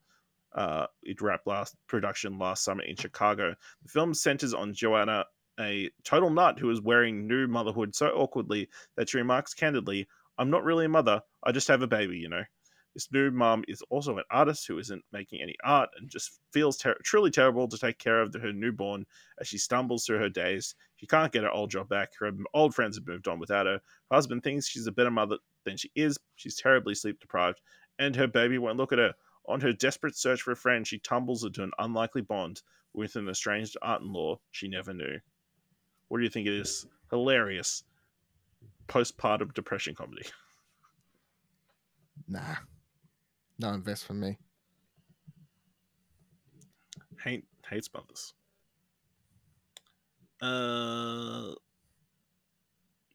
[0.55, 3.53] Uh, it wrapped last production last summer in Chicago.
[3.83, 5.25] The film centers on Joanna,
[5.59, 10.49] a total nut who is wearing new motherhood so awkwardly that she remarks candidly, "I'm
[10.49, 11.21] not really a mother.
[11.43, 12.43] I just have a baby, you know."
[12.93, 16.77] This new mom is also an artist who isn't making any art and just feels
[16.77, 19.05] ter- truly terrible to take care of her newborn
[19.37, 20.75] as she stumbles through her days.
[20.95, 22.13] She can't get her old job back.
[22.17, 23.81] Her old friends have moved on without her.
[24.09, 26.17] Her husband thinks she's a better mother than she is.
[26.37, 27.59] She's terribly sleep deprived,
[27.99, 29.13] and her baby won't look at her.
[29.47, 32.61] On her desperate search for a friend, she tumbles into an unlikely bond
[32.93, 35.19] with an estranged aunt in law she never knew.
[36.07, 37.83] What do you think of this hilarious
[38.87, 40.25] postpartum depression comedy?
[42.27, 42.55] Nah.
[43.59, 44.37] No invest for me.
[47.23, 48.33] hate hates mothers.
[50.41, 51.55] Uh,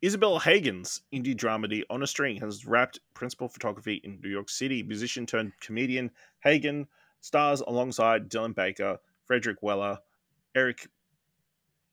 [0.02, 4.82] Isabel Hagen's indie dramedy On a String has wrapped principal photography in New York City.
[4.82, 6.10] Musician turned comedian
[6.42, 6.88] Hagen
[7.20, 9.98] stars alongside Dylan Baker, Frederick Weller,
[10.54, 10.88] Eric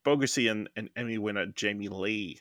[0.05, 2.39] Bogosian, and Emmy winner Jamie Lee.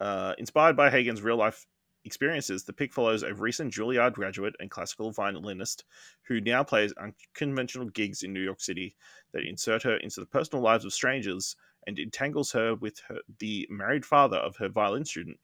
[0.00, 1.64] Uh, inspired by Hagen's real life
[2.04, 5.84] experiences, the pic follows a recent Juilliard graduate and classical violinist
[6.22, 8.96] who now plays unconventional gigs in New York City
[9.30, 11.54] that insert her into the personal lives of strangers
[11.86, 15.38] and entangles her with her, the married father of her violin student.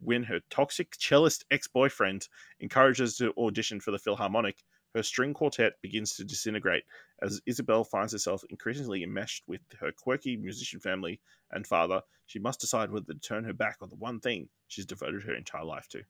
[0.00, 2.28] When her toxic cellist ex boyfriend
[2.60, 4.62] encourages her to audition for the Philharmonic,
[4.94, 6.84] her string quartet begins to disintegrate
[7.20, 11.20] as Isabel finds herself increasingly enmeshed with her quirky musician family
[11.50, 12.00] and father.
[12.26, 15.34] She must decide whether to turn her back on the one thing she's devoted her
[15.34, 16.02] entire life to.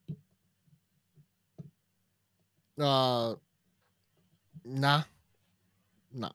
[2.77, 3.35] Uh,
[4.63, 5.03] nah.
[6.13, 6.31] Nah.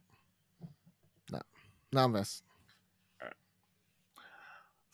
[1.31, 1.41] Nah.
[1.93, 2.43] No invest.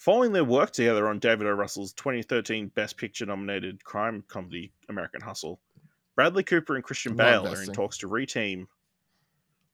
[0.07, 1.51] Following their work together on David O.
[1.51, 5.59] Russell's 2013 Best Picture nominated crime comedy American Hustle,
[6.15, 8.67] Bradley Cooper and Christian Bale are in talks to reteam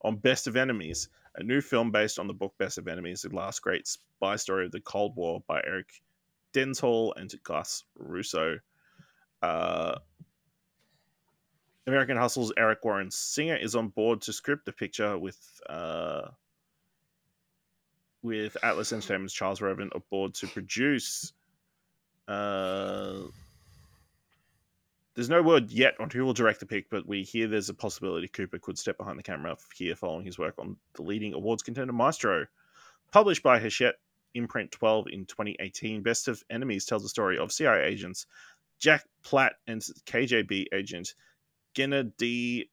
[0.01, 3.37] on Best of Enemies, a new film based on the book Best of Enemies, the
[3.37, 6.01] last great spy story of the Cold War by Eric
[6.55, 8.57] Dezenhall and Gus Russo.
[9.43, 9.97] Uh,
[11.87, 16.28] American Hustle's Eric Warren Singer is on board to script the picture with uh,
[18.23, 21.33] with Atlas Entertainment's Charles Roven aboard to produce.
[22.29, 23.23] Uh,
[25.14, 27.75] there's no word yet on who will direct the pic, but we hear there's a
[27.75, 31.62] possibility Cooper could step behind the camera here following his work on the leading awards
[31.62, 32.47] contender Maestro.
[33.11, 33.97] Published by Hachette
[34.35, 38.27] Imprint 12 in 2018, Best of Enemies tells the story of CIA agents
[38.79, 41.14] Jack Platt and KGB agent
[41.75, 42.68] Gennady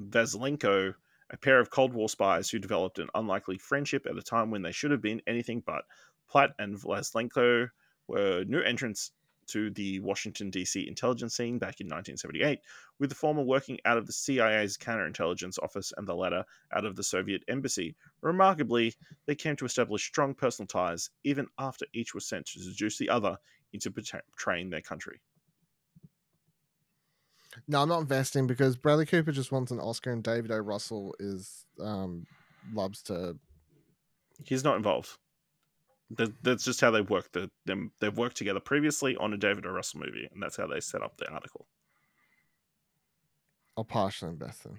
[0.00, 0.94] Vasilenko,
[1.32, 4.62] a pair of Cold War spies who developed an unlikely friendship at a time when
[4.62, 5.84] they should have been anything but.
[6.28, 7.68] Platt and Vasilenko
[8.06, 9.12] were new entrants
[9.48, 10.86] to the Washington, D.C.
[10.86, 12.60] intelligence scene back in 1978,
[12.98, 16.96] with the former working out of the CIA's counterintelligence office and the latter out of
[16.96, 17.96] the Soviet embassy.
[18.20, 18.94] Remarkably,
[19.26, 23.08] they came to establish strong personal ties even after each was sent to seduce the
[23.08, 23.36] other
[23.72, 25.20] into betraying their country.
[27.68, 30.58] No, I'm not investing because Bradley Cooper just wants an Oscar and David O.
[30.58, 32.26] Russell is um
[32.72, 33.36] loves to
[34.44, 35.10] He's not involved.
[36.16, 37.30] That- That's just how they work.
[37.32, 39.70] The, them they've worked together previously on a David O.
[39.70, 41.66] Russell movie, and that's how they set up the article.
[43.76, 44.78] I'll partially invest in.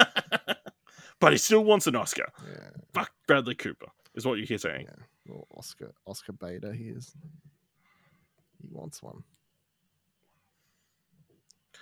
[1.21, 2.31] but he still wants an Oscar.
[2.47, 2.71] Yeah.
[2.93, 4.87] Fuck Bradley Cooper, is what you're saying.
[4.89, 5.05] Yeah.
[5.27, 7.15] Well, Oscar Oscar Beta he is.
[8.61, 9.23] He wants one.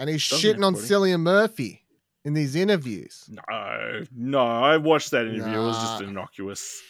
[0.01, 0.75] And he's Doesn't shitting on?
[0.75, 1.83] Cillian Murphy
[2.25, 3.29] in these interviews.
[3.29, 5.61] No, no, I watched that interview.
[5.61, 6.83] It was just innocuous.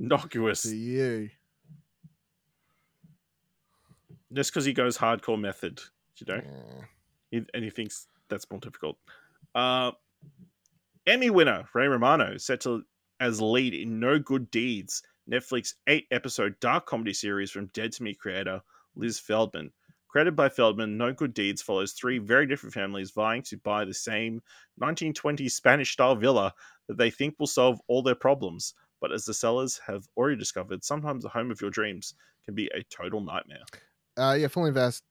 [0.00, 0.62] Innocuous.
[0.62, 1.30] To you.
[4.32, 5.82] Just because he goes hardcore method,
[6.16, 6.40] you know?
[7.30, 7.40] Yeah.
[7.52, 8.96] And he thinks that's more difficult.
[9.54, 9.92] Uh,
[11.06, 12.82] Emmy winner Ray Romano set to
[13.20, 18.02] as lead in No Good Deeds, Netflix eight episode dark comedy series from Dead to
[18.02, 18.62] Me creator
[18.94, 19.70] Liz Feldman.
[20.16, 23.92] Created by Feldman, No Good Deeds follows three very different families vying to buy the
[23.92, 24.40] same
[24.80, 26.54] 1920s Spanish style villa
[26.88, 28.72] that they think will solve all their problems.
[28.98, 32.14] But as the sellers have already discovered, sometimes the home of your dreams
[32.46, 33.64] can be a total nightmare.
[34.16, 35.04] Uh yeah, full invest.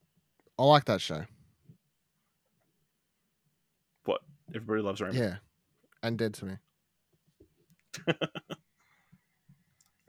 [0.57, 1.23] I like that show.
[4.05, 4.21] What?
[4.55, 5.19] Everybody loves Raymond.
[5.19, 5.35] Yeah.
[6.01, 6.53] And dead to me.
[8.07, 8.15] All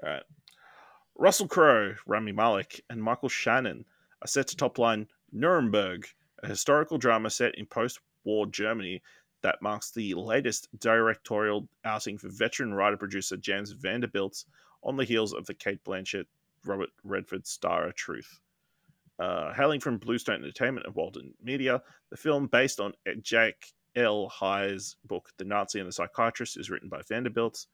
[0.03, 0.22] right.
[1.16, 3.84] Russell Crowe, Rami Malek, and Michael Shannon
[4.23, 6.07] are set to top line Nuremberg,
[6.43, 9.03] a historical drama set in post war Germany
[9.43, 14.45] that marks the latest directorial outing for veteran writer producer James Vanderbilt
[14.83, 16.27] on the heels of the Cate Blanchett
[16.64, 18.41] Robert Redford star Truth.
[19.19, 22.93] Uh, hailing from Bluestone Entertainment and Walden Media, the film, based on
[23.23, 23.55] Jack
[23.95, 27.67] El-Hai's book The Nazi and the Psychiatrist, is written by Vanderbilt.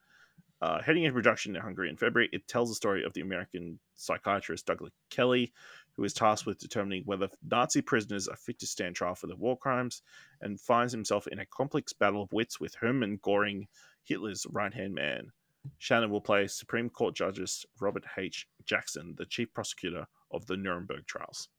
[0.61, 3.77] Uh, heading into production in Hungary in February, it tells the story of the American
[3.95, 5.51] psychiatrist Douglas Kelly,
[5.95, 9.35] who is tasked with determining whether Nazi prisoners are fit to stand trial for their
[9.35, 10.01] war crimes,
[10.41, 13.67] and finds himself in a complex battle of wits with Hermann Goring,
[14.03, 15.31] Hitler's right hand man.
[15.77, 18.47] Shannon will play Supreme Court Justice Robert H.
[18.65, 21.49] Jackson, the chief prosecutor of the Nuremberg trials.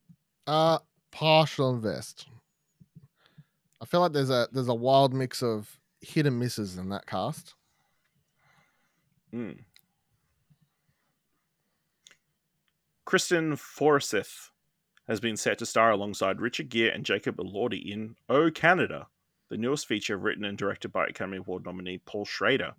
[0.46, 0.78] Uh
[1.10, 2.26] partial invest.
[3.80, 7.06] I feel like there's a there's a wild mix of hit and misses in that
[7.06, 7.54] cast.
[9.32, 9.58] Mm.
[13.06, 14.48] Kristine Froseth
[15.08, 19.08] has been set to star alongside Richard Gere and Jacob Elordi in Oh Canada,
[19.50, 22.72] the newest feature written and directed by Academy Award nominee Paul Schrader.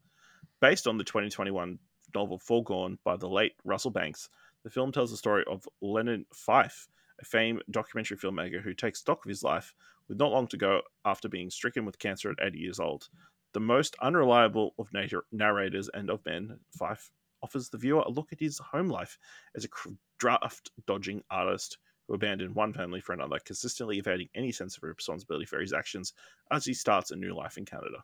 [0.59, 1.77] Based on the 2021
[2.15, 4.27] novel Foregone by the late Russell Banks,
[4.63, 6.87] the film tells the story of Leonard Fife,
[7.21, 9.75] a famed documentary filmmaker who takes stock of his life
[10.07, 13.09] with not long to go after being stricken with cancer at 80 years old.
[13.53, 14.89] The most unreliable of
[15.31, 17.11] narrators and of men, Fife
[17.41, 19.17] offers the viewer a look at his home life
[19.55, 19.69] as a
[20.17, 21.77] draft dodging artist
[22.07, 26.13] who abandoned one family for another, consistently evading any sense of responsibility for his actions
[26.51, 28.03] as he starts a new life in Canada.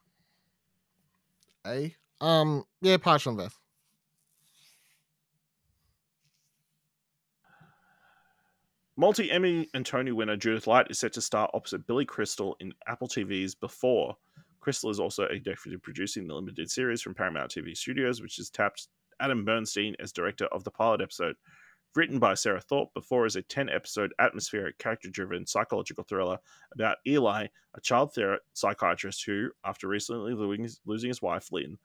[1.66, 3.58] A um yeah, partial invest.
[8.98, 12.74] Multi Emmy and Tony winner Judith Light is set to star opposite Billy Crystal in
[12.88, 14.16] Apple TV's Before.
[14.60, 18.90] Crystal is also executive producing the limited series from Paramount TV Studios, which is tapped
[19.22, 21.36] Adam Bernstein as director of the pilot episode.
[21.94, 26.38] Written by Sarah Thorpe, Before is a 10 episode atmospheric, character driven psychological thriller
[26.74, 30.34] about Eli, a child ther- psychiatrist who, after recently
[30.86, 31.78] losing his, wife, Lynn,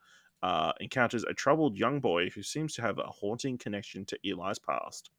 [0.42, 4.60] uh, encounters a troubled young boy who seems to have a haunting connection to Eli's
[4.60, 5.10] past.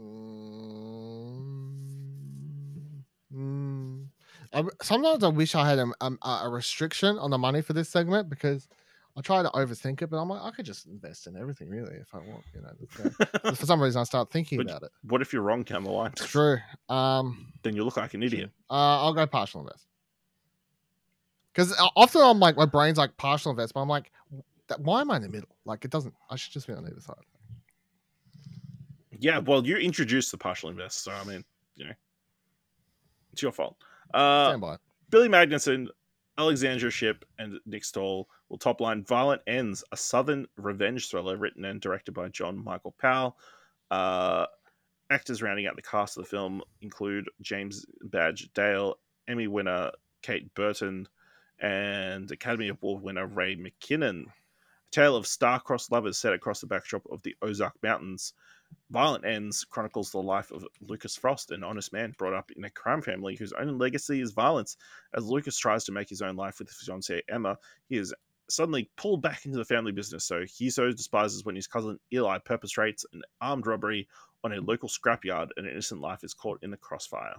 [0.00, 1.74] Mm,
[3.32, 4.06] mm.
[4.52, 7.88] I sometimes I wish I had a, a a restriction on the money for this
[7.88, 8.68] segment because
[9.16, 11.94] I try to overthink it, but I'm like, I could just invest in everything really
[11.94, 12.70] if I want, you know.
[12.78, 14.90] there's no- but for some reason, I start thinking But- about it.
[15.02, 16.10] What if you're wrong down the line?
[16.16, 16.58] It's true.
[16.88, 18.50] Um, Then you look like an idiot.
[18.70, 19.86] uh, I'll go partial invest.
[21.52, 24.10] Because often I'm like, my brain's like partial invest, but I'm like,
[24.66, 25.50] that, why am I in the middle?
[25.64, 26.12] Like, it doesn't.
[26.28, 27.14] I should just be on either side.
[29.20, 31.44] Yeah, well, you introduced the partial invest, so I mean,
[31.76, 31.92] you know,
[33.32, 33.76] it's your fault.
[34.12, 34.76] Uh, Stand by.
[35.10, 35.86] Billy Magnuson,
[36.36, 41.64] Alexandra Shipp, and Nick Stahl will top line Violent Ends, a southern revenge thriller written
[41.64, 43.36] and directed by John Michael Powell.
[43.90, 44.46] Uh,
[45.10, 50.52] actors rounding out the cast of the film include James Badge Dale, Emmy winner Kate
[50.54, 51.06] Burton,
[51.60, 54.24] and Academy Award winner Ray McKinnon.
[54.26, 54.30] A
[54.90, 58.32] tale of star-crossed lovers set across the backdrop of the Ozark Mountains.
[58.90, 62.70] Violent Ends chronicles the life of Lucas Frost, an honest man brought up in a
[62.70, 64.76] crime family whose only legacy is violence.
[65.14, 67.56] As Lucas tries to make his own life with his fiancée Emma,
[67.88, 68.14] he is
[68.50, 70.24] suddenly pulled back into the family business.
[70.24, 74.08] So he so despises when his cousin Eli perpetrates an armed robbery
[74.44, 77.36] on a local scrapyard, and an innocent life is caught in the crossfire.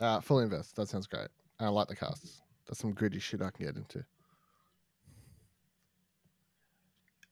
[0.00, 0.74] Uh, full invest.
[0.76, 1.28] That sounds great.
[1.60, 2.40] I like the casts.
[2.66, 4.04] That's some gritty shit I can get into.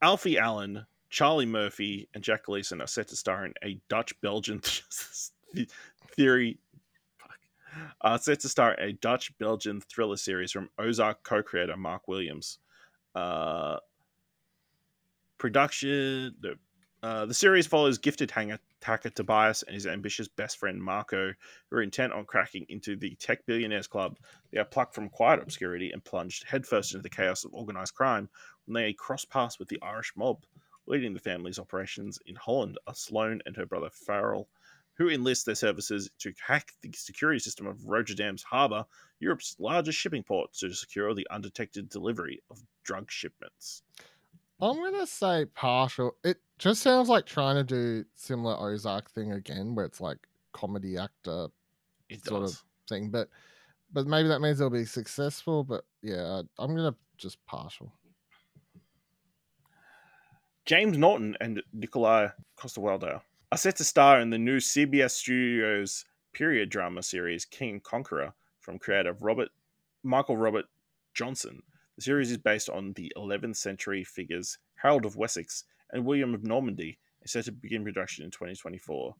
[0.03, 4.61] Alfie Allen, Charlie Murphy, and Jack Gleeson are set to star in a Dutch Belgian
[6.17, 6.59] theory.
[7.19, 8.23] Fuck.
[8.23, 12.59] Set to star a Dutch Belgian thriller series from Ozark co creator Mark Williams.
[13.15, 13.79] Uh,
[15.39, 16.35] production.
[16.41, 16.59] The,
[17.03, 21.33] uh, the series follows gifted hanger, hacker Tobias and his ambitious best friend Marco,
[21.71, 24.19] who are intent on cracking into the tech billionaires club.
[24.51, 28.29] They are plucked from quiet obscurity and plunged headfirst into the chaos of organized crime
[28.65, 30.45] when they cross paths with the Irish mob.
[30.87, 34.49] Leading the family's operations in Holland are Sloane and her brother Farrell,
[34.95, 38.85] who enlist their services to hack the security system of Rotterdam's harbour,
[39.21, 43.83] Europe's largest shipping port, to secure the undetected delivery of drug shipments.
[44.61, 46.17] I'm gonna say partial.
[46.25, 50.19] It just sounds like trying to do similar Ozark thing again, where it's like
[50.53, 51.49] comedy actor
[52.09, 53.29] It Sort of thing, but
[53.93, 55.63] but maybe that means they'll be successful.
[55.63, 57.93] But yeah, I'm gonna just partial.
[60.67, 63.21] James Norton and Nikolaj Coster-Waldau
[63.53, 68.81] are set to star in the new CBS Studios period drama series King Conqueror from
[68.81, 69.51] creator Robert
[70.03, 70.65] Michael Robert
[71.15, 71.63] Johnson.
[71.95, 75.63] The series is based on the 11th century figures Harold of Wessex
[75.93, 79.15] and William of Normandy and set to begin production in 2024.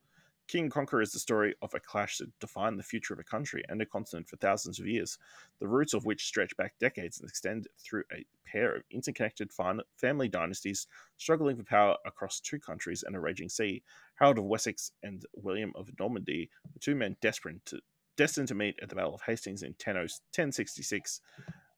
[0.49, 3.65] King Conqueror is the story of a clash that defined the future of a country
[3.69, 5.19] and a continent for thousands of years,
[5.59, 9.51] the roots of which stretch back decades and extend through a pair of interconnected
[9.97, 10.87] family dynasties
[11.17, 13.83] struggling for power across two countries and a raging sea.
[14.15, 17.81] Harold of Wessex and William of Normandy were two men desperate to,
[18.17, 21.21] destined to meet at the Battle of Hastings in 10, 1066.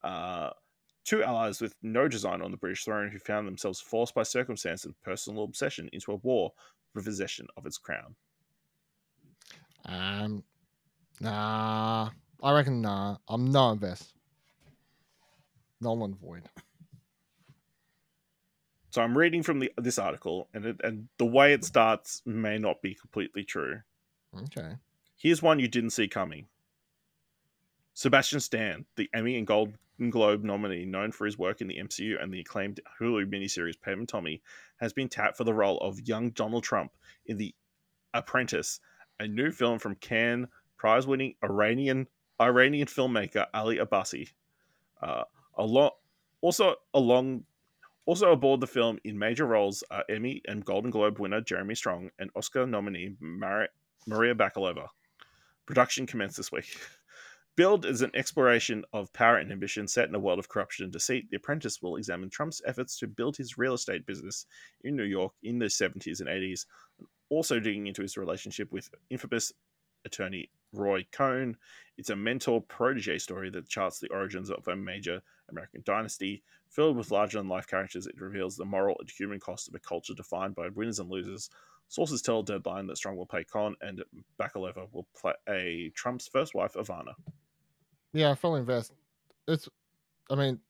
[0.05, 0.51] Uh,
[1.05, 4.85] two allies with no design on the British throne who found themselves forced by circumstance
[4.85, 6.53] and personal obsession into a war
[6.93, 8.15] for possession of its crown.
[9.89, 10.45] Um,
[11.21, 12.11] nah,
[12.43, 13.17] I reckon nah.
[13.29, 14.13] I'm no invest.
[15.81, 16.43] Null and void.
[18.91, 22.59] So I'm reading from the this article, and it, and the way it starts may
[22.59, 23.81] not be completely true.
[24.37, 24.77] Okay.
[25.17, 26.47] Here's one you didn't see coming.
[27.95, 29.77] Sebastian Stan, the Emmy and Golden
[30.11, 34.01] Globe nominee known for his work in the MCU and the acclaimed Hulu miniseries Pam
[34.01, 34.41] and Tommy,
[34.77, 36.93] has been tapped for the role of young Donald Trump
[37.27, 37.55] in The
[38.15, 38.79] Apprentice,
[39.21, 42.07] a new film from Cannes prize-winning Iranian
[42.41, 44.31] Iranian filmmaker Ali Abbasi.
[45.03, 45.25] Uh,
[45.57, 45.91] along,
[46.41, 47.45] also along,
[48.07, 52.11] also aboard the film in major roles are Emmy and Golden Globe winner Jeremy Strong
[52.19, 53.69] and Oscar nominee Mari-
[54.07, 54.87] Maria Bakalova.
[55.67, 56.79] Production commenced this week.
[57.57, 60.93] Build is an exploration of power and ambition set in a world of corruption and
[60.93, 61.29] deceit.
[61.29, 64.47] The Apprentice will examine Trump's efforts to build his real estate business
[64.85, 66.67] in New York in the 70s and 80s,
[67.31, 69.53] also digging into his relationship with infamous
[70.05, 71.57] attorney Roy Cohn.
[71.97, 76.43] It's a mentor protege story that charts the origins of a major American dynasty.
[76.69, 79.79] Filled with larger than life characters, it reveals the moral and human cost of a
[79.79, 81.49] culture defined by winners and losers.
[81.89, 84.05] Sources tell Deadline that Strong will play Cohn and
[84.39, 87.15] Bakalova will play Trump's first wife, Ivana.
[88.13, 88.93] Yeah, I fully invest.
[89.47, 89.69] It's,
[90.31, 90.61] I mean.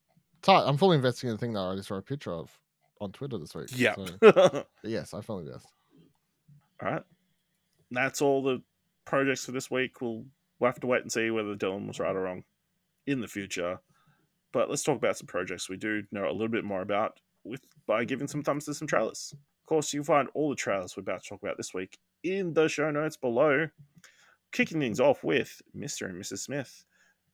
[0.47, 2.57] I'm fully investing in the thing that I already saw a picture of
[3.01, 3.71] on Twitter this week.
[3.75, 3.97] Yeah.
[3.97, 5.67] So, yes, I fully invest.
[6.83, 7.03] Right.
[7.91, 8.63] That's all the
[9.05, 10.01] projects for this week.
[10.01, 10.25] We'll,
[10.59, 12.45] we'll have to wait and see whether Dylan was right or wrong
[13.07, 13.81] in the future.
[14.53, 17.63] but let's talk about some projects we do know a little bit more about with
[17.87, 19.33] by giving some thumbs to some trailers.
[19.35, 22.55] Of course, you'll find all the trailers we're about to talk about this week in
[22.55, 23.69] the show notes below.
[24.53, 26.09] Kicking things off with Mr.
[26.09, 26.39] and Mrs.
[26.39, 26.85] Smith,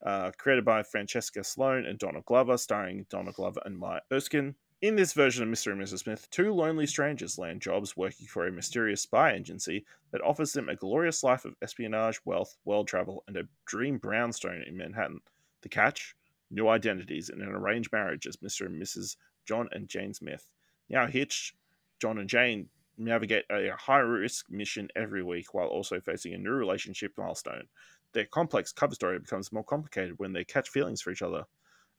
[0.04, 4.56] uh, created by Francesca Sloane and Donald Glover, starring Donald Glover and Maya Erskine.
[4.82, 5.72] In this version of Mr.
[5.72, 6.00] and Mrs.
[6.00, 10.68] Smith, two lonely strangers land jobs working for a mysterious spy agency that offers them
[10.68, 15.20] a glorious life of espionage, wealth, world travel, and a dream brownstone in Manhattan.
[15.62, 16.14] The catch?
[16.50, 18.66] New identities and an arranged marriage as Mr.
[18.66, 19.16] and Mrs.
[19.46, 20.50] John and Jane Smith.
[20.90, 21.54] Now hitched,
[21.98, 22.68] John and Jane
[22.98, 27.68] navigate a high risk mission every week while also facing a new relationship milestone.
[28.12, 31.44] Their complex cover story becomes more complicated when they catch feelings for each other.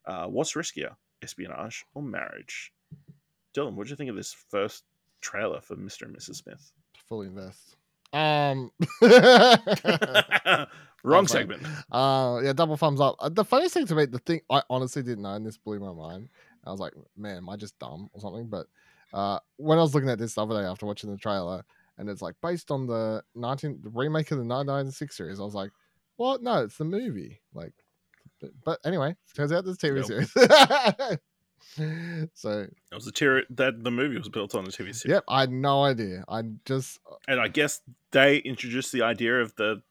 [0.04, 2.72] Uh, what's riskier, espionage or marriage?
[3.54, 4.84] Dylan, what do you think of this first
[5.20, 6.02] trailer for Mr.
[6.02, 6.36] and Mrs.
[6.36, 6.72] Smith?
[7.08, 7.76] Fully invest.
[8.12, 8.70] Um,
[11.04, 11.62] Wrong segment.
[11.92, 13.16] uh, yeah, double thumbs up.
[13.20, 15.78] Uh, The funniest thing to me, the thing I honestly didn't know, and this blew
[15.78, 16.28] my mind.
[16.64, 18.48] I was like, man, am I just dumb or something?
[18.48, 18.66] But
[19.12, 21.64] uh, when I was looking at this the other day after watching the trailer,
[21.98, 25.54] and it's like based on the 19 the remake of the 1996 series, I was
[25.54, 25.70] like,
[26.16, 26.42] what?
[26.42, 27.40] No, it's the movie.
[27.54, 27.72] Like,
[28.40, 30.30] but, but anyway, turns out there's a TV series.
[32.34, 35.04] so, It was a tier that the movie was built on the TV series.
[35.06, 36.24] yep, I had no idea.
[36.28, 36.98] I just
[37.28, 37.80] And I guess
[38.12, 39.82] they introduced the idea of the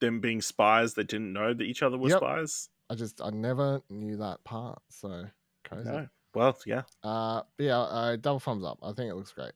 [0.00, 2.18] them being spies that didn't know that each other were Yep.
[2.18, 2.68] spies.
[2.90, 4.82] I just I never knew that part.
[4.90, 5.26] So
[5.64, 5.88] crazy.
[5.88, 6.08] No.
[6.34, 6.82] Well, yeah.
[7.04, 8.78] Uh, yeah, uh, double thumbs up.
[8.82, 9.52] I think it looks great.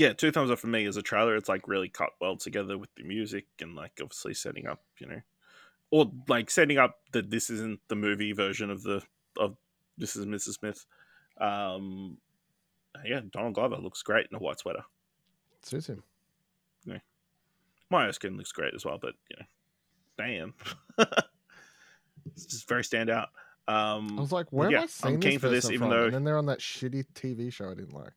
[0.00, 1.36] Yeah, two thumbs up for me as a trailer.
[1.36, 5.06] It's like really cut well together with the music and like obviously setting up, you
[5.06, 5.20] know,
[5.90, 9.02] or like setting up that this isn't the movie version of the
[9.36, 9.58] of
[9.98, 10.54] this is Mrs.
[10.54, 10.86] Smith.
[11.38, 12.16] Um,
[13.04, 14.84] yeah, Donald Glover looks great in a white sweater.
[15.62, 16.02] Suits him.
[16.86, 17.00] Yeah,
[17.90, 19.44] Maya Erskine looks great as well, but you know,
[20.16, 20.54] damn,
[22.34, 23.26] it's just very standout.
[23.68, 25.78] Um, I was like, where yeah, have I I'm seen keen this for this, even
[25.80, 25.90] from?
[25.90, 28.12] though- And then they're on that shitty TV show I didn't like.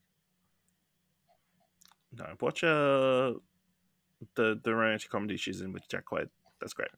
[2.18, 3.34] No, watch uh
[4.36, 6.30] the the romantic comedy she's in with Jack Quaid.
[6.60, 6.90] That's great.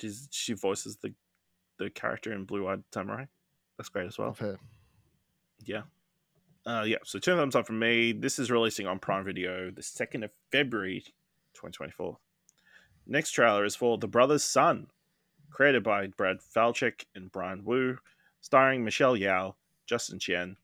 [0.00, 1.14] She's she voices the
[1.78, 3.26] the character in Blue Eyed Samurai.
[3.76, 4.32] That's great as well.
[4.32, 4.58] Fair.
[5.64, 5.82] Yeah.
[6.64, 8.10] Uh, yeah, so two thumbs up from me.
[8.10, 11.00] This is releasing on Prime Video the 2nd of February
[11.54, 12.18] 2024.
[13.06, 14.88] Next trailer is for The Brothers Sun,
[15.50, 17.98] created by Brad Falchuk and Byron Wu,
[18.40, 19.54] starring Michelle Yeoh,
[19.86, 20.56] Justin Chien,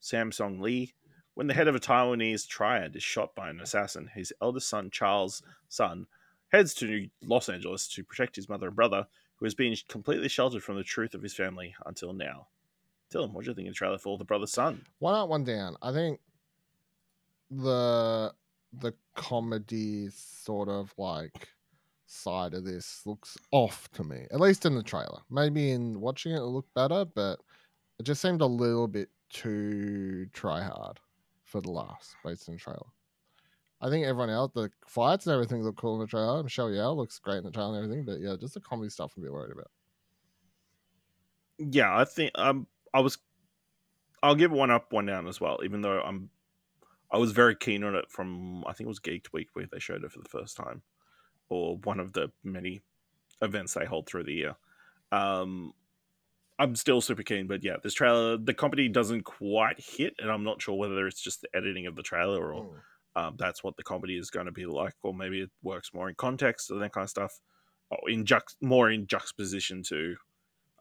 [0.00, 0.94] Samsung Lee.
[1.34, 4.90] When the head of a Taiwanese triad is shot by an assassin, his eldest son,
[4.90, 6.06] Charles Sun,
[6.48, 9.06] heads to Los Angeles to protect his mother and brother,
[9.36, 12.48] who has been completely sheltered from the truth of his family until now.
[13.10, 14.84] Dylan, what do you think of the trailer for The Brothers Sun?
[14.98, 15.76] One up, one down.
[15.82, 16.20] I think
[17.50, 18.32] the
[18.74, 21.48] the comedy sort of like
[22.06, 24.26] side of this looks off to me.
[24.32, 25.20] At least in the trailer.
[25.30, 27.38] Maybe in watching it it'll look better, but
[27.98, 30.98] it just seemed a little bit too try hard
[31.52, 32.86] for the laughs based on the trailer.
[33.80, 36.42] I think everyone else, the fights and everything look cool in the trailer.
[36.42, 39.12] Michelle Yeoh looks great in the trailer and everything, but yeah, just the comedy stuff
[39.16, 39.70] I'm a bit worried about.
[41.58, 43.18] Yeah, I think um I was
[44.22, 46.30] I'll give one up, one down as well, even though I'm
[47.10, 49.78] I was very keen on it from I think it was Geeked Week where they
[49.78, 50.82] showed it for the first time.
[51.48, 52.82] Or one of the many
[53.42, 54.56] events they hold through the year.
[55.10, 55.74] Um
[56.58, 60.44] I'm still super keen, but yeah, this trailer the comedy doesn't quite hit, and I'm
[60.44, 62.64] not sure whether it's just the editing of the trailer or
[63.16, 63.20] Mm.
[63.20, 66.08] um, that's what the comedy is going to be like, or maybe it works more
[66.08, 67.40] in context and that kind of stuff,
[68.06, 70.16] in juxt- more in juxtaposition to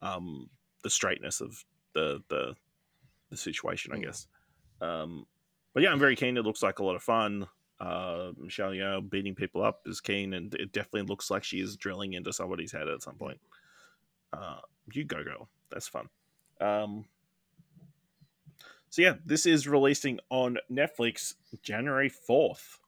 [0.01, 0.49] um,
[0.83, 2.55] the straightness of the the,
[3.29, 4.03] the situation, I Mm.
[4.03, 4.27] guess.
[4.81, 5.25] Um,
[5.73, 6.37] but yeah, I'm very keen.
[6.37, 7.47] It looks like a lot of fun.
[7.79, 11.75] Uh, Michelle Yeoh beating people up is keen, and it definitely looks like she is
[11.77, 13.39] drilling into somebody's head at some point.
[14.33, 14.59] Uh,
[14.93, 15.49] you go, girl.
[15.71, 16.09] That's fun.
[16.59, 17.05] Um,
[18.89, 22.79] so yeah, this is releasing on Netflix January fourth.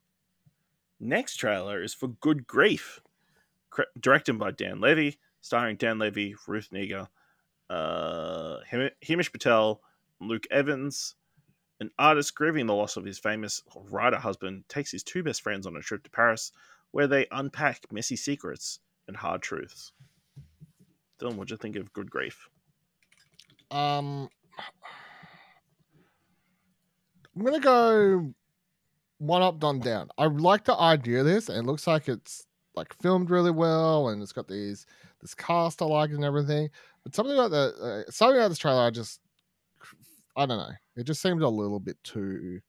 [1.00, 3.00] Next trailer is for Good Grief,
[4.00, 7.08] directed by Dan Levy, starring Dan Levy, Ruth Negga,
[7.70, 8.58] uh,
[9.32, 9.82] Patel,
[10.20, 11.16] Luke Evans.
[11.80, 15.68] An artist grieving the loss of his famous writer husband takes his two best friends
[15.68, 16.52] on a trip to Paris,
[16.92, 19.92] where they unpack messy secrets and hard truths.
[21.20, 22.48] Dylan, what'd you think of Good Grief?
[23.74, 24.30] Um,
[27.36, 28.34] I'm gonna go
[29.18, 30.10] one up, one down.
[30.18, 31.50] I like the idea of this.
[31.50, 32.46] and It looks like it's
[32.76, 34.86] like filmed really well, and it's got these
[35.22, 36.70] this cast I like and everything.
[37.04, 39.20] But something about the uh, something about this trailer, I just
[40.36, 40.74] I don't know.
[40.96, 42.60] It just seemed a little bit too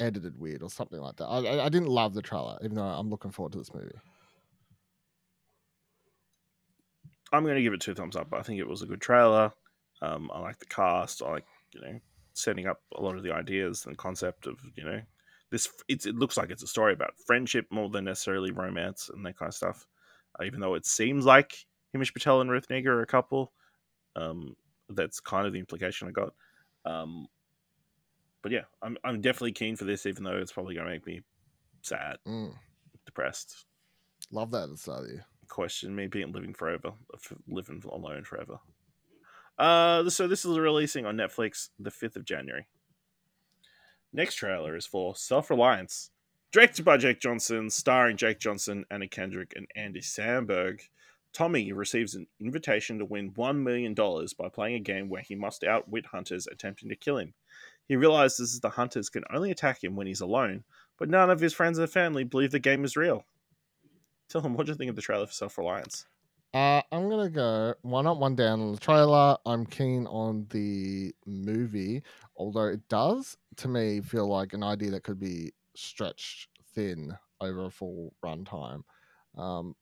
[0.00, 1.26] edited weird or something like that.
[1.26, 3.96] I, I didn't love the trailer, even though I'm looking forward to this movie.
[7.32, 8.32] I'm going to give it two thumbs up.
[8.32, 9.52] I think it was a good trailer.
[10.02, 11.22] Um, I like the cast.
[11.22, 11.98] I like you know
[12.32, 15.00] setting up a lot of the ideas and concept of you know
[15.50, 15.68] this.
[15.88, 19.36] It's, it looks like it's a story about friendship more than necessarily romance and that
[19.38, 19.86] kind of stuff.
[20.38, 23.52] Uh, even though it seems like Himesh Patel and Ruth Negga are a couple,
[24.16, 24.56] um,
[24.88, 26.32] that's kind of the implication I got.
[26.84, 27.26] Um,
[28.42, 31.06] but yeah, I'm I'm definitely keen for this, even though it's probably going to make
[31.06, 31.20] me
[31.82, 32.54] sad, Mm,
[33.04, 33.66] depressed.
[34.30, 35.26] love that at the start of the year.
[35.50, 36.92] Question me being living forever,
[37.48, 38.60] living alone forever.
[39.58, 42.66] Uh, so this is releasing on Netflix the fifth of January.
[44.12, 46.10] Next trailer is for Self Reliance,
[46.50, 50.80] directed by Jake Johnson, starring Jake Johnson, Anna Kendrick, and Andy Samberg.
[51.32, 55.62] Tommy receives an invitation to win $1 million by playing a game where he must
[55.62, 57.34] outwit hunters attempting to kill him.
[57.86, 60.64] He realizes the hunters can only attack him when he's alone,
[60.98, 63.26] but none of his friends and family believe the game is real.
[64.30, 66.06] Tell him what do you think of the trailer for Self Reliance?
[66.54, 69.36] Uh, I'm gonna go one up, one down on the trailer.
[69.44, 72.02] I'm keen on the movie,
[72.36, 77.66] although it does to me feel like an idea that could be stretched thin over
[77.66, 78.82] a full runtime.
[79.36, 79.74] Um,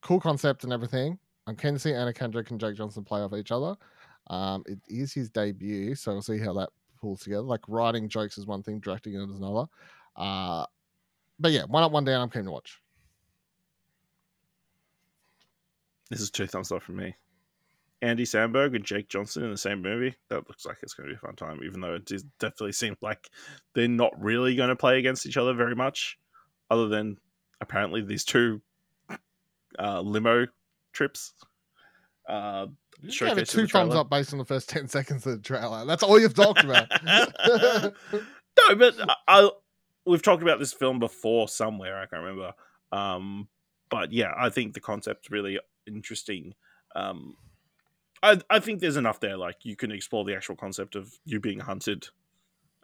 [0.00, 1.18] cool concept and everything.
[1.46, 3.74] I'm keen to see Anna Kendrick and Jake Johnson play off each other.
[4.28, 7.42] Um, it is his debut, so we'll see how that pulls together.
[7.42, 9.66] Like writing jokes is one thing, directing it is another.
[10.16, 10.66] Uh,
[11.40, 12.20] but yeah, one up, one down.
[12.20, 12.80] I'm keen to watch.
[16.12, 17.16] This is two thumbs up from me.
[18.02, 20.14] Andy Samberg and Jake Johnson in the same movie.
[20.28, 22.04] That looks like it's going to be a fun time, even though it
[22.38, 23.30] definitely seems like
[23.74, 26.18] they're not really going to play against each other very much,
[26.70, 27.16] other than
[27.62, 28.60] apparently these two
[29.78, 30.46] uh, limo
[30.92, 31.32] trips.
[32.28, 32.66] Uh,
[33.00, 35.86] You gave it two thumbs up based on the first 10 seconds of the trailer.
[35.86, 36.90] That's all you've talked about.
[37.06, 37.92] no,
[38.76, 39.50] but I, I,
[40.04, 41.96] we've talked about this film before somewhere.
[41.96, 42.52] I can't remember.
[42.90, 43.48] Um,
[43.88, 46.54] but yeah, I think the concept's really interesting.
[46.94, 47.36] Um,
[48.22, 49.36] I I think there's enough there.
[49.36, 52.08] Like you can explore the actual concept of you being hunted,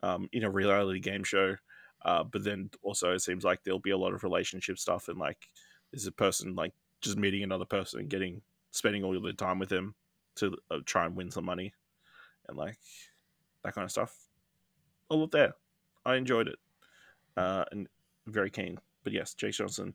[0.03, 1.57] um, in a reality game show.
[2.05, 5.19] Uh, but then also it seems like there'll be a lot of relationship stuff and
[5.19, 5.49] like
[5.91, 9.69] there's a person like just meeting another person and getting spending all their time with
[9.69, 9.95] them
[10.37, 11.73] to uh, try and win some money
[12.49, 12.79] and like
[13.65, 14.16] that kind of stuff.
[15.09, 15.55] All up there.
[16.05, 16.59] I enjoyed it.
[17.37, 17.89] Uh, and
[18.27, 18.79] very keen.
[19.05, 19.95] But yes, Jake Johnson,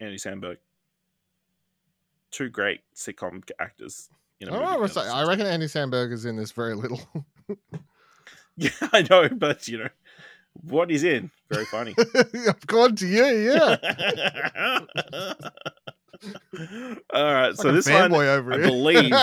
[0.00, 0.58] Andy Samberg,
[2.32, 4.08] two great sitcom actors.
[4.40, 5.08] In a I, movie know what to together.
[5.10, 5.14] say.
[5.14, 7.00] I reckon Andy Samberg is in this very little.
[8.54, 9.88] Yeah, I know, but you know
[10.60, 11.30] what he's in.
[11.50, 11.94] Very funny.
[12.46, 13.76] I've gone to you, yeah.
[17.14, 18.66] All right, so Like a this one, over I here.
[18.66, 19.14] believe-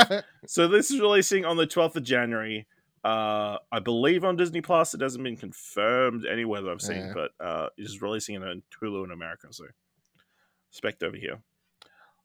[0.47, 2.65] so this is releasing on the twelfth of January.
[3.03, 4.93] Uh, I believe on Disney Plus.
[4.93, 7.13] It hasn't been confirmed anywhere that I've seen, Yeah.
[7.13, 9.47] but uh, it is releasing in on Hulu in America.
[9.51, 9.65] So,
[10.71, 11.37] expect over here.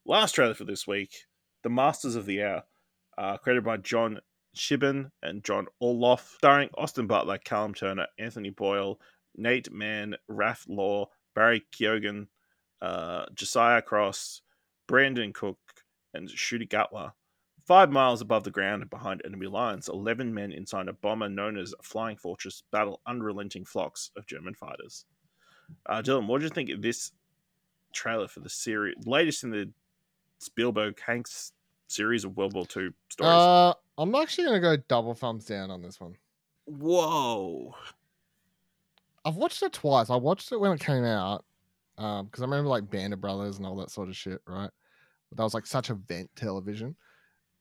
[0.06, 1.14] Last trailer for this week:
[1.62, 2.64] The Masters of the Air,
[3.16, 4.20] uh, created by John
[4.54, 9.00] Shiban and John Orloff, starring Austin Butler, Callum Turner, Anthony Boyle,
[9.34, 12.26] Nate Mann, Raph Law, Barry Keoghan,
[12.82, 14.42] uh, Josiah Cross,
[14.88, 15.58] Branden Cook,
[16.12, 17.12] and Ncuti Gatwa.
[17.66, 21.56] Five miles above the ground and behind enemy lines, 11 men inside a bomber known
[21.56, 25.06] as Flying Fortress battle unrelenting flocks of German fighters.
[25.86, 27.12] Uh, Dylan, what do you think of this
[27.94, 29.72] trailer for the series, latest in the
[30.44, 31.52] Spielberg Hanks
[31.88, 33.32] series of World War II stories?
[33.32, 36.16] uh, I'm actually going to go double thumbs down on this one.
[36.66, 37.74] Whoa.
[39.24, 40.10] I've watched it twice.
[40.10, 41.44] I watched it when it came out
[41.96, 44.70] because I remember like Band of Brothers and all that sort of shit, right?
[45.30, 46.96] But that was like such event television.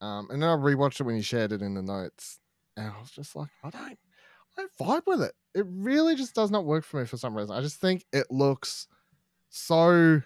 [0.02, 2.40] Um, and then I rewatched it when you shared it in the notes,
[2.76, 3.98] and I was just like, I don't, I
[4.58, 5.34] don't vibe with it.
[5.56, 7.56] It really just does not work for me for some reason.
[7.56, 8.88] I just think it looks
[9.50, 10.22] so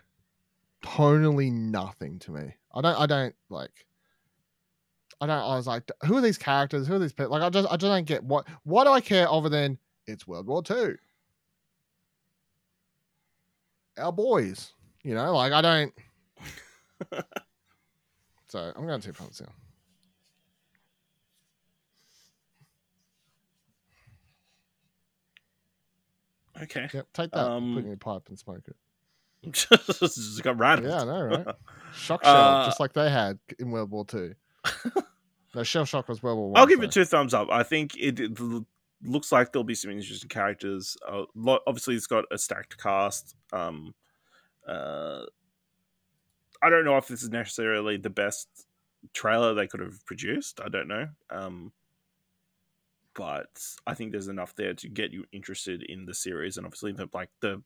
[0.84, 2.54] tonally nothing to me.
[2.74, 3.86] I don't, I don't like.
[5.20, 5.38] I don't.
[5.38, 6.88] I was like, who are these characters?
[6.88, 7.32] Who are these people?
[7.32, 8.48] Like, I just, I just don't get what.
[8.64, 10.98] Why do I care other than it's World War Two?
[13.98, 14.74] Our boys,
[15.04, 15.94] you know, like I don't.
[18.48, 19.50] so I'm going to two thumbs down.
[26.64, 26.88] Okay.
[26.94, 27.40] Yep, take that.
[27.40, 28.76] Um, put it in your pipe and smoke it.
[29.52, 30.90] Just got random.
[30.90, 31.48] Yeah, I know, right?
[31.94, 34.36] Shock shell, Uh, just like they had in World War Two.
[35.56, 36.60] no, shell shock was World War One.
[36.60, 37.48] I'll give it two thumbs up.
[37.50, 38.38] I think it, it
[39.04, 40.98] looks like there'll be some interesting characters.
[41.08, 43.36] Uh, lo- obviously, it's got a stacked cast.
[43.54, 43.96] Um,
[44.68, 45.22] uh,
[46.62, 48.48] I don't know if this is necessarily the best
[49.14, 50.60] trailer they could have produced.
[50.64, 51.08] I don't know.
[51.30, 51.72] Um,
[53.16, 53.50] but
[53.88, 57.08] I think there's enough there to get you interested in the series, and obviously, the
[57.14, 57.64] like the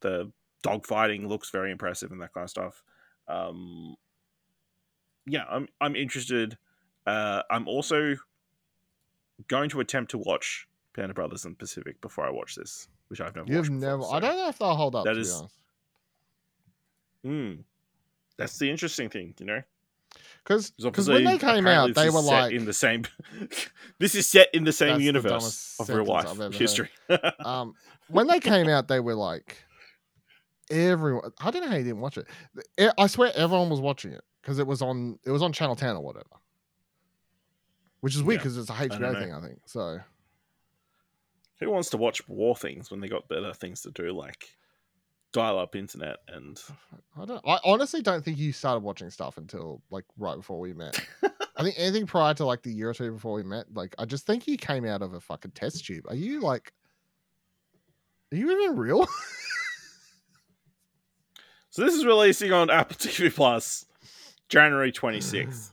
[0.00, 0.30] the
[0.62, 2.82] dogfighting looks very impressive and that kind of stuff.
[3.28, 3.96] Um,
[5.26, 6.56] yeah, I'm I'm interested.
[7.06, 8.16] Uh, I'm also
[9.48, 13.20] going to attempt to watch Band of Brothers and Pacific before I watch this, which
[13.20, 13.48] I've never.
[13.50, 14.02] You've watched before, never.
[14.02, 15.04] so- I don't know if they'll hold up.
[15.04, 15.42] that is-
[17.24, 17.52] Hmm.
[18.36, 19.62] That's the interesting thing, you know.
[20.42, 23.04] Because 'Cause because when they came out, they were like, in the same.
[23.98, 26.54] this is set in the same That's the universe of real life I've ever heard.
[26.54, 26.88] history.
[27.44, 27.74] um,
[28.08, 29.56] when they came out, they were like,
[30.72, 31.30] everyone.
[31.40, 32.26] I don't know how you didn't watch it.
[32.98, 35.18] I swear everyone was watching it because it was on.
[35.24, 36.26] It was on Channel Ten or whatever.
[38.00, 39.14] Which is weird Yeah, because it's a HBO know.
[39.14, 39.60] thing, I think.
[39.66, 40.00] So
[41.60, 44.44] Who wants to watch war things when they got better things to do, like
[45.32, 46.60] dial-up internet and
[47.16, 47.40] I don't.
[47.46, 51.00] I honestly don't think you started watching stuff until like right before we met.
[51.56, 54.04] I think anything prior to like the year or two before we met, like I
[54.04, 56.06] just think you came out of a fucking test tube.
[56.08, 56.72] Are you like?
[58.32, 59.06] Are you even real?
[61.72, 63.86] So this is releasing on Apple TV Plus
[64.50, 65.72] January 26th.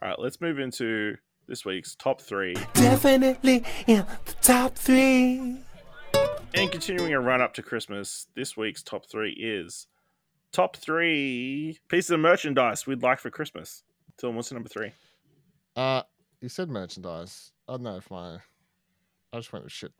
[0.00, 5.58] All right, let's move into this week's top 3 Definitely in the top three.
[6.54, 8.28] and continuing a run up to Christmas.
[8.34, 9.86] This week's top 3 is
[10.50, 13.82] top 3 pieces of merchandise we'd like for Christmas.
[14.16, 14.92] Dylan, what's the number 3?
[15.76, 16.04] uh,
[16.40, 17.52] you said merchandise.
[17.68, 18.38] I don't know if my.
[19.30, 19.92] I just went with shit.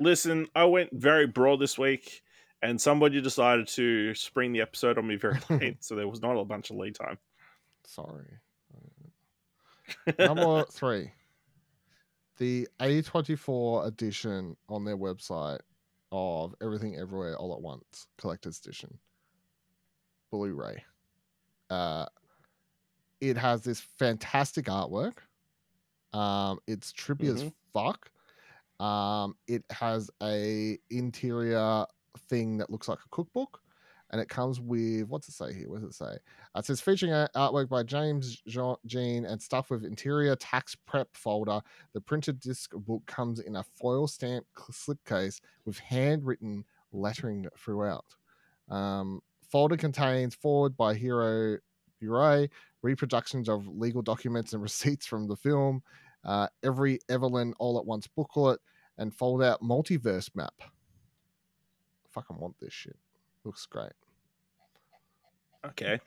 [0.00, 2.22] Listen, I went very broad this week
[2.62, 6.36] and somebody decided to spring the episode on me very late, so there was not
[6.36, 7.18] a bunch of lead time.
[7.86, 8.38] Sorry.
[10.18, 11.10] Number three,
[12.38, 15.60] the A24 edition on their website
[16.10, 18.98] of Everything Everywhere All at Once collector's edition,
[20.30, 20.82] Blu ray.
[21.70, 22.06] Uh,
[23.20, 25.18] it has this fantastic artwork.
[26.12, 27.52] Um, it's trippy as Mhm.
[27.72, 28.10] fuck.
[28.84, 31.86] Um, it has a interior
[32.18, 33.60] thing that looks like a cookbook,
[34.10, 35.68] and it comes with what's it say here?
[35.68, 36.16] What does it say?
[36.56, 41.60] It says featuring artwork by James Jean- and stuff with interior tax prep folder.
[41.94, 48.06] The printed disc book comes in a foil stamp slipcase with handwritten lettering throughout.
[48.68, 49.20] Um,
[49.50, 51.58] folder contains forward by Hero
[52.02, 52.48] Buray,
[52.82, 55.82] reproductions of legal documents and receipts from the film,
[56.24, 58.60] uh, every Evelyn All at Once booklet,
[58.98, 60.54] and fold out multiverse map.
[62.14, 62.96] Fucking want this shit.
[63.44, 63.92] Looks great.
[65.66, 65.98] Okay.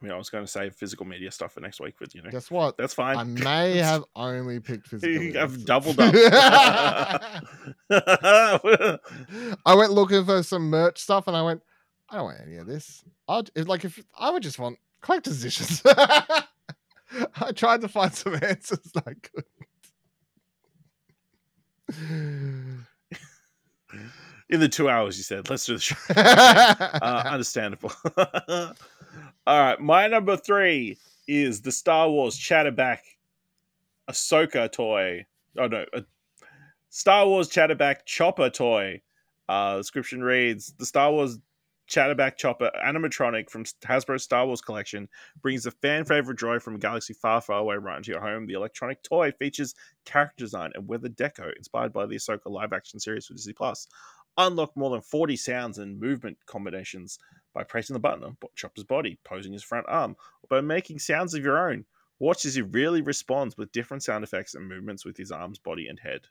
[0.00, 2.22] I mean, I was going to say physical media stuff for next week, but you
[2.22, 2.76] know, Guess what?
[2.76, 3.16] that's fine.
[3.16, 5.18] I may have only picked physical.
[5.18, 5.40] Media.
[5.40, 6.14] have doubled up.
[9.64, 11.62] I went looking for some merch stuff, and I went,
[12.10, 13.04] I don't want any of this.
[13.28, 15.82] It's like if I would just want collector's editions.
[15.86, 19.46] I tried to find some answers, I couldn't.
[24.50, 25.96] In the two hours, you said, let's do the show.
[26.14, 27.92] Uh, understandable.
[29.46, 32.98] All right, my number three is the Star Wars Chatterback
[34.10, 35.26] Ahsoka toy.
[35.58, 36.04] Oh no, a
[36.90, 39.02] Star Wars Chatterback Chopper toy.
[39.48, 41.38] Uh, description reads: The Star Wars
[41.88, 45.08] Chatterback Chopper animatronic from Hasbro Star Wars collection
[45.42, 48.46] brings a fan favorite droid from a galaxy far, far away right into your home.
[48.46, 49.74] The electronic toy features
[50.06, 53.86] character design and weather deco inspired by the Ahsoka live action series for Disney Plus.
[54.36, 57.18] Unlock more than 40 sounds and movement combinations
[57.52, 61.34] by pressing the button on Chopper's body, posing his front arm, or by making sounds
[61.34, 61.84] of your own.
[62.18, 65.86] Watch as he really responds with different sound effects and movements with his arms, body,
[65.88, 66.22] and head.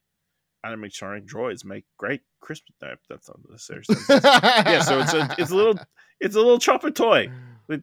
[0.66, 2.76] Animatronic droids make great Christmas.
[2.82, 3.88] No, that's not the series.
[4.10, 5.76] yeah, so it's a it's a little
[6.22, 7.30] it's a little chopper toy.
[7.68, 7.82] that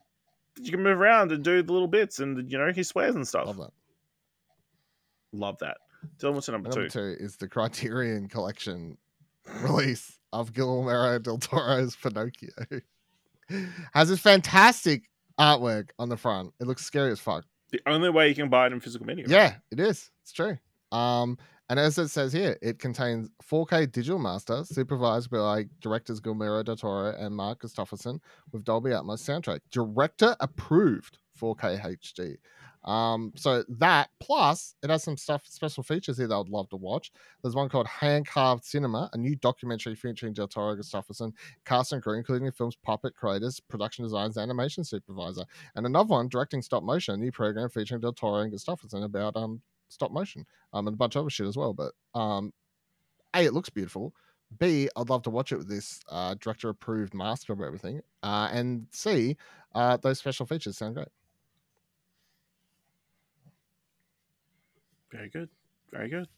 [0.59, 3.29] You can move around and do the little bits, and you know he swears and
[3.29, 3.47] stuff.
[3.47, 3.73] Love that.
[5.33, 5.77] Love that.
[6.19, 7.17] Dylan, what's number, Number two?
[7.17, 8.97] two is the Criterion Collection
[9.62, 12.51] release of Guillermo del Toro's Pinocchio.
[13.93, 15.03] Has this fantastic
[15.39, 16.53] artwork on the front.
[16.61, 17.45] It looks scary as fuck.
[17.73, 19.25] The only way you can buy it in physical media.
[19.29, 20.11] Yeah, it is.
[20.23, 20.59] It's true.
[20.93, 21.39] Um,
[21.69, 26.77] and as it says here, it contains 4K digital master supervised by directors Guillermo del
[26.77, 28.21] Toro and Mark Gustafson
[28.53, 29.61] with Dolby Atmos soundtrack.
[29.71, 32.37] Director approved 4K HD.
[32.85, 36.77] Um, so that plus it has some stuff, special features here that I'd love to
[36.77, 37.12] watch.
[37.43, 41.32] There's one called Hand Carved Cinema, a new documentary featuring Del Toro, Gustafson,
[41.65, 45.44] cast and crew, including the film's puppet creators, production designers, animation supervisor,
[45.77, 49.36] and another one directing stop motion, a new program featuring Del Toro and Gustafson about
[49.36, 51.74] um stop motion, um, and a bunch of other shit as well.
[51.74, 52.52] But um,
[53.35, 54.15] a it looks beautiful.
[54.59, 58.01] B, I'd love to watch it with this uh, director approved master of everything.
[58.23, 59.36] Uh, and C,
[59.74, 61.09] uh, those special features sound great.
[65.12, 65.49] Very good.
[65.93, 66.28] Very good.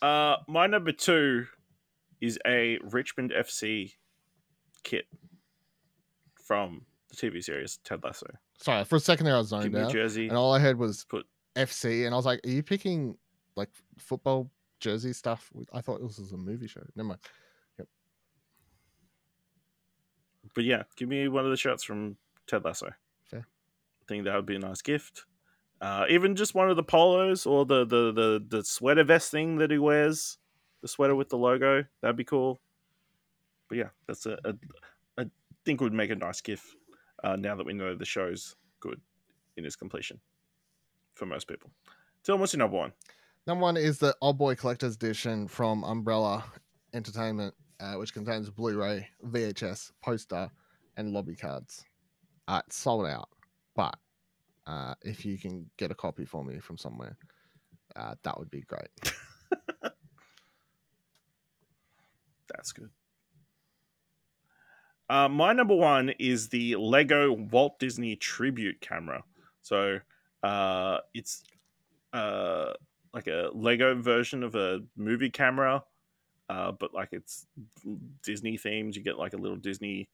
[0.00, 1.46] Uh, my number two
[2.20, 3.94] is a Richmond FC
[4.84, 5.06] kit
[6.46, 8.26] from the TV series Ted Lasso.
[8.58, 10.28] Sorry, for a second there I was zoned out, jersey.
[10.28, 11.26] and all I heard was Put
[11.56, 13.16] FC, and I was like, "Are you picking
[13.56, 16.82] like football jersey stuff?" I thought this was a movie show.
[16.94, 17.20] Never mind.
[17.78, 17.88] Yep.
[20.54, 22.16] But yeah, give me one of the shirts from
[22.46, 22.90] Ted Lasso.
[23.24, 23.40] Fair.
[23.40, 25.24] I think that would be a nice gift.
[25.80, 29.56] Uh, even just one of the polos or the, the the the sweater vest thing
[29.58, 30.38] that he wears,
[30.82, 32.58] the sweater with the logo, that'd be cool.
[33.68, 34.54] But yeah, that's a, a
[35.18, 35.26] I
[35.64, 36.66] think would make a nice gift.
[37.22, 39.00] Uh, now that we know the show's good
[39.56, 40.20] in its completion,
[41.14, 41.70] for most people.
[42.24, 42.92] Dylan, what's your number one?
[43.46, 46.44] Number one is the Old Boy Collector's Edition from Umbrella
[46.92, 50.50] Entertainment, uh, which contains Blu-ray, VHS, poster,
[50.96, 51.84] and lobby cards.
[52.46, 53.28] Uh, it's sold out,
[53.74, 53.96] but
[54.68, 57.16] uh, if you can get a copy for me from somewhere,
[57.96, 58.90] uh, that would be great.
[62.54, 62.90] That's good.
[65.08, 69.24] Uh, my number one is the Lego Walt Disney Tribute Camera.
[69.62, 70.00] So
[70.42, 71.44] uh, it's
[72.12, 72.74] uh,
[73.14, 75.82] like a Lego version of a movie camera,
[76.50, 77.46] uh, but like it's
[78.22, 78.96] Disney themed.
[78.96, 80.08] You get like a little Disney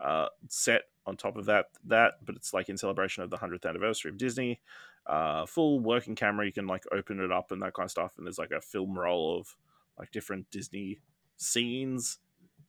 [0.00, 1.66] uh, set on top of that.
[1.84, 4.60] That, but it's like in celebration of the hundredth anniversary of Disney.
[5.06, 6.46] Uh, full working camera.
[6.46, 8.12] You can like open it up and that kind of stuff.
[8.16, 9.54] And there's like a film roll of
[9.98, 11.00] like different Disney
[11.36, 12.18] scenes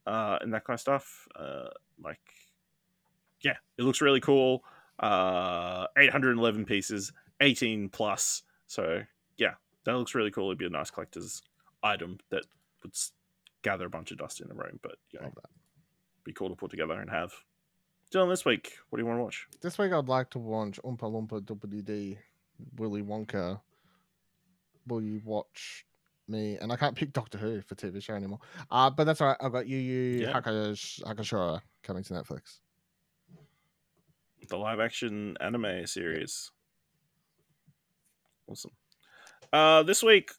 [0.05, 1.27] uh, and that kind of stuff.
[1.35, 1.69] Uh,
[2.03, 2.19] like,
[3.41, 4.63] yeah, it looks really cool.
[4.99, 7.11] Uh, 811 pieces,
[7.41, 8.43] 18 plus.
[8.67, 9.01] So,
[9.37, 10.47] yeah, that looks really cool.
[10.47, 11.41] It'd be a nice collector's
[11.83, 12.45] item that
[12.83, 12.95] would
[13.61, 15.31] gather a bunch of dust in a room, but, you know.
[16.25, 17.31] Be cool to put together and have.
[18.13, 19.47] Dylan, this week, what do you want to watch?
[19.61, 22.17] This week, I'd like to watch Oompa Loompa Dee,
[22.77, 23.61] Willy Wonka.
[24.87, 25.85] Will you watch
[26.27, 26.57] me?
[26.57, 28.39] And I can't pick Doctor Who for TV show anymore.
[28.69, 29.37] Uh, but that's all right.
[29.41, 30.33] I've got Yu Yu Yeah.
[30.39, 32.59] Hakush- coming to Netflix.
[34.47, 36.51] The live action anime series.
[38.47, 38.71] Awesome.
[39.51, 40.31] Uh, this week,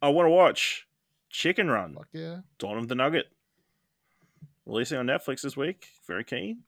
[0.00, 0.86] I want to watch
[1.28, 1.94] Chicken Run.
[1.94, 2.38] Fuck yeah.
[2.58, 3.26] Dawn of the Nugget.
[4.66, 5.86] Releasing on Netflix this week.
[6.06, 6.62] Very keen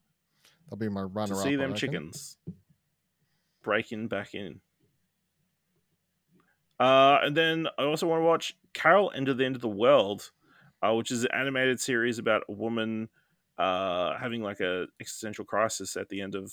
[0.67, 2.37] That'll be my runner to see them chickens
[3.63, 4.61] breaking back in.
[6.79, 9.69] Uh, and then I also want to watch Carol End of the End of the
[9.69, 10.31] World,
[10.83, 13.09] uh, which is an animated series about a woman
[13.59, 16.53] uh, having like a existential crisis at the end of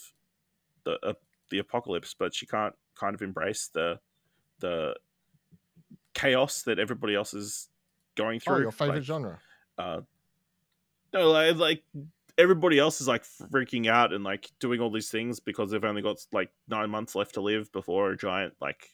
[0.86, 1.14] the uh,
[1.49, 3.99] the apocalypse, but she can't kind of embrace the
[4.60, 4.95] the
[6.14, 7.70] chaos that everybody else is
[8.15, 8.56] going through.
[8.56, 9.40] Oh, your favorite Like, genre?
[9.78, 10.02] uh
[11.14, 11.84] no like, like
[12.38, 16.02] everybody else is like freaking out and like doing all these things because they've only
[16.02, 18.90] got like nine months left to live before a giant like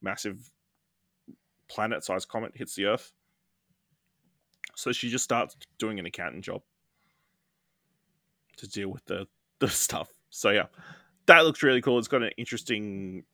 [0.00, 0.50] massive
[1.68, 3.12] planet-sized comet hits the earth.
[4.76, 6.62] So she just starts doing an accounting job
[8.56, 9.26] to deal with the
[9.58, 10.08] the stuff.
[10.30, 10.66] So yeah.
[11.26, 11.98] That looks really cool.
[11.98, 13.24] It's got an interesting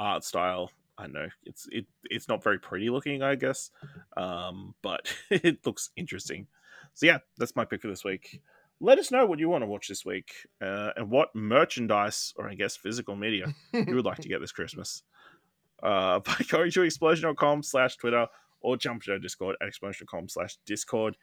[0.00, 0.70] art style.
[0.98, 1.28] I know.
[1.44, 3.70] It's it it's not very pretty looking i guess.
[4.16, 6.48] Um but it looks interesting
[6.96, 8.40] so yeah that's my pick for this week.
[8.78, 12.48] Let us know what you want to watch this week uh, and what merchandise or
[12.48, 15.02] i guess physical media you would like to get this christmas.
[15.82, 18.26] Uh, by going to explosion.com slash twitter
[18.60, 21.16] or jump to our discord at explosion.com slash discord.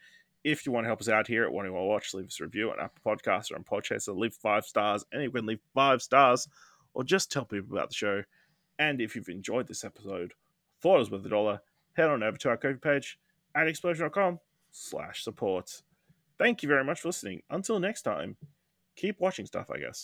[0.43, 2.39] If you want to help us out here at what you want watch leave us
[2.39, 5.59] a review on apple podcasts or on podchaser leave five stars and you can leave
[5.73, 6.47] five stars
[6.93, 8.23] or just tell people about the show.
[8.77, 10.33] And if you've enjoyed this episode
[10.81, 11.61] thought it was worth a dollar
[11.93, 13.17] head on over to our Ko-fi page
[13.55, 14.39] at explosion.com
[14.73, 15.81] slash support
[16.37, 17.41] thank you very much for listening.
[17.49, 18.35] Until next time
[18.95, 20.01] keep watching stuff i guess